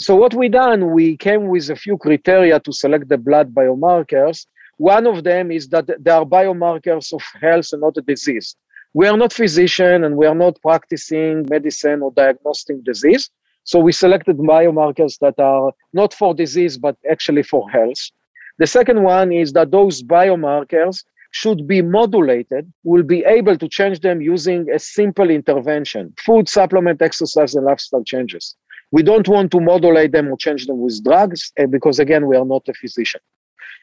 So 0.01 0.17
what 0.17 0.35
we 0.35 0.49
done, 0.49 0.91
we 0.91 1.17
came 1.17 1.47
with 1.47 1.71
a 1.71 1.77
few 1.77 1.97
criteria 1.97 2.59
to 2.61 2.73
select 2.73 3.09
the 3.09 3.19
blood 3.19 3.55
biomarkers 3.55 4.47
one 4.83 5.07
of 5.07 5.23
them 5.23 5.53
is 5.53 5.69
that 5.69 5.87
there 6.05 6.17
are 6.17 6.25
biomarkers 6.25 7.13
of 7.13 7.23
health 7.41 7.69
and 7.73 7.83
not 7.83 7.97
a 7.97 8.03
disease. 8.03 8.57
We 8.95 9.07
are 9.07 9.17
not 9.17 9.33
physician 9.33 10.03
and 10.03 10.17
we 10.17 10.27
are 10.27 10.35
not 10.35 10.61
practicing 10.61 11.47
medicine 11.49 12.03
or 12.03 12.11
diagnosing 12.11 12.83
disease. 12.83 13.31
So 13.63 13.79
we 13.79 13.93
selected 13.93 14.39
biomarkers 14.39 15.21
that 15.21 15.39
are 15.39 15.71
not 15.93 16.13
for 16.13 16.35
disease, 16.35 16.79
but 16.79 16.97
actually 17.09 17.45
for 17.45 17.71
health. 17.71 18.03
The 18.59 18.67
second 18.67 19.05
one 19.05 19.33
is 19.33 19.53
that 19.53 19.71
those 19.71 20.03
biomarkers 20.03 21.05
should 21.31 21.69
be 21.69 21.81
modulated, 21.81 22.65
will 22.83 23.05
be 23.05 23.25
able 23.25 23.57
to 23.59 23.69
change 23.69 24.01
them 24.01 24.21
using 24.21 24.69
a 24.69 24.81
simple 24.81 25.31
intervention 25.31 26.13
food, 26.27 26.49
supplement, 26.49 27.01
exercise, 27.01 27.55
and 27.55 27.67
lifestyle 27.67 28.03
changes. 28.03 28.57
We 28.91 29.05
don't 29.05 29.29
want 29.29 29.53
to 29.53 29.61
modulate 29.61 30.11
them 30.11 30.27
or 30.29 30.37
change 30.37 30.67
them 30.67 30.81
with 30.81 31.05
drugs 31.05 31.53
eh, 31.57 31.67
because, 31.67 32.01
again, 32.01 32.27
we 32.27 32.37
are 32.37 32.45
not 32.45 32.69
a 32.69 32.75
physician. 32.75 33.21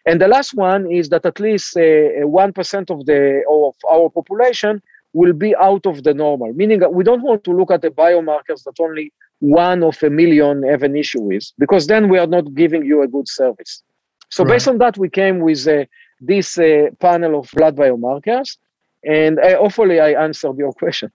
And 0.05 0.21
the 0.21 0.27
last 0.27 0.53
one 0.53 0.91
is 0.91 1.09
that 1.09 1.25
at 1.25 1.39
least 1.39 1.75
uh, 1.75 1.79
1% 1.79 2.89
of, 2.89 3.05
the, 3.05 3.43
of 3.49 3.75
our 3.89 4.09
population 4.09 4.81
will 5.13 5.33
be 5.33 5.55
out 5.55 5.85
of 5.85 6.03
the 6.03 6.13
normal, 6.13 6.53
meaning 6.53 6.79
that 6.79 6.93
we 6.93 7.03
don't 7.03 7.23
want 7.23 7.43
to 7.43 7.51
look 7.51 7.71
at 7.71 7.81
the 7.81 7.89
biomarkers 7.89 8.63
that 8.63 8.79
only 8.79 9.11
one 9.39 9.83
of 9.83 10.01
a 10.03 10.09
million 10.09 10.63
have 10.63 10.83
an 10.83 10.95
issue 10.95 11.21
with, 11.21 11.51
because 11.57 11.87
then 11.87 12.09
we 12.09 12.17
are 12.19 12.27
not 12.27 12.53
giving 12.53 12.85
you 12.85 13.01
a 13.01 13.07
good 13.07 13.27
service. 13.27 13.83
So 14.29 14.43
right. 14.43 14.53
based 14.53 14.67
on 14.67 14.77
that, 14.79 14.97
we 14.97 15.09
came 15.09 15.39
with 15.39 15.67
uh, 15.67 15.85
this 16.21 16.57
uh, 16.57 16.89
panel 16.99 17.39
of 17.39 17.49
blood 17.53 17.75
biomarkers, 17.75 18.57
and 19.03 19.39
uh, 19.39 19.57
hopefully 19.57 19.99
I 19.99 20.11
answered 20.21 20.57
your 20.57 20.73
question. 20.73 21.11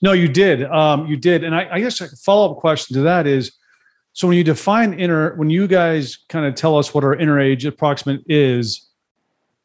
No, 0.00 0.12
you 0.12 0.28
did. 0.28 0.64
Um, 0.64 1.06
you 1.06 1.16
did, 1.16 1.44
and 1.44 1.54
I, 1.54 1.68
I 1.72 1.80
guess 1.80 2.00
a 2.00 2.08
follow 2.16 2.52
up 2.52 2.58
question 2.58 2.94
to 2.96 3.02
that 3.02 3.26
is: 3.26 3.52
so 4.14 4.28
when 4.28 4.36
you 4.36 4.44
define 4.44 4.94
inner, 4.94 5.34
when 5.34 5.50
you 5.50 5.66
guys 5.66 6.18
kind 6.28 6.46
of 6.46 6.54
tell 6.54 6.78
us 6.78 6.94
what 6.94 7.02
our 7.02 7.14
inner 7.14 7.40
age 7.40 7.66
approximate 7.66 8.22
is, 8.28 8.88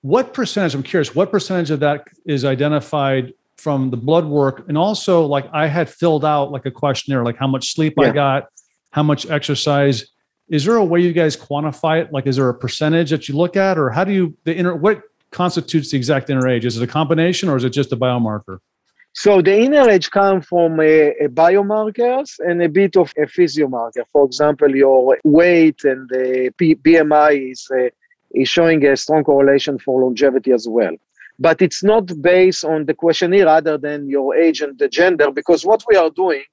what 0.01 0.33
percentage? 0.33 0.73
I'm 0.73 0.81
curious. 0.81 1.13
What 1.13 1.31
percentage 1.31 1.69
of 1.69 1.79
that 1.81 2.07
is 2.25 2.43
identified 2.43 3.33
from 3.57 3.91
the 3.91 3.97
blood 3.97 4.25
work, 4.25 4.67
and 4.67 4.77
also 4.77 5.23
like 5.25 5.45
I 5.53 5.67
had 5.67 5.87
filled 5.87 6.25
out 6.25 6.51
like 6.51 6.65
a 6.65 6.71
questionnaire, 6.71 7.23
like 7.23 7.37
how 7.37 7.47
much 7.47 7.73
sleep 7.73 7.93
yeah. 7.97 8.07
I 8.07 8.11
got, 8.11 8.47
how 8.91 9.03
much 9.03 9.29
exercise 9.29 10.05
is 10.47 10.65
there 10.65 10.77
a 10.77 10.83
way 10.83 10.99
you 10.99 11.13
guys 11.13 11.37
quantify 11.37 12.01
it? 12.01 12.11
Like, 12.11 12.25
is 12.25 12.37
there 12.37 12.49
a 12.49 12.53
percentage 12.55 13.11
that 13.11 13.29
you 13.29 13.35
look 13.35 13.55
at, 13.55 13.77
or 13.77 13.91
how 13.91 14.03
do 14.03 14.11
you 14.11 14.35
the 14.45 14.55
inner 14.55 14.75
what 14.75 15.03
constitutes 15.29 15.91
the 15.91 15.97
exact 15.97 16.31
inner 16.31 16.47
age? 16.47 16.65
Is 16.65 16.75
it 16.75 16.83
a 16.83 16.87
combination, 16.87 17.49
or 17.49 17.55
is 17.55 17.63
it 17.63 17.69
just 17.69 17.91
a 17.91 17.97
biomarker? 17.97 18.57
So 19.13 19.41
the 19.41 19.57
inner 19.59 19.89
age 19.89 20.11
comes 20.11 20.45
from 20.45 20.79
a, 20.79 21.09
a, 21.25 21.27
biomarkers 21.27 22.39
and 22.39 22.61
a 22.61 22.69
bit 22.69 22.95
of 22.95 23.11
a 23.17 23.21
physiomarker. 23.21 24.03
For 24.11 24.25
example, 24.25 24.73
your 24.75 25.17
weight 25.23 25.83
and 25.83 26.07
the 26.09 26.51
P- 26.57 26.75
BMI 26.75 27.51
is 27.51 27.67
uh, 27.71 27.89
is 28.31 28.47
showing 28.47 28.85
a 28.85 28.95
strong 28.95 29.23
correlation 29.23 29.79
for 29.79 30.03
longevity 30.03 30.51
as 30.51 30.67
well. 30.69 30.95
But 31.39 31.61
it's 31.61 31.83
not 31.83 32.05
based 32.21 32.63
on 32.63 32.85
the 32.85 32.93
questionnaire 32.93 33.47
other 33.47 33.77
than 33.77 34.07
your 34.07 34.35
age 34.35 34.61
and 34.61 34.77
the 34.77 34.87
gender, 34.87 35.31
because 35.31 35.65
what 35.65 35.83
we 35.89 35.95
are 35.97 36.11
doing 36.11 36.43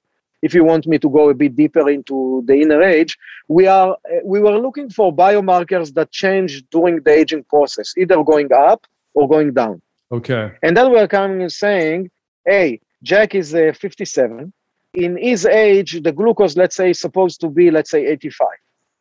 if 0.43 0.55
you 0.55 0.65
want 0.65 0.87
me 0.87 0.99
to 0.99 1.09
go 1.09 1.29
a 1.31 1.35
bit 1.35 1.57
deeper 1.57 1.89
into 1.91 2.43
the 2.47 2.55
inner 2.63 2.83
age, 2.83 3.17
we 3.49 3.67
are 3.67 3.97
we 4.25 4.39
were 4.41 4.59
looking 4.59 4.89
for 4.91 5.15
biomarkers 5.15 5.95
that 5.95 6.11
change 6.11 6.63
during 6.71 6.97
the 7.03 7.11
aging 7.11 7.45
process, 7.45 7.95
either 7.97 8.23
going 8.23 8.51
up 8.53 8.87
or 9.15 9.29
going 9.29 9.53
down. 9.53 9.81
Okay. 10.13 10.53
And 10.63 10.77
then 10.77 10.91
we're 10.93 11.09
coming 11.09 11.43
and 11.43 11.53
saying, 11.53 12.11
hey, 12.47 12.81
Jack 13.03 13.35
is 13.35 13.55
uh, 13.55 13.73
57. 13.79 14.53
In 14.95 15.17
his 15.19 15.45
age, 15.45 16.03
the 16.03 16.13
glucose, 16.13 16.57
let's 16.57 16.77
say, 16.77 16.91
is 16.91 17.01
supposed 17.01 17.41
to 17.43 17.49
be, 17.49 17.71
let's 17.71 17.91
say, 17.91 18.07
85. 18.07 18.49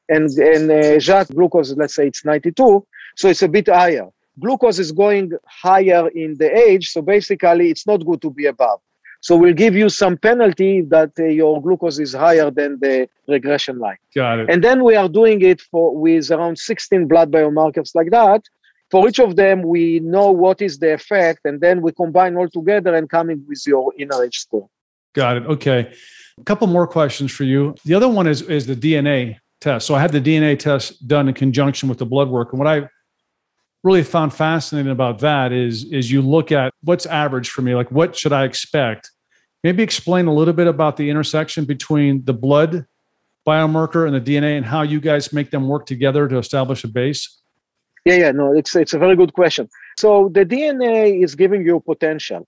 And, 0.10 0.30
and 0.32 0.72
uh, 0.72 1.00
Jack 1.00 1.28
glucose, 1.30 1.74
let's 1.78 1.96
say 1.96 2.08
it's 2.08 2.26
92. 2.26 2.86
So 3.16 3.30
it's 3.30 3.42
a 3.44 3.48
bit 3.48 3.68
higher. 3.68 4.08
Glucose 4.40 4.80
is 4.80 4.92
going 4.92 5.32
higher 5.48 6.10
in 6.10 6.36
the 6.38 6.54
age. 6.54 6.90
So 6.90 7.02
basically, 7.02 7.70
it's 7.70 7.88
not 7.88 8.06
good 8.06 8.22
to 8.24 8.30
be 8.30 8.48
above. 8.48 8.82
So 9.22 9.36
we'll 9.36 9.54
give 9.54 9.76
you 9.76 9.90
some 9.90 10.18
penalty 10.18 10.82
that 10.82 11.12
uh, 11.18 11.24
your 11.24 11.60
glucose 11.60 11.98
is 11.98 12.14
higher 12.14 12.52
than 12.52 12.78
the 12.80 13.10
regression 13.28 13.80
line. 13.80 13.98
Got 14.14 14.40
it. 14.40 14.50
And 14.52 14.64
then 14.64 14.84
we 14.84 14.96
are 14.96 15.10
doing 15.10 15.42
it 15.42 15.62
for 15.62 15.98
with 15.98 16.30
around 16.30 16.60
16 16.60 17.08
blood 17.08 17.32
biomarkers 17.32 17.96
like 17.96 18.12
that. 18.12 18.44
For 18.91 19.08
each 19.10 19.19
of 19.19 19.36
them, 19.36 19.62
we 19.63 20.00
know 20.00 20.32
what 20.32 20.62
is 20.62 20.80
the 20.80 20.93
effect, 20.93 21.41
and 21.45 21.60
then 21.60 21.82
we 21.82 21.91
combine 21.91 22.36
all 22.36 22.50
together 22.50 22.93
and 22.93 23.10
coming 23.10 23.43
with 23.48 23.63
your 23.65 23.91
inner 23.98 24.24
age 24.24 24.39
score. 24.39 24.69
Got 25.13 25.38
it. 25.38 25.45
Okay. 25.48 25.91
A 26.39 26.43
couple 26.43 26.67
more 26.67 26.88
questions 26.88 27.32
for 27.32 27.45
you. 27.45 27.76
The 27.86 27.93
other 27.93 28.08
one 28.08 28.28
is 28.28 28.41
is 28.41 28.65
the 28.65 28.76
DNA 28.76 29.38
test. 29.62 29.88
So 29.88 29.95
I 29.95 30.02
had 30.02 30.12
the 30.12 30.21
DNA 30.21 30.58
test 30.60 31.08
done 31.08 31.28
in 31.28 31.34
conjunction 31.34 31.89
with 31.89 31.98
the 31.98 32.06
blood 32.06 32.30
work, 32.30 32.52
and 32.52 32.60
what 32.60 32.67
I 32.67 32.89
really 33.84 34.04
found 34.04 34.34
fascinating 34.34 34.91
about 34.91 35.19
that 35.19 35.52
is 35.52 35.86
is 35.91 36.12
you 36.12 36.21
look 36.21 36.52
at 36.52 36.74
what's 36.82 37.06
average 37.06 37.52
for 37.52 37.62
me 37.62 37.76
like 37.76 37.91
what 37.91 38.15
should 38.15 38.34
i 38.34 38.43
expect 38.43 39.12
maybe 39.63 39.84
explain 39.84 40.26
a 40.26 40.34
little 40.34 40.56
bit 40.56 40.65
about 40.65 40.98
the 40.98 41.08
intersection 41.08 41.65
between 41.65 42.26
the 42.26 42.34
blood 42.34 42.88
biomarker 43.45 44.08
and 44.08 44.15
the 44.15 44.21
DNA 44.21 44.58
and 44.58 44.65
how 44.65 44.82
you 44.82 45.00
guys 45.00 45.32
make 45.32 45.52
them 45.52 45.67
work 45.67 45.86
together 45.86 46.28
to 46.28 46.38
establish 46.38 46.84
a 46.84 46.88
base? 46.88 47.41
Yeah, 48.06 48.15
yeah, 48.15 48.32
no, 48.32 48.54
it's 48.56 48.76
it's 48.76 48.94
a 48.94 49.00
very 49.00 49.15
good 49.15 49.34
question. 49.34 49.68
So 49.98 50.30
the 50.32 50.46
DNA 50.46 51.24
is 51.24 51.36
giving 51.36 51.65
you 51.65 51.80
potential, 51.80 52.48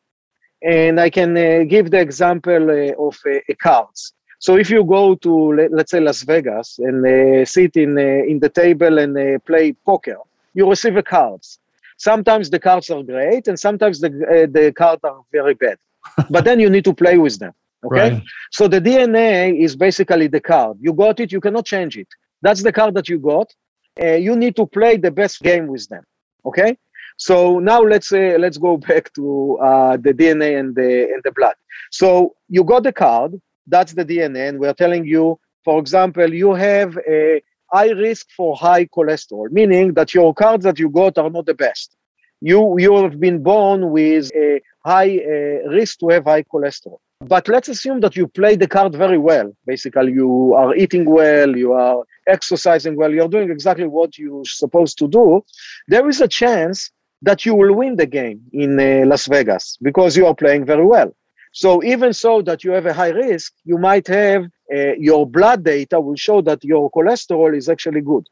and 0.62 1.00
I 1.00 1.10
can 1.10 1.36
uh, 1.38 1.64
give 1.68 1.90
the 1.92 2.00
example 2.00 2.70
uh, 2.70 3.08
of 3.08 3.18
uh, 3.26 3.40
cards. 3.60 4.14
So 4.40 4.56
if 4.58 4.70
you 4.70 4.84
go 4.84 5.16
to 5.16 5.68
let's 5.72 5.92
say 5.92 6.00
Las 6.00 6.22
Vegas 6.24 6.80
and 6.80 7.06
uh, 7.06 7.46
sit 7.46 7.76
in 7.76 7.98
uh, 7.98 8.32
in 8.32 8.40
the 8.40 8.50
table 8.50 9.00
and 9.00 9.18
uh, 9.18 9.40
play 9.46 9.74
poker, 9.74 10.18
you 10.54 10.70
receive 10.70 10.96
a 10.96 11.04
cards. 11.04 11.60
Sometimes 11.98 12.52
the 12.52 12.60
cards 12.60 12.90
are 12.92 13.02
great, 13.02 13.48
and 13.48 13.60
sometimes 13.60 14.00
the 14.00 14.10
the 14.52 14.72
cards 14.74 15.04
are 15.04 15.22
very 15.32 15.56
bad 15.56 15.78
but 16.30 16.46
then 16.46 16.60
you 16.60 16.70
need 16.70 16.86
to 16.86 16.94
play 16.94 17.18
with 17.18 17.40
them. 17.40 17.54
Okay. 17.86 18.14
Right. 18.14 18.24
So 18.52 18.68
the 18.68 18.82
DNA 18.82 19.60
is 19.64 19.76
basically 19.76 20.28
the 20.28 20.42
card. 20.42 20.78
You 20.82 20.94
got 20.94 21.20
it, 21.20 21.32
you 21.32 21.40
cannot 21.40 21.66
change 21.66 21.98
it. 21.98 22.08
That's 22.42 22.64
the 22.64 22.72
card 22.72 22.94
that 22.96 23.08
you 23.10 23.20
got. 23.20 23.54
Uh, 24.02 24.14
you 24.16 24.36
need 24.36 24.56
to 24.56 24.66
play 24.66 24.98
the 24.98 25.12
best 25.12 25.42
game 25.42 25.68
with 25.68 25.88
them. 25.90 26.04
Okay. 26.46 26.78
So 27.18 27.60
now 27.60 27.82
let's 27.82 28.12
uh, 28.12 28.38
let's 28.40 28.58
go 28.58 28.78
back 28.90 29.12
to 29.14 29.58
uh, 29.62 29.98
the 29.98 30.14
DNA 30.14 30.60
and 30.60 30.76
the 30.76 31.12
and 31.14 31.22
the 31.24 31.32
blood. 31.32 31.56
So 31.92 32.36
you 32.48 32.64
got 32.64 32.84
the 32.84 32.94
card. 32.94 33.40
That's 33.66 33.94
the 33.94 34.06
DNA, 34.06 34.50
and 34.50 34.60
we're 34.60 34.74
telling 34.74 35.06
you, 35.06 35.40
for 35.66 35.80
example, 35.80 36.34
you 36.34 36.54
have 36.54 36.98
a 37.10 37.42
high 37.74 37.90
risk 37.92 38.28
for 38.36 38.56
high 38.56 38.86
cholesterol, 38.86 39.52
meaning 39.52 39.94
that 39.96 40.14
your 40.14 40.34
cards 40.34 40.64
that 40.64 40.80
you 40.80 40.90
got 40.90 41.18
are 41.18 41.30
not 41.30 41.46
the 41.46 41.54
best. 41.54 41.96
You 42.40 42.78
you 42.80 42.96
have 43.04 43.20
been 43.20 43.44
born 43.44 43.92
with 43.92 44.32
a 44.36 44.62
high 44.86 45.18
uh, 45.18 45.70
risk 45.70 46.00
to 46.00 46.10
have 46.10 46.26
high 46.26 46.44
cholesterol. 46.44 47.00
But 47.20 47.48
let's 47.48 47.68
assume 47.68 48.00
that 48.02 48.16
you 48.16 48.28
play 48.28 48.56
the 48.56 48.68
card 48.68 48.96
very 48.96 49.18
well. 49.18 49.52
Basically, 49.66 50.14
you 50.14 50.54
are 50.54 50.76
eating 50.76 51.06
well, 51.06 51.56
you 51.58 51.74
are 51.74 52.04
exercising 52.28 52.96
well, 52.96 53.12
you're 53.12 53.28
doing 53.28 53.50
exactly 53.50 53.88
what 53.88 54.18
you're 54.18 54.46
supposed 54.46 54.98
to 55.00 55.08
do. 55.08 55.44
There 55.88 56.08
is 56.10 56.22
a 56.22 56.28
chance 56.28 56.92
that 57.24 57.46
you 57.46 57.56
will 57.56 57.74
win 57.74 57.96
the 57.96 58.06
game 58.06 58.42
in 58.54 58.80
uh, 58.80 59.06
Las 59.08 59.26
Vegas 59.26 59.78
because 59.82 60.16
you 60.16 60.28
are 60.28 60.36
playing 60.36 60.66
very 60.66 60.86
well. 60.86 61.16
So 61.54 61.84
even 61.84 62.14
so 62.14 62.44
that 62.44 62.64
you 62.64 62.72
have 62.72 62.86
a 62.86 62.94
high 62.94 63.10
risk, 63.10 63.54
you 63.66 63.80
might 63.80 64.08
have 64.08 64.46
uh, 64.72 64.94
your 65.00 65.26
blood 65.26 65.64
data 65.64 66.00
will 66.00 66.16
show 66.16 66.42
that 66.42 66.64
your 66.64 66.92
cholesterol 66.92 67.58
is 67.58 67.68
actually 67.68 68.02
good. 68.02 68.28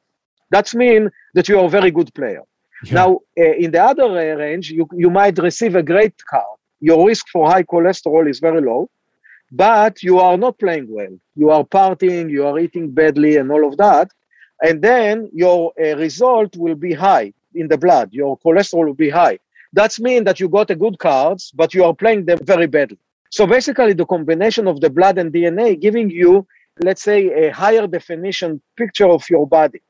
That 0.52 0.72
means 0.76 1.10
that 1.34 1.50
you 1.50 1.60
are 1.60 1.66
a 1.66 1.70
very 1.70 1.90
good 1.90 2.14
player. 2.14 2.44
Yeah. 2.84 2.94
Now, 2.94 3.20
uh, 3.40 3.54
in 3.64 3.72
the 3.72 3.82
other 3.82 4.04
uh, 4.04 4.36
range, 4.36 4.70
you, 4.70 4.88
you 4.94 5.10
might 5.10 5.38
receive 5.40 5.76
a 5.76 5.82
great 5.82 6.14
card. 6.30 6.55
Your 6.80 7.08
risk 7.08 7.28
for 7.32 7.50
high 7.50 7.64
cholesterol 7.64 8.30
is 8.30 8.40
very 8.40 8.62
low, 8.62 8.90
but 9.52 10.04
you 10.04 10.20
are 10.20 10.38
not 10.38 10.60
playing 10.60 10.88
well. 10.90 11.18
You 11.36 11.50
are 11.52 11.64
partying, 11.64 12.30
you 12.30 12.46
are 12.46 12.60
eating 12.60 12.92
badly, 12.92 13.38
and 13.38 13.52
all 13.52 13.68
of 13.68 13.78
that. 13.78 14.12
And 14.62 14.82
then 14.82 15.30
your 15.34 15.74
uh, 15.80 15.96
result 15.98 16.56
will 16.58 16.76
be 16.76 16.94
high 16.94 17.34
in 17.54 17.68
the 17.68 17.78
blood. 17.78 18.10
Your 18.12 18.38
cholesterol 18.40 18.88
will 18.88 18.94
be 18.94 19.10
high. 19.10 19.40
That 19.74 19.98
means 20.00 20.26
that 20.26 20.40
you 20.40 20.48
got 20.48 20.70
a 20.72 20.76
good 20.76 21.00
cards, 21.00 21.52
but 21.54 21.74
you 21.74 21.84
are 21.84 21.94
playing 21.94 22.26
them 22.26 22.40
very 22.42 22.68
badly. 22.68 22.98
So 23.30 23.46
basically, 23.46 23.94
the 23.94 24.06
combination 24.06 24.68
of 24.68 24.80
the 24.80 24.90
blood 24.90 25.18
and 25.18 25.34
DNA 25.34 25.80
giving 25.80 26.10
you, 26.10 26.48
let's 26.82 27.04
say, 27.04 27.48
a 27.48 27.52
higher 27.52 27.86
definition 27.86 28.62
picture 28.78 29.08
of 29.08 29.30
your 29.30 29.46
body. 29.46 29.82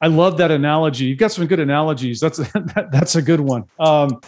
I 0.00 0.06
love 0.06 0.36
that 0.36 0.50
analogy. 0.50 1.06
You've 1.06 1.18
got 1.18 1.32
some 1.32 1.46
good 1.46 1.60
analogies. 1.60 2.20
That's 2.20 2.38
that, 2.74 2.88
that's 2.92 3.16
a 3.16 3.22
good 3.22 3.40
one. 3.40 3.64
Um, 3.78 4.20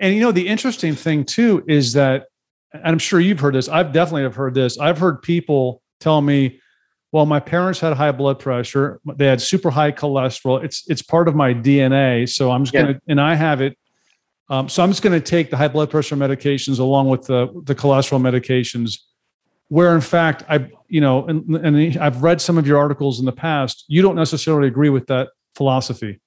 and 0.00 0.14
you 0.14 0.20
know, 0.20 0.32
the 0.32 0.46
interesting 0.46 0.94
thing 0.94 1.24
too 1.24 1.64
is 1.66 1.92
that, 1.94 2.26
and 2.72 2.82
I'm 2.84 2.98
sure 2.98 3.20
you've 3.20 3.40
heard 3.40 3.54
this. 3.54 3.68
I've 3.68 3.92
definitely 3.92 4.22
have 4.22 4.34
heard 4.34 4.54
this. 4.54 4.78
I've 4.78 4.98
heard 4.98 5.22
people 5.22 5.82
tell 6.00 6.20
me, 6.20 6.60
"Well, 7.12 7.26
my 7.26 7.40
parents 7.40 7.80
had 7.80 7.94
high 7.94 8.12
blood 8.12 8.38
pressure. 8.38 9.00
They 9.16 9.26
had 9.26 9.40
super 9.40 9.70
high 9.70 9.92
cholesterol. 9.92 10.62
It's 10.62 10.88
it's 10.88 11.02
part 11.02 11.28
of 11.28 11.34
my 11.34 11.54
DNA. 11.54 12.28
So 12.28 12.50
I'm 12.50 12.64
just 12.64 12.74
yeah. 12.74 12.82
gonna, 12.82 13.00
and 13.08 13.20
I 13.20 13.34
have 13.34 13.60
it. 13.60 13.78
Um, 14.50 14.68
so 14.68 14.82
I'm 14.82 14.90
just 14.90 15.02
going 15.02 15.18
to 15.18 15.24
take 15.24 15.50
the 15.50 15.58
high 15.58 15.68
blood 15.68 15.90
pressure 15.90 16.16
medications 16.16 16.78
along 16.78 17.08
with 17.08 17.26
the 17.26 17.48
the 17.64 17.74
cholesterol 17.74 18.20
medications." 18.20 18.98
where 19.68 19.94
in 19.94 20.00
fact 20.00 20.42
i 20.48 20.68
you 20.88 21.00
know 21.00 21.26
and, 21.26 21.56
and 21.56 21.98
i've 21.98 22.22
read 22.22 22.40
some 22.40 22.58
of 22.58 22.66
your 22.66 22.78
articles 22.78 23.20
in 23.20 23.26
the 23.26 23.32
past 23.32 23.84
you 23.88 24.02
don't 24.02 24.16
necessarily 24.16 24.66
agree 24.66 24.88
with 24.90 25.06
that 25.06 25.28
philosophy 25.54 26.20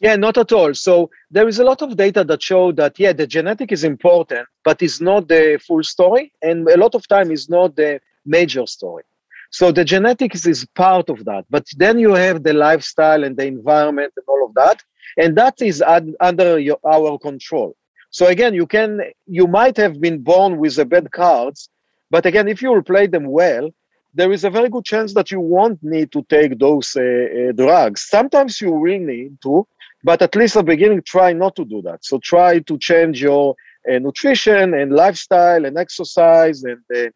yeah 0.00 0.16
not 0.16 0.36
at 0.38 0.52
all 0.52 0.74
so 0.74 1.10
there 1.30 1.48
is 1.48 1.58
a 1.58 1.64
lot 1.64 1.82
of 1.82 1.96
data 1.96 2.24
that 2.24 2.42
show 2.42 2.72
that 2.72 2.98
yeah 2.98 3.12
the 3.12 3.26
genetic 3.26 3.72
is 3.72 3.84
important 3.84 4.46
but 4.64 4.80
it's 4.82 5.00
not 5.00 5.28
the 5.28 5.58
full 5.66 5.82
story 5.82 6.32
and 6.42 6.68
a 6.68 6.76
lot 6.76 6.94
of 6.94 7.06
time 7.08 7.30
is 7.30 7.48
not 7.48 7.74
the 7.76 8.00
major 8.24 8.66
story 8.66 9.02
So 9.50 9.72
the 9.72 9.84
genetics 9.84 10.46
is 10.46 10.66
part 10.74 11.08
of 11.08 11.24
that. 11.24 11.44
But 11.50 11.66
then 11.76 11.98
you 11.98 12.12
have 12.14 12.42
the 12.42 12.52
lifestyle 12.52 13.24
and 13.24 13.36
the 13.36 13.46
environment 13.46 14.12
and 14.16 14.24
all 14.28 14.44
of 14.46 14.54
that. 14.54 14.82
And 15.16 15.36
that 15.36 15.60
is 15.62 15.80
ad- 15.82 16.14
under 16.20 16.58
your, 16.58 16.78
our 16.84 17.18
control. 17.18 17.74
So 18.10 18.26
again, 18.26 18.54
you 18.54 18.66
can, 18.66 19.00
you 19.26 19.46
might 19.46 19.76
have 19.76 20.00
been 20.00 20.18
born 20.22 20.58
with 20.58 20.76
the 20.76 20.84
bad 20.84 21.10
cards, 21.12 21.70
but 22.10 22.26
again, 22.26 22.48
if 22.48 22.62
you 22.62 22.82
play 22.82 23.06
them 23.06 23.26
well, 23.26 23.70
there 24.14 24.32
is 24.32 24.44
a 24.44 24.50
very 24.50 24.68
good 24.68 24.84
chance 24.84 25.14
that 25.14 25.30
you 25.30 25.40
won't 25.40 25.78
need 25.82 26.10
to 26.12 26.22
take 26.28 26.58
those 26.58 26.96
uh, 26.96 27.02
uh, 27.02 27.52
drugs. 27.52 28.06
Sometimes 28.08 28.60
you 28.60 28.72
will 28.72 28.98
need 28.98 29.40
to, 29.42 29.66
but 30.04 30.22
at 30.22 30.36
least 30.36 30.56
at 30.56 30.60
the 30.60 30.72
beginning, 30.72 31.02
try 31.02 31.32
not 31.32 31.56
to 31.56 31.64
do 31.64 31.82
that. 31.82 32.04
So 32.04 32.18
try 32.18 32.60
to 32.60 32.78
change 32.78 33.20
your 33.20 33.54
uh, 33.90 33.98
nutrition 33.98 34.74
and 34.74 34.92
lifestyle 34.92 35.64
and 35.64 35.76
exercise 35.78 36.62
and 36.64 36.80
uh, 36.94 37.10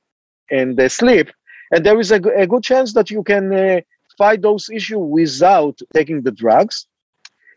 and 0.50 0.78
uh, 0.78 0.88
sleep. 0.88 1.30
And 1.70 1.84
there 1.86 1.98
is 1.98 2.10
a, 2.12 2.20
a, 2.36 2.46
good 2.46 2.62
chance 2.62 2.92
that 2.92 3.10
you 3.10 3.22
can 3.22 3.52
uh, 3.54 3.80
fight 4.18 4.42
those 4.42 4.68
issues 4.68 4.98
without 5.00 5.78
taking 5.94 6.22
the 6.22 6.30
drugs. 6.30 6.86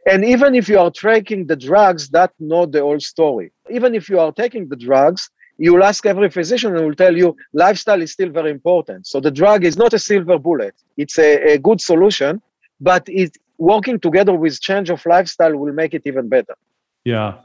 And 0.10 0.24
even 0.24 0.56
if 0.56 0.70
you 0.70 0.80
are 0.80 0.92
taking 0.92 1.48
the 1.48 1.56
drugs, 1.56 2.10
that's 2.10 2.34
not 2.40 2.72
the 2.72 2.82
whole 2.82 3.00
story. 3.00 3.52
Even 3.70 3.96
if 3.96 4.08
you 4.08 4.20
are 4.20 4.32
taking 4.32 4.70
the 4.70 4.76
drugs, 4.76 5.30
you 5.58 5.74
will 5.74 5.84
ask 5.84 6.06
every 6.06 6.30
physician 6.30 6.76
and 6.76 6.86
will 6.86 6.96
tell 6.96 7.16
you 7.16 7.36
lifestyle 7.54 8.02
is 8.02 8.12
still 8.12 8.30
very 8.30 8.52
important. 8.52 9.08
So 9.08 9.20
the 9.20 9.32
drug 9.32 9.66
is 9.66 9.78
not 9.78 9.94
a 9.94 10.00
silver 10.00 10.38
bullet. 10.38 10.76
It's 10.98 11.18
a, 11.18 11.54
a 11.54 11.58
good 11.58 11.82
solution, 11.82 12.42
but 12.80 13.04
it 13.08 13.38
working 13.58 14.00
together 14.00 14.34
with 14.34 14.60
change 14.62 14.90
of 14.90 15.06
lifestyle 15.06 15.56
will 15.58 15.74
make 15.74 15.94
it 15.94 16.04
even 16.06 16.28
better. 16.30 16.56
Yeah. 17.04 17.36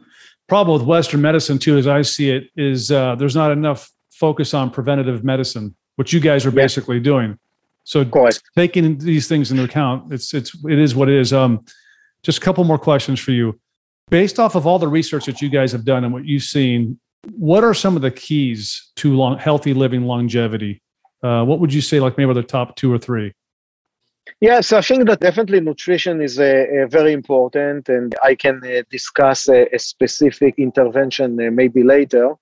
Problem 0.48 0.78
with 0.78 0.86
Western 0.86 1.20
medicine 1.20 1.58
too, 1.58 1.78
as 1.78 1.86
I 1.86 2.02
see 2.02 2.30
it, 2.30 2.50
is 2.56 2.90
uh, 2.90 3.14
there's 3.14 3.36
not 3.36 3.52
enough 3.52 3.90
focus 4.10 4.52
on 4.52 4.70
preventative 4.70 5.22
medicine, 5.24 5.74
which 5.96 6.12
you 6.12 6.20
guys 6.20 6.44
are 6.44 6.50
basically 6.50 7.00
doing. 7.00 7.38
So 7.84 8.04
taking 8.56 8.98
these 8.98 9.28
things 9.28 9.50
into 9.50 9.64
account, 9.64 10.12
it's 10.12 10.34
it's 10.34 10.54
it 10.64 10.78
is 10.78 10.94
what 10.94 11.08
it 11.08 11.16
is. 11.16 11.32
Um, 11.32 11.64
just 12.22 12.38
a 12.38 12.40
couple 12.40 12.62
more 12.64 12.78
questions 12.78 13.18
for 13.18 13.32
you. 13.32 13.58
Based 14.10 14.38
off 14.38 14.54
of 14.54 14.66
all 14.66 14.78
the 14.78 14.88
research 14.88 15.26
that 15.26 15.40
you 15.40 15.48
guys 15.48 15.72
have 15.72 15.84
done 15.84 16.04
and 16.04 16.12
what 16.12 16.24
you've 16.24 16.42
seen, 16.42 16.98
what 17.36 17.64
are 17.64 17.74
some 17.74 17.96
of 17.96 18.02
the 18.02 18.10
keys 18.10 18.90
to 18.96 19.14
long, 19.14 19.38
healthy 19.38 19.72
living 19.72 20.04
longevity? 20.04 20.82
Uh, 21.22 21.44
what 21.44 21.60
would 21.60 21.72
you 21.72 21.80
say, 21.80 22.00
like 22.00 22.18
maybe 22.18 22.32
the 22.34 22.42
top 22.42 22.76
two 22.76 22.92
or 22.92 22.98
three? 22.98 23.32
Yes, 24.38 24.72
I 24.72 24.80
think 24.80 25.06
that 25.06 25.20
definitely 25.20 25.60
nutrition 25.60 26.22
is 26.22 26.38
a, 26.38 26.82
a 26.82 26.86
very 26.86 27.12
important, 27.12 27.88
and 27.88 28.14
I 28.22 28.34
can 28.34 28.60
uh, 28.64 28.82
discuss 28.90 29.48
a, 29.48 29.66
a, 29.74 29.78
specific 29.78 30.54
intervention 30.58 31.38
uh, 31.40 31.50
maybe 31.50 31.82
later. 31.82 32.34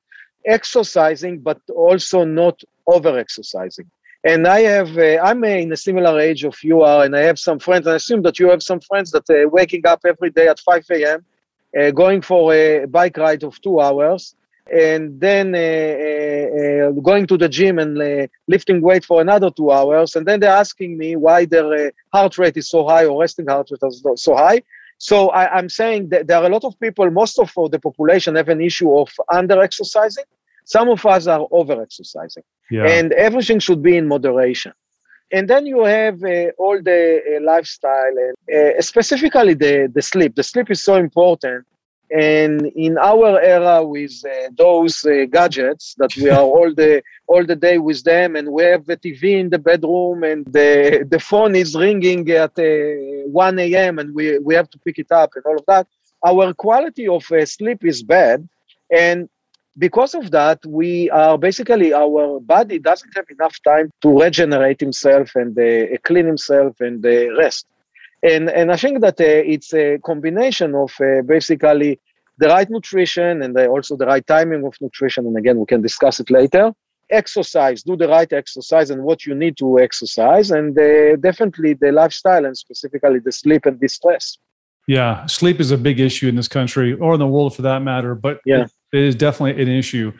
Exercising, 0.46 1.40
but 1.40 1.60
also 1.74 2.24
not 2.24 2.62
over 2.86 3.18
exercising. 3.18 3.90
And 4.24 4.46
I 4.46 4.60
have, 4.60 4.96
uh, 4.96 5.18
I'm 5.22 5.42
in 5.44 5.72
a 5.72 5.76
similar 5.76 6.18
age 6.20 6.44
of 6.44 6.56
you 6.62 6.82
are, 6.82 7.04
and 7.04 7.16
I 7.16 7.22
have 7.22 7.38
some 7.38 7.58
friends. 7.58 7.86
I 7.86 7.96
assume 7.96 8.22
that 8.22 8.38
you 8.38 8.48
have 8.50 8.62
some 8.62 8.80
friends 8.80 9.10
that 9.12 9.28
are 9.30 9.46
uh, 9.46 9.48
waking 9.48 9.86
up 9.86 10.00
every 10.06 10.30
day 10.30 10.48
at 10.48 10.60
5 10.60 10.84
a.m., 10.90 11.24
uh, 11.78 11.90
going 11.90 12.22
for 12.22 12.52
a 12.52 12.86
bike 12.86 13.16
ride 13.16 13.42
of 13.44 13.60
two 13.60 13.80
hours, 13.80 14.34
and 14.70 15.20
then 15.20 15.54
uh, 15.54 15.58
uh, 15.58 16.88
uh, 16.88 17.00
going 17.00 17.26
to 17.26 17.36
the 17.36 17.48
gym 17.48 17.78
and 17.78 18.28
lifting 18.46 18.80
weight 18.80 19.04
for 19.04 19.20
another 19.20 19.50
two 19.50 19.70
hours. 19.70 20.16
And 20.16 20.26
then 20.26 20.40
they're 20.40 20.50
asking 20.50 20.98
me 20.98 21.16
why 21.16 21.44
their 21.44 21.92
heart 22.12 22.38
rate 22.38 22.56
is 22.56 22.68
so 22.68 22.86
high 22.86 23.06
or 23.06 23.20
resting 23.20 23.46
heart 23.46 23.70
rate 23.70 23.88
is 23.88 24.04
so 24.16 24.34
high. 24.34 24.62
So 24.98 25.30
I, 25.30 25.58
am 25.58 25.68
saying 25.68 26.08
that 26.08 26.26
there 26.26 26.38
are 26.38 26.46
a 26.46 26.48
lot 26.48 26.64
of 26.64 26.78
people, 26.80 27.08
most 27.10 27.38
of 27.38 27.52
the 27.70 27.78
population 27.78 28.34
have 28.34 28.48
an 28.48 28.60
issue 28.60 28.96
of 28.96 29.08
under 29.32 29.62
exercising. 29.62 30.24
Some 30.64 30.88
of 30.88 31.04
us 31.06 31.26
are 31.26 31.46
over 31.50 31.80
exercising. 31.80 32.42
Yeah. 32.70 32.86
And 32.86 33.12
everything 33.12 33.60
should 33.60 33.82
be 33.82 33.96
in 33.96 34.08
moderation. 34.08 34.72
And 35.30 35.48
then 35.48 35.66
you 35.66 35.84
have 35.84 36.22
uh, 36.24 36.50
all 36.58 36.82
the 36.82 37.20
uh, 37.36 37.44
lifestyle 37.44 38.14
and 38.16 38.78
uh, 38.78 38.82
specifically 38.82 39.54
the, 39.54 39.90
the 39.94 40.02
sleep. 40.02 40.34
The 40.34 40.42
sleep 40.42 40.70
is 40.70 40.82
so 40.82 40.96
important 40.96 41.64
and 42.10 42.66
in 42.74 42.96
our 42.98 43.40
era 43.40 43.84
with 43.84 44.12
uh, 44.24 44.48
those 44.56 45.04
uh, 45.04 45.26
gadgets 45.30 45.94
that 45.98 46.14
we 46.16 46.30
are 46.30 46.42
all 46.42 46.72
the 46.74 47.02
all 47.26 47.44
the 47.44 47.56
day 47.56 47.78
with 47.78 48.02
them 48.04 48.36
and 48.36 48.48
we 48.50 48.62
have 48.62 48.86
the 48.86 48.96
tv 48.96 49.38
in 49.40 49.50
the 49.50 49.58
bedroom 49.58 50.24
and 50.24 50.46
the 50.46 51.06
the 51.10 51.20
phone 51.20 51.54
is 51.54 51.74
ringing 51.76 52.28
at 52.30 52.58
uh, 52.58 53.28
1 53.30 53.58
a.m 53.58 53.98
and 53.98 54.14
we 54.14 54.38
we 54.38 54.54
have 54.54 54.70
to 54.70 54.78
pick 54.78 54.98
it 54.98 55.12
up 55.12 55.30
and 55.34 55.44
all 55.44 55.56
of 55.56 55.66
that 55.66 55.86
our 56.26 56.52
quality 56.54 57.06
of 57.06 57.30
uh, 57.30 57.44
sleep 57.46 57.84
is 57.84 58.02
bad. 58.02 58.48
And 58.90 59.28
because 59.76 60.14
of 60.14 60.30
that 60.32 60.64
we 60.66 61.10
are 61.10 61.38
basically 61.38 61.92
our 61.92 62.40
body 62.40 62.78
doesn't 62.78 63.14
have 63.14 63.26
enough 63.30 63.56
time 63.62 63.90
to 64.02 64.08
regenerate 64.08 64.80
himself 64.80 65.34
and 65.36 65.56
uh, 65.58 65.96
clean 66.02 66.26
himself 66.26 66.80
and 66.80 67.04
uh, 67.04 67.36
rest 67.36 67.66
and 68.22 68.50
and 68.50 68.72
I 68.72 68.76
think 68.76 69.00
that 69.00 69.20
uh, 69.20 69.24
it's 69.24 69.72
a 69.74 69.98
combination 69.98 70.74
of 70.74 70.92
uh, 71.00 71.22
basically 71.22 72.00
the 72.38 72.48
right 72.48 72.68
nutrition 72.70 73.42
and 73.42 73.56
also 73.58 73.96
the 73.96 74.06
right 74.06 74.26
timing 74.26 74.64
of 74.64 74.74
nutrition. 74.80 75.26
And 75.26 75.36
again, 75.36 75.58
we 75.58 75.66
can 75.66 75.82
discuss 75.82 76.20
it 76.20 76.30
later. 76.30 76.72
Exercise, 77.10 77.82
do 77.82 77.96
the 77.96 78.08
right 78.08 78.30
exercise 78.32 78.90
and 78.90 79.02
what 79.02 79.24
you 79.24 79.34
need 79.34 79.56
to 79.58 79.78
exercise, 79.78 80.50
and 80.50 80.78
uh, 80.78 81.16
definitely 81.16 81.72
the 81.72 81.90
lifestyle 81.90 82.44
and 82.44 82.56
specifically 82.56 83.18
the 83.18 83.32
sleep 83.32 83.64
and 83.64 83.80
the 83.80 83.88
stress. 83.88 84.36
Yeah, 84.86 85.26
sleep 85.26 85.60
is 85.60 85.70
a 85.70 85.78
big 85.78 86.00
issue 86.00 86.28
in 86.28 86.36
this 86.36 86.48
country 86.48 86.94
or 86.94 87.14
in 87.14 87.20
the 87.20 87.26
world 87.26 87.54
for 87.54 87.62
that 87.62 87.82
matter, 87.82 88.14
but 88.14 88.40
yeah. 88.44 88.66
it 88.92 89.02
is 89.02 89.14
definitely 89.14 89.62
an 89.62 89.68
issue. 89.68 90.12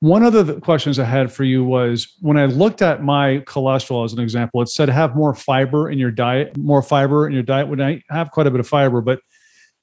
One 0.00 0.22
of 0.22 0.32
the 0.32 0.58
questions 0.60 0.98
I 0.98 1.04
had 1.04 1.30
for 1.30 1.44
you 1.44 1.62
was 1.62 2.16
when 2.20 2.38
I 2.38 2.46
looked 2.46 2.80
at 2.80 3.02
my 3.02 3.42
cholesterol 3.46 4.06
as 4.06 4.14
an 4.14 4.20
example, 4.20 4.62
it 4.62 4.68
said 4.70 4.88
have 4.88 5.14
more 5.14 5.34
fiber 5.34 5.90
in 5.90 5.98
your 5.98 6.10
diet, 6.10 6.56
more 6.56 6.80
fiber 6.80 7.26
in 7.26 7.34
your 7.34 7.42
diet. 7.42 7.68
When 7.68 7.82
I 7.82 8.02
have 8.08 8.30
quite 8.30 8.46
a 8.46 8.50
bit 8.50 8.60
of 8.60 8.66
fiber, 8.66 9.02
but 9.02 9.20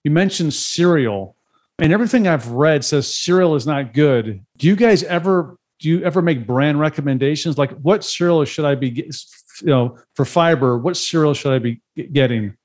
you 0.03 0.09
mentioned 0.09 0.55
cereal, 0.55 1.35
and 1.77 1.93
everything 1.93 2.27
I've 2.27 2.47
read 2.47 2.83
says 2.83 3.13
cereal 3.13 3.53
is 3.53 3.67
not 3.67 3.93
good. 3.93 4.43
Do 4.57 4.65
you 4.65 4.75
guys 4.75 5.03
ever 5.03 5.55
do 5.79 5.89
you 5.89 6.03
ever 6.03 6.23
make 6.23 6.47
brand 6.47 6.79
recommendations 6.79 7.59
like 7.59 7.71
what 7.81 8.03
cereal 8.03 8.43
should 8.45 8.65
I 8.65 8.73
be 8.73 8.89
you 8.89 9.67
know 9.67 9.99
for 10.15 10.25
fiber? 10.25 10.79
What 10.79 10.97
cereal 10.97 11.35
should 11.35 11.53
I 11.53 11.59
be 11.59 11.79
getting? 11.95 12.56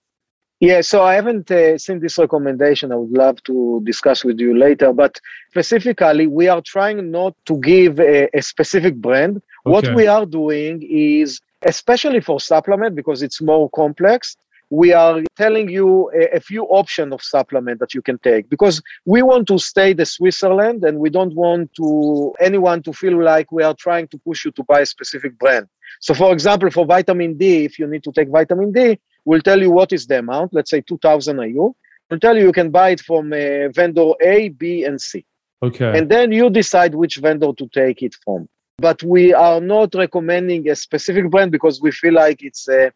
Yeah, 0.62 0.80
so 0.80 1.02
I 1.02 1.14
haven't 1.14 1.50
uh, 1.50 1.76
seen 1.76 1.98
this 1.98 2.18
recommendation. 2.18 2.92
I 2.92 2.94
would 2.94 3.10
love 3.10 3.42
to 3.50 3.82
discuss 3.82 4.24
with 4.24 4.38
you 4.38 4.56
later. 4.56 4.92
But 4.92 5.18
specifically, 5.50 6.28
we 6.28 6.46
are 6.46 6.60
trying 6.60 7.10
not 7.10 7.34
to 7.46 7.56
give 7.56 7.98
a, 7.98 8.28
a 8.32 8.40
specific 8.42 8.94
brand. 8.94 9.38
Okay. 9.38 9.72
What 9.72 9.92
we 9.92 10.06
are 10.06 10.24
doing 10.24 10.80
is, 10.88 11.40
especially 11.62 12.20
for 12.20 12.38
supplement, 12.38 12.94
because 12.94 13.24
it's 13.24 13.42
more 13.42 13.68
complex, 13.70 14.36
we 14.70 14.92
are 14.92 15.20
telling 15.36 15.68
you 15.68 16.12
a, 16.14 16.36
a, 16.36 16.40
few 16.40 16.62
options 16.66 17.12
of 17.12 17.22
supplement 17.22 17.80
that 17.80 17.92
you 17.92 18.00
can 18.00 18.18
take 18.20 18.48
because 18.48 18.80
we 19.04 19.20
want 19.20 19.46
to 19.48 19.58
stay 19.58 19.92
the 19.92 20.06
Switzerland 20.06 20.82
and 20.84 20.98
we 20.98 21.10
don't 21.10 21.34
want 21.34 21.74
to 21.74 22.32
anyone 22.40 22.82
to 22.84 22.92
feel 22.92 23.22
like 23.22 23.52
we 23.52 23.62
are 23.64 23.74
trying 23.74 24.08
to 24.08 24.16
push 24.18 24.44
you 24.44 24.52
to 24.52 24.62
buy 24.62 24.80
a 24.80 24.86
specific 24.86 25.38
brand. 25.38 25.66
So, 26.00 26.14
for 26.14 26.32
example, 26.32 26.70
for 26.70 26.86
vitamin 26.86 27.36
D, 27.36 27.64
if 27.64 27.78
you 27.78 27.86
need 27.86 28.02
to 28.04 28.12
take 28.12 28.28
vitamin 28.28 28.72
D, 28.72 28.98
We'll 29.24 29.40
tell 29.40 29.60
you 29.60 29.70
what 29.70 29.92
is 29.92 30.06
the 30.06 30.18
amount, 30.18 30.52
let's 30.52 30.70
say 30.70 30.80
2000 30.80 31.38
IU. 31.38 31.74
We'll 32.10 32.20
tell 32.20 32.36
you 32.36 32.44
you 32.44 32.52
can 32.52 32.70
buy 32.70 32.90
it 32.90 33.00
from 33.00 33.32
uh, 33.32 33.68
vendor 33.68 34.12
A, 34.20 34.48
B, 34.50 34.84
and 34.84 35.00
C. 35.00 35.24
Okay. 35.62 35.96
And 35.96 36.10
then 36.10 36.32
you 36.32 36.50
decide 36.50 36.94
which 36.94 37.16
vendor 37.18 37.52
to 37.56 37.68
take 37.68 38.02
it 38.02 38.14
from. 38.24 38.48
But 38.78 39.02
we 39.02 39.32
are 39.32 39.60
not 39.60 39.94
recommending 39.94 40.68
a 40.68 40.76
specific 40.76 41.30
brand 41.30 41.52
because 41.52 41.80
we 41.80 41.92
feel 41.92 42.14
like 42.14 42.42
it's 42.42 42.68
a 42.68 42.86
uh, 42.86 42.90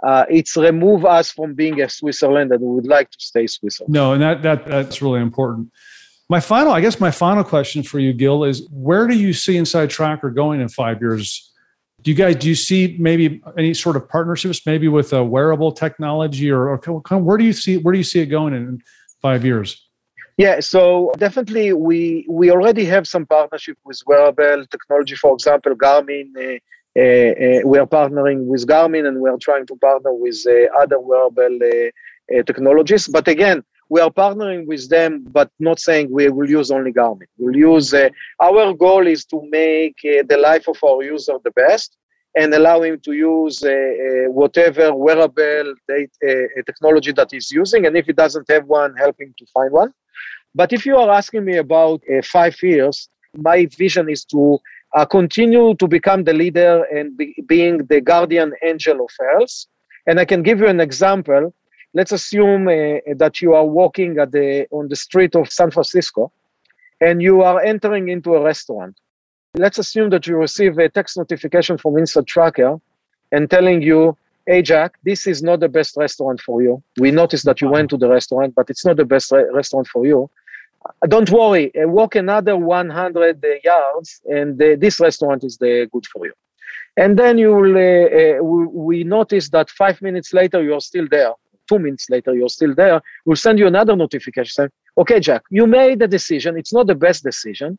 uh, 0.00 0.24
it's 0.30 0.56
remove 0.56 1.04
us 1.04 1.32
from 1.32 1.54
being 1.54 1.80
a 1.80 1.88
Switzerland 1.88 2.52
and 2.52 2.60
we 2.60 2.68
would 2.68 2.86
like 2.86 3.10
to 3.10 3.18
stay 3.18 3.46
Switzerland. 3.46 3.92
No, 3.92 4.12
and 4.12 4.22
that 4.22 4.42
that 4.42 4.66
that's 4.66 5.02
really 5.02 5.20
important. 5.20 5.72
My 6.28 6.40
final, 6.40 6.72
I 6.72 6.80
guess, 6.80 7.00
my 7.00 7.10
final 7.10 7.42
question 7.42 7.82
for 7.82 7.98
you, 7.98 8.12
Gil, 8.12 8.44
is 8.44 8.68
where 8.70 9.06
do 9.06 9.16
you 9.16 9.32
see 9.32 9.54
InsideTracker 9.54 10.34
going 10.34 10.60
in 10.60 10.68
five 10.68 11.00
years? 11.00 11.50
Do 12.02 12.10
you 12.10 12.16
guys 12.16 12.36
do 12.36 12.48
you 12.48 12.54
see 12.54 12.96
maybe 12.98 13.42
any 13.56 13.74
sort 13.74 13.96
of 13.96 14.08
partnerships 14.08 14.64
maybe 14.66 14.88
with 14.88 15.12
a 15.12 15.24
wearable 15.24 15.72
technology 15.72 16.50
or, 16.50 16.68
or 16.68 17.18
where 17.18 17.38
do 17.38 17.44
you 17.44 17.52
see 17.52 17.76
where 17.78 17.92
do 17.92 17.98
you 17.98 18.04
see 18.04 18.20
it 18.20 18.26
going 18.26 18.54
in 18.54 18.80
five 19.20 19.44
years? 19.44 19.88
Yeah 20.36 20.60
so 20.60 21.12
definitely 21.18 21.72
we 21.72 22.24
we 22.28 22.50
already 22.50 22.84
have 22.84 23.06
some 23.06 23.26
partnership 23.26 23.76
with 23.84 24.00
wearable 24.06 24.64
technology. 24.66 25.16
For 25.16 25.34
example 25.34 25.74
garmin 25.74 26.28
uh, 26.36 26.58
uh, 26.96 27.00
uh, 27.00 27.60
we 27.64 27.78
are 27.78 27.86
partnering 27.86 28.46
with 28.46 28.66
garmin 28.66 29.06
and 29.06 29.20
we 29.20 29.28
are 29.30 29.38
trying 29.38 29.66
to 29.66 29.76
partner 29.76 30.12
with 30.12 30.38
uh, 30.46 30.80
other 30.80 31.00
wearable 31.00 31.58
uh, 31.62 32.38
uh, 32.38 32.42
technologies. 32.42 33.08
But 33.08 33.26
again 33.28 33.64
we 33.88 34.00
are 34.00 34.10
partnering 34.10 34.66
with 34.66 34.88
them, 34.88 35.24
but 35.30 35.50
not 35.58 35.78
saying 35.78 36.10
we 36.10 36.28
will 36.28 36.48
use 36.48 36.70
only 36.70 36.92
Garmin. 36.92 37.26
We'll 37.38 37.56
use, 37.56 37.94
uh, 37.94 38.10
our 38.40 38.74
goal 38.74 39.06
is 39.06 39.24
to 39.26 39.42
make 39.50 39.98
uh, 40.04 40.24
the 40.28 40.36
life 40.36 40.68
of 40.68 40.76
our 40.84 41.02
user 41.02 41.36
the 41.42 41.52
best 41.52 41.96
and 42.36 42.52
allow 42.52 42.82
him 42.82 43.00
to 43.00 43.12
use 43.12 43.62
uh, 43.64 43.70
uh 43.70 44.30
whatever 44.30 44.94
wearable 44.94 45.74
data, 45.88 46.08
uh, 46.28 46.62
technology 46.66 47.12
that 47.12 47.28
he's 47.30 47.50
using. 47.50 47.86
And 47.86 47.96
if 47.96 48.06
he 48.06 48.12
doesn't 48.12 48.48
have 48.50 48.66
one, 48.66 48.94
help 48.96 49.18
him 49.18 49.34
to 49.38 49.46
find 49.54 49.72
one. 49.72 49.92
But 50.54 50.72
if 50.72 50.84
you 50.84 50.96
are 50.96 51.10
asking 51.10 51.44
me 51.44 51.56
about 51.56 52.02
uh, 52.12 52.22
five 52.22 52.56
years, 52.62 53.08
my 53.36 53.66
vision 53.66 54.08
is 54.08 54.24
to 54.26 54.58
uh, 54.94 55.04
continue 55.04 55.74
to 55.76 55.86
become 55.86 56.24
the 56.24 56.32
leader 56.32 56.84
and 56.84 57.16
be, 57.16 57.34
being 57.46 57.78
the 57.86 58.00
guardian 58.00 58.52
angel 58.62 59.00
of 59.04 59.10
health. 59.20 59.66
And 60.06 60.18
I 60.18 60.24
can 60.24 60.42
give 60.42 60.60
you 60.60 60.68
an 60.68 60.80
example. 60.80 61.54
Let's 61.94 62.12
assume 62.12 62.68
uh, 62.68 63.14
that 63.16 63.40
you 63.40 63.54
are 63.54 63.64
walking 63.64 64.18
at 64.18 64.32
the, 64.32 64.66
on 64.70 64.88
the 64.88 64.96
street 64.96 65.34
of 65.34 65.50
San 65.50 65.70
Francisco 65.70 66.32
and 67.00 67.22
you 67.22 67.42
are 67.42 67.60
entering 67.60 68.08
into 68.08 68.34
a 68.34 68.42
restaurant. 68.42 68.98
Let's 69.54 69.78
assume 69.78 70.10
that 70.10 70.26
you 70.26 70.36
receive 70.36 70.78
a 70.78 70.88
text 70.88 71.16
notification 71.16 71.78
from 71.78 71.94
InsideTracker 71.94 72.80
and 73.32 73.50
telling 73.50 73.82
you, 73.82 74.16
hey, 74.46 74.62
Jack, 74.62 74.94
this 75.04 75.26
is 75.26 75.42
not 75.42 75.60
the 75.60 75.68
best 75.68 75.96
restaurant 75.96 76.40
for 76.40 76.62
you. 76.62 76.82
We 76.98 77.10
noticed 77.10 77.44
that 77.44 77.60
you 77.60 77.68
went 77.68 77.90
to 77.90 77.96
the 77.96 78.08
restaurant, 78.08 78.54
but 78.54 78.70
it's 78.70 78.84
not 78.84 78.96
the 78.96 79.04
best 79.04 79.30
re- 79.32 79.48
restaurant 79.52 79.86
for 79.88 80.06
you. 80.06 80.30
Uh, 80.84 81.06
don't 81.06 81.30
worry, 81.30 81.74
uh, 81.74 81.88
walk 81.88 82.14
another 82.14 82.56
100 82.56 83.44
uh, 83.44 83.48
yards, 83.64 84.20
and 84.26 84.60
uh, 84.62 84.76
this 84.78 85.00
restaurant 85.00 85.44
is 85.44 85.58
the 85.58 85.88
good 85.92 86.06
for 86.06 86.26
you. 86.26 86.32
And 86.96 87.18
then 87.18 87.38
you 87.38 87.54
will, 87.54 87.76
uh, 87.76 88.38
uh, 88.38 88.42
we, 88.42 88.66
we 88.66 89.04
notice 89.04 89.50
that 89.50 89.70
five 89.70 90.00
minutes 90.02 90.32
later 90.32 90.62
you're 90.62 90.80
still 90.80 91.06
there. 91.10 91.32
Two 91.68 91.78
minutes 91.78 92.06
later 92.10 92.34
you're 92.34 92.48
still 92.48 92.74
there. 92.74 93.00
We'll 93.24 93.36
send 93.36 93.58
you 93.58 93.66
another 93.66 93.94
notification 93.96 94.52
saying, 94.58 94.70
"Okay, 94.96 95.20
Jack, 95.20 95.42
you 95.50 95.66
made 95.66 95.98
the 95.98 96.08
decision. 96.08 96.56
It's 96.56 96.72
not 96.72 96.86
the 96.86 96.94
best 97.06 97.22
decision, 97.30 97.78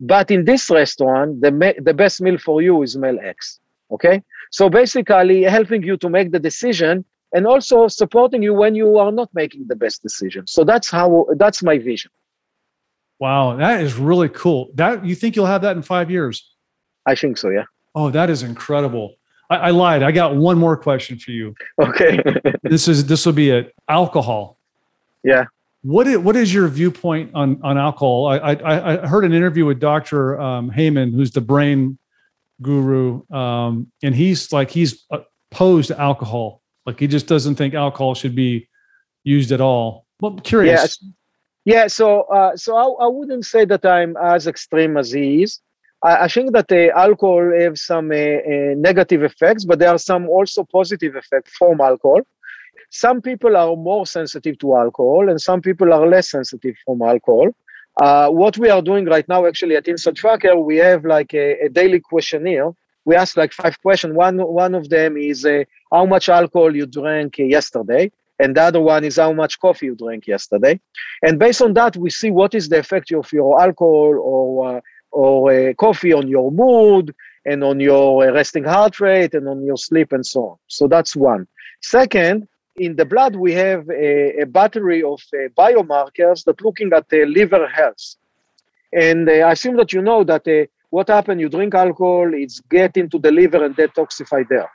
but 0.00 0.30
in 0.30 0.44
this 0.44 0.70
restaurant, 0.70 1.40
the 1.44 1.50
me- 1.50 1.78
the 1.88 1.94
best 2.02 2.20
meal 2.20 2.38
for 2.38 2.62
you 2.62 2.82
is 2.82 2.96
meal 2.96 3.18
X." 3.22 3.60
Okay, 3.94 4.16
so 4.50 4.68
basically 4.68 5.42
helping 5.44 5.82
you 5.82 5.96
to 5.98 6.08
make 6.08 6.28
the 6.32 6.40
decision 6.50 7.04
and 7.34 7.46
also 7.46 7.88
supporting 7.88 8.42
you 8.42 8.54
when 8.54 8.74
you 8.74 8.98
are 8.98 9.12
not 9.12 9.28
making 9.34 9.66
the 9.68 9.76
best 9.76 10.02
decision. 10.02 10.46
So 10.46 10.64
that's 10.64 10.90
how 10.90 11.26
that's 11.36 11.62
my 11.62 11.78
vision. 11.78 12.10
Wow, 13.18 13.56
that 13.56 13.80
is 13.80 13.94
really 13.94 14.28
cool. 14.28 14.70
That 14.74 15.04
you 15.04 15.14
think 15.14 15.36
you'll 15.36 15.46
have 15.54 15.62
that 15.62 15.76
in 15.76 15.82
five 15.82 16.10
years? 16.10 16.36
I 17.06 17.14
think 17.14 17.38
so. 17.38 17.48
Yeah. 17.50 17.64
Oh, 17.94 18.10
that 18.10 18.28
is 18.28 18.42
incredible. 18.42 19.16
I, 19.50 19.56
I 19.56 19.70
lied. 19.70 20.02
I 20.02 20.12
got 20.12 20.36
one 20.36 20.58
more 20.58 20.76
question 20.76 21.18
for 21.18 21.30
you. 21.30 21.54
Okay. 21.80 22.22
This 22.62 22.88
is 22.88 23.06
this 23.06 23.24
will 23.24 23.32
be 23.32 23.50
it. 23.50 23.72
Alcohol. 23.88 24.58
yeah. 25.22 25.44
What 25.82 26.08
is, 26.08 26.18
what 26.18 26.34
is 26.34 26.52
your 26.52 26.66
viewpoint 26.66 27.30
on 27.32 27.60
on 27.62 27.78
alcohol? 27.78 28.26
I 28.26 28.38
I, 28.38 29.04
I 29.04 29.06
heard 29.06 29.24
an 29.24 29.32
interview 29.32 29.64
with 29.66 29.78
Dr. 29.78 30.40
Um, 30.40 30.72
Amen, 30.76 31.12
who's 31.12 31.30
the 31.30 31.40
brain 31.40 31.96
guru, 32.60 33.22
um, 33.30 33.90
and 34.02 34.14
he's 34.16 34.52
like 34.52 34.68
he's 34.70 35.04
opposed 35.12 35.88
to 35.88 36.00
alcohol. 36.00 36.60
Like 36.86 36.98
he 36.98 37.06
just 37.06 37.28
doesn't 37.28 37.54
think 37.54 37.74
alcohol 37.74 38.14
should 38.16 38.34
be 38.34 38.68
used 39.22 39.52
at 39.52 39.60
all. 39.60 40.06
Well, 40.20 40.32
I'm 40.32 40.40
curious. 40.40 40.80
Yes. 40.80 41.04
Yeah, 41.64 41.86
so 41.86 42.22
uh, 42.22 42.56
so 42.56 42.76
I, 42.76 43.04
I 43.04 43.08
wouldn't 43.08 43.44
say 43.44 43.64
that 43.64 43.84
I'm 43.86 44.16
as 44.16 44.46
extreme 44.46 44.96
as 44.96 45.12
he 45.12 45.42
is. 45.44 45.60
I, 46.06 46.28
think 46.28 46.52
that 46.52 46.70
uh, 46.70 46.96
alcohol 46.96 47.50
has 47.58 47.82
some 47.82 48.10
uh, 48.12 48.14
uh, 48.14 48.74
negative 48.76 49.22
effects, 49.24 49.64
but 49.64 49.78
there 49.80 49.90
are 49.90 49.98
some 49.98 50.28
also 50.28 50.62
positive 50.64 51.16
effects 51.16 51.56
from 51.56 51.80
alcohol. 51.80 52.20
Some 52.90 53.20
people 53.20 53.56
are 53.56 53.74
more 53.74 54.06
sensitive 54.06 54.56
to 54.60 54.76
alcohol, 54.76 55.28
and 55.28 55.40
some 55.40 55.60
people 55.60 55.92
are 55.92 56.06
less 56.06 56.30
sensitive 56.30 56.76
from 56.84 57.02
alcohol. 57.02 57.48
Uh, 58.00 58.28
what 58.28 58.56
we 58.56 58.68
are 58.70 58.82
doing 58.82 59.06
right 59.06 59.28
now, 59.28 59.46
actually, 59.46 59.74
at 59.74 59.86
InsideTracker, 59.86 60.64
we 60.64 60.76
have 60.76 61.04
like 61.04 61.34
a, 61.34 61.64
a 61.64 61.68
daily 61.68 61.98
questionnaire. 61.98 62.70
We 63.04 63.16
ask 63.16 63.36
like 63.36 63.52
five 63.52 63.80
questions. 63.82 64.14
One 64.14 64.38
one 64.38 64.74
of 64.74 64.88
them 64.88 65.16
is 65.16 65.44
uh, 65.44 65.64
how 65.92 66.06
much 66.06 66.28
alcohol 66.28 66.74
you 66.74 66.86
drank 66.86 67.38
yesterday 67.38 68.12
and 68.38 68.56
the 68.56 68.62
other 68.62 68.80
one 68.80 69.04
is 69.04 69.16
how 69.16 69.32
much 69.32 69.58
coffee 69.60 69.86
you 69.86 69.94
drank 69.94 70.26
yesterday. 70.26 70.78
And 71.22 71.38
based 71.38 71.62
on 71.62 71.72
that, 71.74 71.96
we 71.96 72.10
see 72.10 72.30
what 72.30 72.54
is 72.54 72.68
the 72.68 72.78
effect 72.78 73.12
of 73.12 73.32
your 73.32 73.60
alcohol 73.60 74.18
or 74.20 74.76
uh, 74.76 74.80
or 75.10 75.52
uh, 75.52 75.74
coffee 75.74 76.12
on 76.12 76.28
your 76.28 76.50
mood 76.50 77.14
and 77.44 77.62
on 77.62 77.80
your 77.80 78.28
uh, 78.28 78.32
resting 78.32 78.64
heart 78.64 79.00
rate 79.00 79.34
and 79.34 79.48
on 79.48 79.64
your 79.64 79.76
sleep 79.76 80.12
and 80.12 80.26
so 80.26 80.40
on. 80.50 80.56
So 80.66 80.88
that's 80.88 81.14
one. 81.16 81.46
Second, 81.80 82.48
in 82.76 82.96
the 82.96 83.04
blood 83.04 83.36
we 83.36 83.52
have 83.52 83.88
a, 83.90 84.40
a 84.42 84.46
battery 84.46 85.02
of 85.02 85.20
uh, 85.32 85.48
biomarkers 85.56 86.44
that 86.44 86.60
looking 86.60 86.92
at 86.92 87.08
the 87.08 87.24
liver 87.24 87.66
health. 87.66 88.16
And 88.92 89.28
uh, 89.28 89.32
I 89.32 89.52
assume 89.52 89.76
that 89.76 89.92
you 89.92 90.02
know 90.02 90.24
that 90.24 90.46
uh, 90.46 90.66
what 90.90 91.08
happened, 91.08 91.40
you 91.40 91.48
drink 91.48 91.74
alcohol, 91.74 92.30
it's 92.34 92.60
get 92.60 92.96
into 92.96 93.18
the 93.18 93.30
liver 93.30 93.64
and 93.64 93.76
detoxify 93.76 94.46
there. 94.48 94.70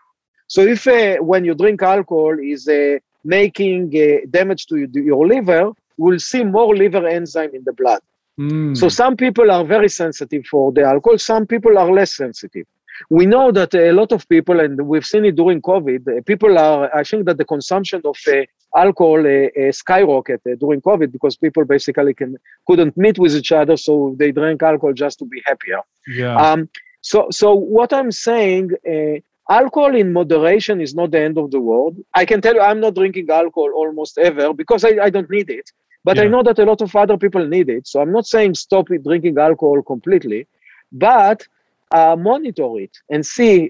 So 0.47 0.61
if 0.61 0.85
uh, 0.87 1.17
when 1.17 1.45
you 1.45 1.55
drink 1.55 1.81
alcohol 1.81 2.37
is 2.41 2.67
uh, 2.67 2.97
making 3.23 3.93
uh, 3.95 4.25
damage 4.29 4.65
to 4.67 4.87
your 4.93 5.25
liver, 5.25 5.71
we'll 5.97 6.19
see 6.19 6.43
more 6.43 6.75
liver 6.75 7.07
enzyme 7.07 7.51
in 7.53 7.63
the 7.63 7.73
blood. 7.73 8.01
Mm. 8.39 8.75
So 8.77 8.89
some 8.89 9.15
people 9.15 9.51
are 9.51 9.65
very 9.65 9.89
sensitive 9.89 10.45
for 10.45 10.71
the 10.71 10.83
alcohol, 10.83 11.17
some 11.17 11.45
people 11.45 11.77
are 11.77 11.91
less 11.91 12.15
sensitive. 12.15 12.65
We 13.09 13.25
know 13.25 13.51
that 13.51 13.73
a 13.73 13.91
lot 13.91 14.11
of 14.11 14.27
people, 14.29 14.59
and 14.59 14.79
we've 14.81 15.05
seen 15.05 15.25
it 15.25 15.35
during 15.35 15.61
COVID, 15.61 16.07
uh, 16.07 16.21
people 16.23 16.57
are, 16.57 16.95
I 16.95 17.03
think 17.03 17.25
that 17.25 17.37
the 17.37 17.45
consumption 17.45 18.01
of 18.05 18.17
uh, 18.27 18.41
alcohol 18.77 19.19
uh, 19.19 19.47
uh, 19.47 19.71
skyrocketed 19.71 20.59
during 20.59 20.81
COVID 20.81 21.11
because 21.11 21.35
people 21.35 21.65
basically 21.65 22.13
can, 22.13 22.37
couldn't 22.67 22.95
meet 22.97 23.17
with 23.17 23.33
each 23.35 23.51
other, 23.51 23.75
so 23.75 24.15
they 24.19 24.31
drank 24.31 24.61
alcohol 24.61 24.93
just 24.93 25.19
to 25.19 25.25
be 25.25 25.41
happier. 25.45 25.81
yeah. 26.07 26.35
Um, 26.35 26.69
so, 27.01 27.27
so 27.31 27.53
what 27.55 27.91
I'm 27.93 28.11
saying, 28.11 28.71
uh, 28.87 29.19
alcohol 29.51 29.95
in 29.95 30.13
moderation 30.13 30.79
is 30.79 30.93
not 30.93 31.11
the 31.11 31.19
end 31.19 31.37
of 31.37 31.49
the 31.51 31.59
world. 31.59 31.97
I 32.13 32.25
can 32.25 32.41
tell 32.41 32.53
you, 32.53 32.61
I'm 32.61 32.79
not 32.79 32.95
drinking 32.95 33.29
alcohol 33.29 33.71
almost 33.75 34.17
ever 34.19 34.53
because 34.53 34.85
I, 34.85 34.97
I 35.01 35.09
don't 35.09 35.29
need 35.29 35.49
it. 35.49 35.71
But 36.03 36.17
I 36.19 36.23
know 36.31 36.43
that 36.43 36.59
a 36.59 36.65
lot 36.65 36.81
of 36.81 36.95
other 36.95 37.17
people 37.17 37.45
need 37.47 37.69
it. 37.69 37.87
So 37.87 38.01
I'm 38.01 38.11
not 38.11 38.25
saying 38.25 38.55
stop 38.55 38.89
it 38.91 39.03
drinking 39.03 39.37
alcohol 39.37 39.81
completely, 39.83 40.47
but 40.91 41.45
uh, 41.91 42.15
monitor 42.15 42.79
it 42.79 42.97
and 43.09 43.25
see 43.25 43.69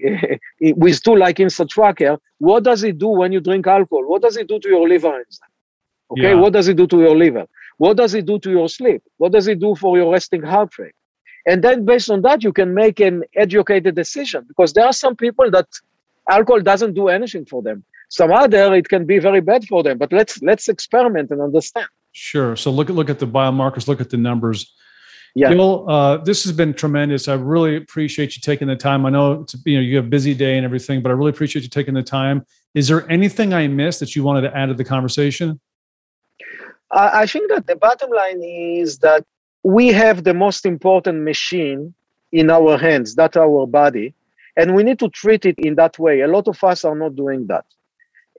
with 0.60 1.02
tool 1.02 1.18
like 1.18 1.36
InsideTracker, 1.36 2.18
what 2.38 2.64
does 2.64 2.84
it 2.84 2.98
do 2.98 3.08
when 3.08 3.32
you 3.32 3.40
drink 3.40 3.66
alcohol? 3.66 4.06
What 4.08 4.22
does 4.22 4.36
it 4.36 4.48
do 4.48 4.58
to 4.60 4.68
your 4.68 4.88
liver 4.88 5.08
enzyme? 5.14 5.48
Okay, 6.12 6.30
Yeah. 6.30 6.40
what 6.40 6.52
does 6.52 6.68
it 6.68 6.76
do 6.76 6.86
to 6.86 7.00
your 7.00 7.16
liver? 7.16 7.46
What 7.78 7.96
does 7.96 8.14
it 8.14 8.26
do 8.26 8.38
to 8.38 8.50
your 8.50 8.68
sleep? 8.68 9.02
What 9.18 9.32
does 9.32 9.48
it 9.48 9.58
do 9.58 9.74
for 9.74 9.96
your 9.96 10.12
resting 10.12 10.42
heart 10.42 10.78
rate? 10.78 10.94
And 11.46 11.62
then 11.64 11.84
based 11.84 12.10
on 12.10 12.22
that, 12.22 12.44
you 12.44 12.52
can 12.52 12.72
make 12.72 13.00
an 13.00 13.24
educated 13.34 13.94
decision 13.96 14.44
because 14.46 14.72
there 14.72 14.86
are 14.86 14.92
some 14.92 15.16
people 15.16 15.50
that 15.50 15.66
alcohol 16.30 16.60
doesn't 16.60 16.94
do 16.94 17.08
anything 17.08 17.44
for 17.46 17.62
them. 17.62 17.84
Some 18.08 18.30
other, 18.32 18.74
it 18.74 18.88
can 18.88 19.06
be 19.06 19.18
very 19.18 19.40
bad 19.40 19.64
for 19.66 19.82
them. 19.82 19.98
But 19.98 20.12
let's 20.12 20.40
let's 20.42 20.68
experiment 20.68 21.30
and 21.30 21.40
understand. 21.40 21.88
Sure. 22.12 22.56
So 22.56 22.70
look 22.70 22.90
at 22.90 22.96
look 22.96 23.10
at 23.10 23.18
the 23.18 23.26
biomarkers, 23.26 23.88
look 23.88 24.00
at 24.00 24.10
the 24.10 24.16
numbers. 24.16 24.74
Yeah. 25.34 25.52
Gil, 25.52 25.88
uh, 25.88 26.18
this 26.18 26.44
has 26.44 26.52
been 26.52 26.74
tremendous. 26.74 27.26
I 27.26 27.34
really 27.34 27.76
appreciate 27.76 28.36
you 28.36 28.42
taking 28.42 28.68
the 28.68 28.76
time. 28.76 29.06
I 29.06 29.10
know 29.10 29.42
it's, 29.42 29.56
you 29.64 29.76
know 29.76 29.80
you 29.80 29.96
have 29.96 30.04
a 30.04 30.08
busy 30.08 30.34
day 30.34 30.56
and 30.58 30.64
everything, 30.64 31.02
but 31.02 31.08
I 31.08 31.14
really 31.14 31.30
appreciate 31.30 31.62
you 31.62 31.70
taking 31.70 31.94
the 31.94 32.02
time. 32.02 32.44
Is 32.74 32.88
there 32.88 33.10
anything 33.10 33.54
I 33.54 33.66
missed 33.66 34.00
that 34.00 34.14
you 34.14 34.24
wanted 34.24 34.42
to 34.42 34.54
add 34.54 34.66
to 34.66 34.74
the 34.74 34.84
conversation? 34.84 35.58
I 36.90 37.22
I 37.22 37.26
think 37.26 37.50
that 37.50 37.66
the 37.66 37.76
bottom 37.76 38.10
line 38.10 38.42
is 38.42 38.98
that 38.98 39.24
we 39.62 39.88
have 39.88 40.24
the 40.24 40.34
most 40.34 40.66
important 40.66 41.22
machine 41.22 41.94
in 42.32 42.50
our 42.50 42.76
hands, 42.78 43.14
that's 43.14 43.36
our 43.36 43.66
body, 43.66 44.14
and 44.56 44.74
we 44.74 44.82
need 44.82 44.98
to 44.98 45.08
treat 45.08 45.44
it 45.46 45.58
in 45.58 45.76
that 45.76 45.98
way. 45.98 46.20
A 46.20 46.28
lot 46.28 46.48
of 46.48 46.62
us 46.64 46.84
are 46.84 46.94
not 46.94 47.14
doing 47.14 47.46
that. 47.46 47.64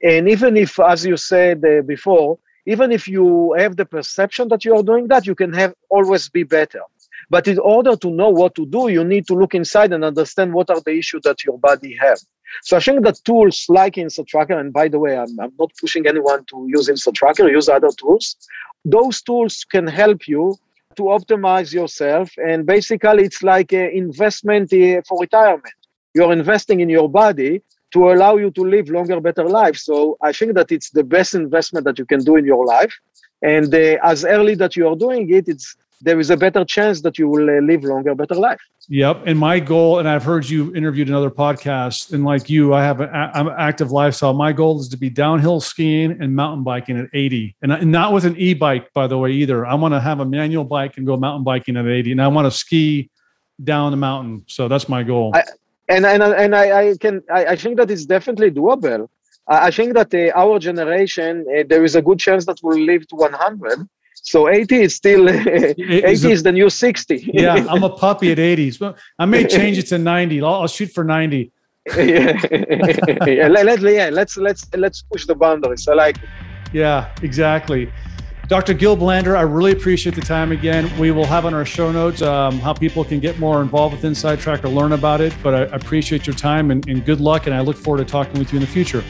And 0.04 0.28
even 0.28 0.58
if, 0.58 0.80
as 0.80 1.06
you 1.06 1.16
said 1.16 1.64
uh, 1.66 1.82
before, 1.82 2.38
even 2.66 2.92
if 2.92 3.08
you 3.08 3.54
have 3.58 3.76
the 3.76 3.86
perception 3.86 4.48
that 4.50 4.64
you 4.64 4.76
are 4.76 4.84
doing 4.84 5.08
that, 5.08 5.26
you 5.26 5.36
can 5.36 5.52
have 5.54 5.74
always 5.90 6.30
be 6.30 6.44
better. 6.44 6.82
But 7.30 7.48
in 7.48 7.60
order 7.60 7.96
to 7.96 8.10
know 8.10 8.30
what 8.30 8.56
to 8.56 8.66
do, 8.66 8.90
you 8.90 9.04
need 9.04 9.28
to 9.28 9.34
look 9.34 9.56
inside 9.56 9.94
and 9.94 10.04
understand 10.04 10.54
what 10.54 10.70
are 10.70 10.82
the 10.82 10.98
issues 10.98 11.22
that 11.24 11.44
your 11.44 11.58
body 11.58 11.98
has. 12.00 12.26
So 12.64 12.78
I 12.78 12.80
think 12.80 13.04
that 13.04 13.20
tools 13.26 13.66
like 13.70 13.96
InsideTracker, 13.96 14.60
and 14.60 14.72
by 14.72 14.88
the 14.88 15.00
way, 15.00 15.18
I'm, 15.18 15.40
I'm 15.40 15.54
not 15.60 15.72
pushing 15.80 16.06
anyone 16.08 16.46
to 16.46 16.68
use 16.70 16.88
InsideTracker, 16.90 17.50
use 17.50 17.70
other 17.70 17.90
tools. 17.98 18.36
Those 18.86 19.22
tools 19.22 19.66
can 19.70 19.88
help 19.88 20.28
you 20.28 20.56
to 20.96 21.04
optimize 21.04 21.74
yourself. 21.74 22.30
And 22.38 22.66
basically, 22.66 23.24
it's 23.24 23.42
like 23.42 23.74
an 23.74 23.90
investment 23.94 24.72
uh, 24.72 25.02
for 25.08 25.20
retirement. 25.20 25.74
You're 26.14 26.32
investing 26.32 26.82
in 26.82 26.90
your 26.90 27.10
body 27.10 27.62
to 27.94 28.12
allow 28.12 28.36
you 28.38 28.52
to 28.52 28.62
live 28.62 28.90
longer, 28.90 29.20
better 29.22 29.46
life. 29.48 29.78
So 29.78 30.18
I 30.22 30.32
think 30.34 30.54
that 30.56 30.72
it's 30.72 30.90
the 30.90 31.04
best 31.04 31.34
investment 31.36 31.86
that 31.86 31.98
you 32.00 32.06
can 32.06 32.22
do 32.24 32.36
in 32.36 32.46
your 32.46 32.66
life. 32.66 32.94
And 33.42 33.74
uh, 33.74 33.98
as 34.04 34.26
early 34.26 34.56
that 34.56 34.76
you 34.76 34.88
are 34.88 34.96
doing 34.96 35.30
it, 35.34 35.48
it's 35.48 35.76
there 36.02 36.20
is 36.20 36.30
a 36.30 36.36
better 36.36 36.66
chance 36.66 37.02
that 37.02 37.18
you 37.18 37.30
will 37.30 37.50
uh, 37.50 37.62
live 37.62 37.84
longer, 37.86 38.14
better 38.14 38.36
life. 38.36 38.60
Yep. 38.90 39.24
And 39.26 39.40
my 39.40 39.60
goal, 39.62 40.00
and 40.00 40.08
I've 40.10 40.24
heard 40.24 40.48
you 40.50 40.76
interviewed 40.76 41.08
in 41.08 41.16
other 41.16 41.30
podcasts, 41.32 42.12
and 42.12 42.26
like 42.26 42.50
you, 42.50 42.74
I 42.74 42.84
have 42.84 43.00
an 43.00 43.10
I'm 43.14 43.48
an 43.48 43.56
active 43.58 43.92
lifestyle. 43.92 44.34
My 44.34 44.52
goal 44.52 44.82
is 44.82 44.90
to 44.90 44.98
be 44.98 45.10
downhill 45.10 45.62
skiing 45.62 46.12
and 46.22 46.36
mountain 46.36 46.64
biking 46.66 47.00
at 47.00 47.08
80, 47.14 47.56
and, 47.62 47.72
I- 47.74 47.78
and 47.80 47.92
not 47.92 48.12
with 48.12 48.26
an 48.26 48.36
e-bike, 48.38 48.92
by 48.94 49.08
the 49.08 49.18
way, 49.18 49.32
either. 49.32 49.66
I 49.66 49.76
want 49.76 49.94
to 49.94 50.02
have 50.02 50.20
a 50.20 50.26
manual 50.26 50.66
bike 50.66 50.98
and 50.98 51.06
go 51.06 51.16
mountain 51.16 51.46
biking 51.46 51.78
at 51.78 51.88
80, 51.88 52.12
and 52.12 52.22
I 52.22 52.28
want 52.28 52.46
to 52.48 52.52
ski 52.52 53.10
down 53.64 53.92
the 53.92 53.98
mountain. 53.98 54.44
So 54.48 54.68
that's 54.68 54.90
my 54.90 55.04
goal. 55.04 55.32
I- 55.34 55.44
and 55.90 56.06
and 56.06 56.24
and 56.24 56.56
I, 56.56 56.90
I 56.90 56.98
can 56.98 57.22
I, 57.32 57.46
I 57.46 57.56
think 57.56 57.78
that 57.78 57.92
it's 57.92 58.06
definitely 58.06 58.52
doable. 58.52 59.08
I 59.48 59.68
I 59.68 59.72
think 59.72 59.94
that 59.94 60.14
uh, 60.14 60.32
our 60.40 60.60
generation 60.60 61.46
uh, 61.50 61.64
there 61.68 61.84
is 61.84 61.96
a 61.96 62.02
good 62.02 62.20
chance 62.20 62.46
that 62.46 62.60
we'll 62.64 62.80
live 62.80 63.08
to 63.08 63.16
100, 63.16 63.88
So 64.16 64.48
80 64.48 64.82
is 64.82 64.96
still 64.96 65.30
80 65.30 66.32
is 66.32 66.44
the 66.44 66.52
new 66.52 66.70
60. 66.70 67.32
yeah, 67.34 67.66
I'm 67.70 67.84
a 67.84 67.90
puppy 67.90 68.32
at 68.32 68.38
80s. 68.38 68.80
Well, 68.80 68.96
I 69.20 69.26
may 69.26 69.46
change 69.46 69.78
it 69.78 69.88
to 69.88 69.98
90. 69.98 70.42
I'll, 70.42 70.62
I'll 70.62 70.68
shoot 70.68 70.92
for 70.92 71.04
90. 71.04 71.52
yeah. 71.98 72.40
yeah, 73.28 73.48
let, 73.50 73.66
let, 73.66 73.82
yeah, 73.82 74.10
let's 74.10 74.38
let's 74.38 74.64
let's 74.76 75.02
push 75.12 75.26
the 75.26 75.36
boundaries. 75.36 75.86
I 75.90 75.94
like 75.94 76.18
it. 76.24 76.30
Yeah, 76.72 77.14
exactly. 77.22 77.92
Dr. 78.48 78.74
Gil 78.74 78.98
Blander, 78.98 79.38
I 79.38 79.42
really 79.42 79.72
appreciate 79.72 80.16
the 80.16 80.22
time 80.22 80.52
again. 80.52 80.92
We 81.00 81.12
will 81.12 81.26
have 81.26 81.46
on 81.46 81.54
our 81.54 81.64
show 81.64 81.94
notes 81.94 82.22
um, 82.22 82.60
how 82.60 82.74
people 82.74 83.06
can 83.06 83.22
get 83.22 83.40
more 83.40 83.62
involved 83.62 83.96
with 83.96 84.04
Inside 84.04 84.42
Track 84.42 84.66
or 84.66 84.68
learn 84.70 84.92
about 84.92 85.22
it. 85.22 85.34
But 85.42 85.54
I 85.54 85.62
appreciate 85.76 86.28
your 86.28 86.36
time 86.36 86.70
and, 86.70 86.86
and 86.90 87.06
good 87.06 87.22
luck, 87.22 87.46
and 87.46 87.56
I 87.56 87.62
look 87.62 87.78
forward 87.78 88.06
to 88.06 88.12
talking 88.12 88.38
with 88.38 88.52
you 88.52 88.58
in 88.58 88.66
the 88.66 88.70
future. 88.70 89.02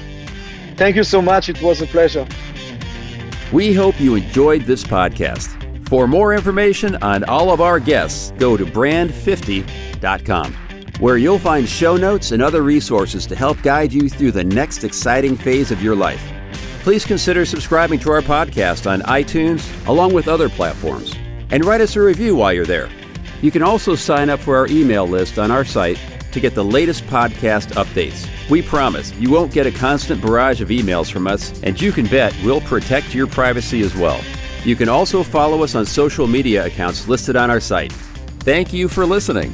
Thank 0.75 0.95
you 0.95 1.03
so 1.03 1.19
much. 1.19 1.49
It 1.49 1.59
was 1.63 1.81
a 1.81 1.87
pleasure. 1.87 2.27
We 3.51 3.73
hope 3.73 3.99
you 3.99 4.13
enjoyed 4.15 4.63
this 4.63 4.83
podcast. 4.83 5.59
For 5.89 6.07
more 6.07 6.35
information 6.35 6.95
on 6.97 7.23
all 7.23 7.51
of 7.51 7.59
our 7.59 7.79
guests, 7.79 8.33
go 8.37 8.55
to 8.55 8.65
brand50.com, 8.65 10.53
where 10.99 11.17
you'll 11.17 11.39
find 11.39 11.67
show 11.67 11.97
notes 11.97 12.31
and 12.31 12.41
other 12.41 12.61
resources 12.61 13.25
to 13.25 13.35
help 13.35 13.59
guide 13.63 13.91
you 13.93 14.09
through 14.09 14.31
the 14.31 14.43
next 14.43 14.83
exciting 14.83 15.35
phase 15.35 15.71
of 15.71 15.81
your 15.81 15.95
life 15.95 16.23
please 16.83 17.05
consider 17.05 17.45
subscribing 17.45 17.97
to 17.97 18.11
our 18.11 18.21
podcast 18.21 18.91
on 18.91 19.01
iTunes 19.03 19.87
along 19.87 20.13
with 20.13 20.27
other 20.27 20.49
platforms 20.49 21.15
and 21.51 21.63
write 21.63 21.79
us 21.79 21.95
a 21.95 22.01
review 22.01 22.35
while 22.35 22.51
you're 22.51 22.65
there. 22.65 22.89
You 23.41 23.51
can 23.51 23.63
also 23.63 23.95
sign 23.95 24.29
up 24.29 24.39
for 24.39 24.57
our 24.57 24.67
email 24.67 25.07
list 25.07 25.39
on 25.39 25.49
our 25.49 25.63
site 25.63 25.97
to 26.33 26.39
get 26.41 26.55
the 26.55 26.63
latest 26.63 27.05
podcast 27.05 27.73
updates. 27.73 28.27
We 28.49 28.61
promise 28.61 29.13
you 29.13 29.31
won't 29.31 29.53
get 29.53 29.65
a 29.65 29.71
constant 29.71 30.21
barrage 30.21 30.59
of 30.59 30.69
emails 30.69 31.09
from 31.11 31.25
us, 31.25 31.61
and 31.63 31.79
you 31.79 31.91
can 31.91 32.05
bet 32.07 32.35
we'll 32.43 32.61
protect 32.61 33.15
your 33.15 33.27
privacy 33.27 33.81
as 33.81 33.95
well. 33.95 34.21
You 34.65 34.75
can 34.75 34.89
also 34.89 35.23
follow 35.23 35.63
us 35.63 35.75
on 35.75 35.85
social 35.85 36.27
media 36.27 36.65
accounts 36.65 37.07
listed 37.07 37.35
on 37.35 37.49
our 37.49 37.59
site. 37.59 37.91
Thank 38.41 38.73
you 38.73 38.89
for 38.89 39.05
listening. 39.05 39.53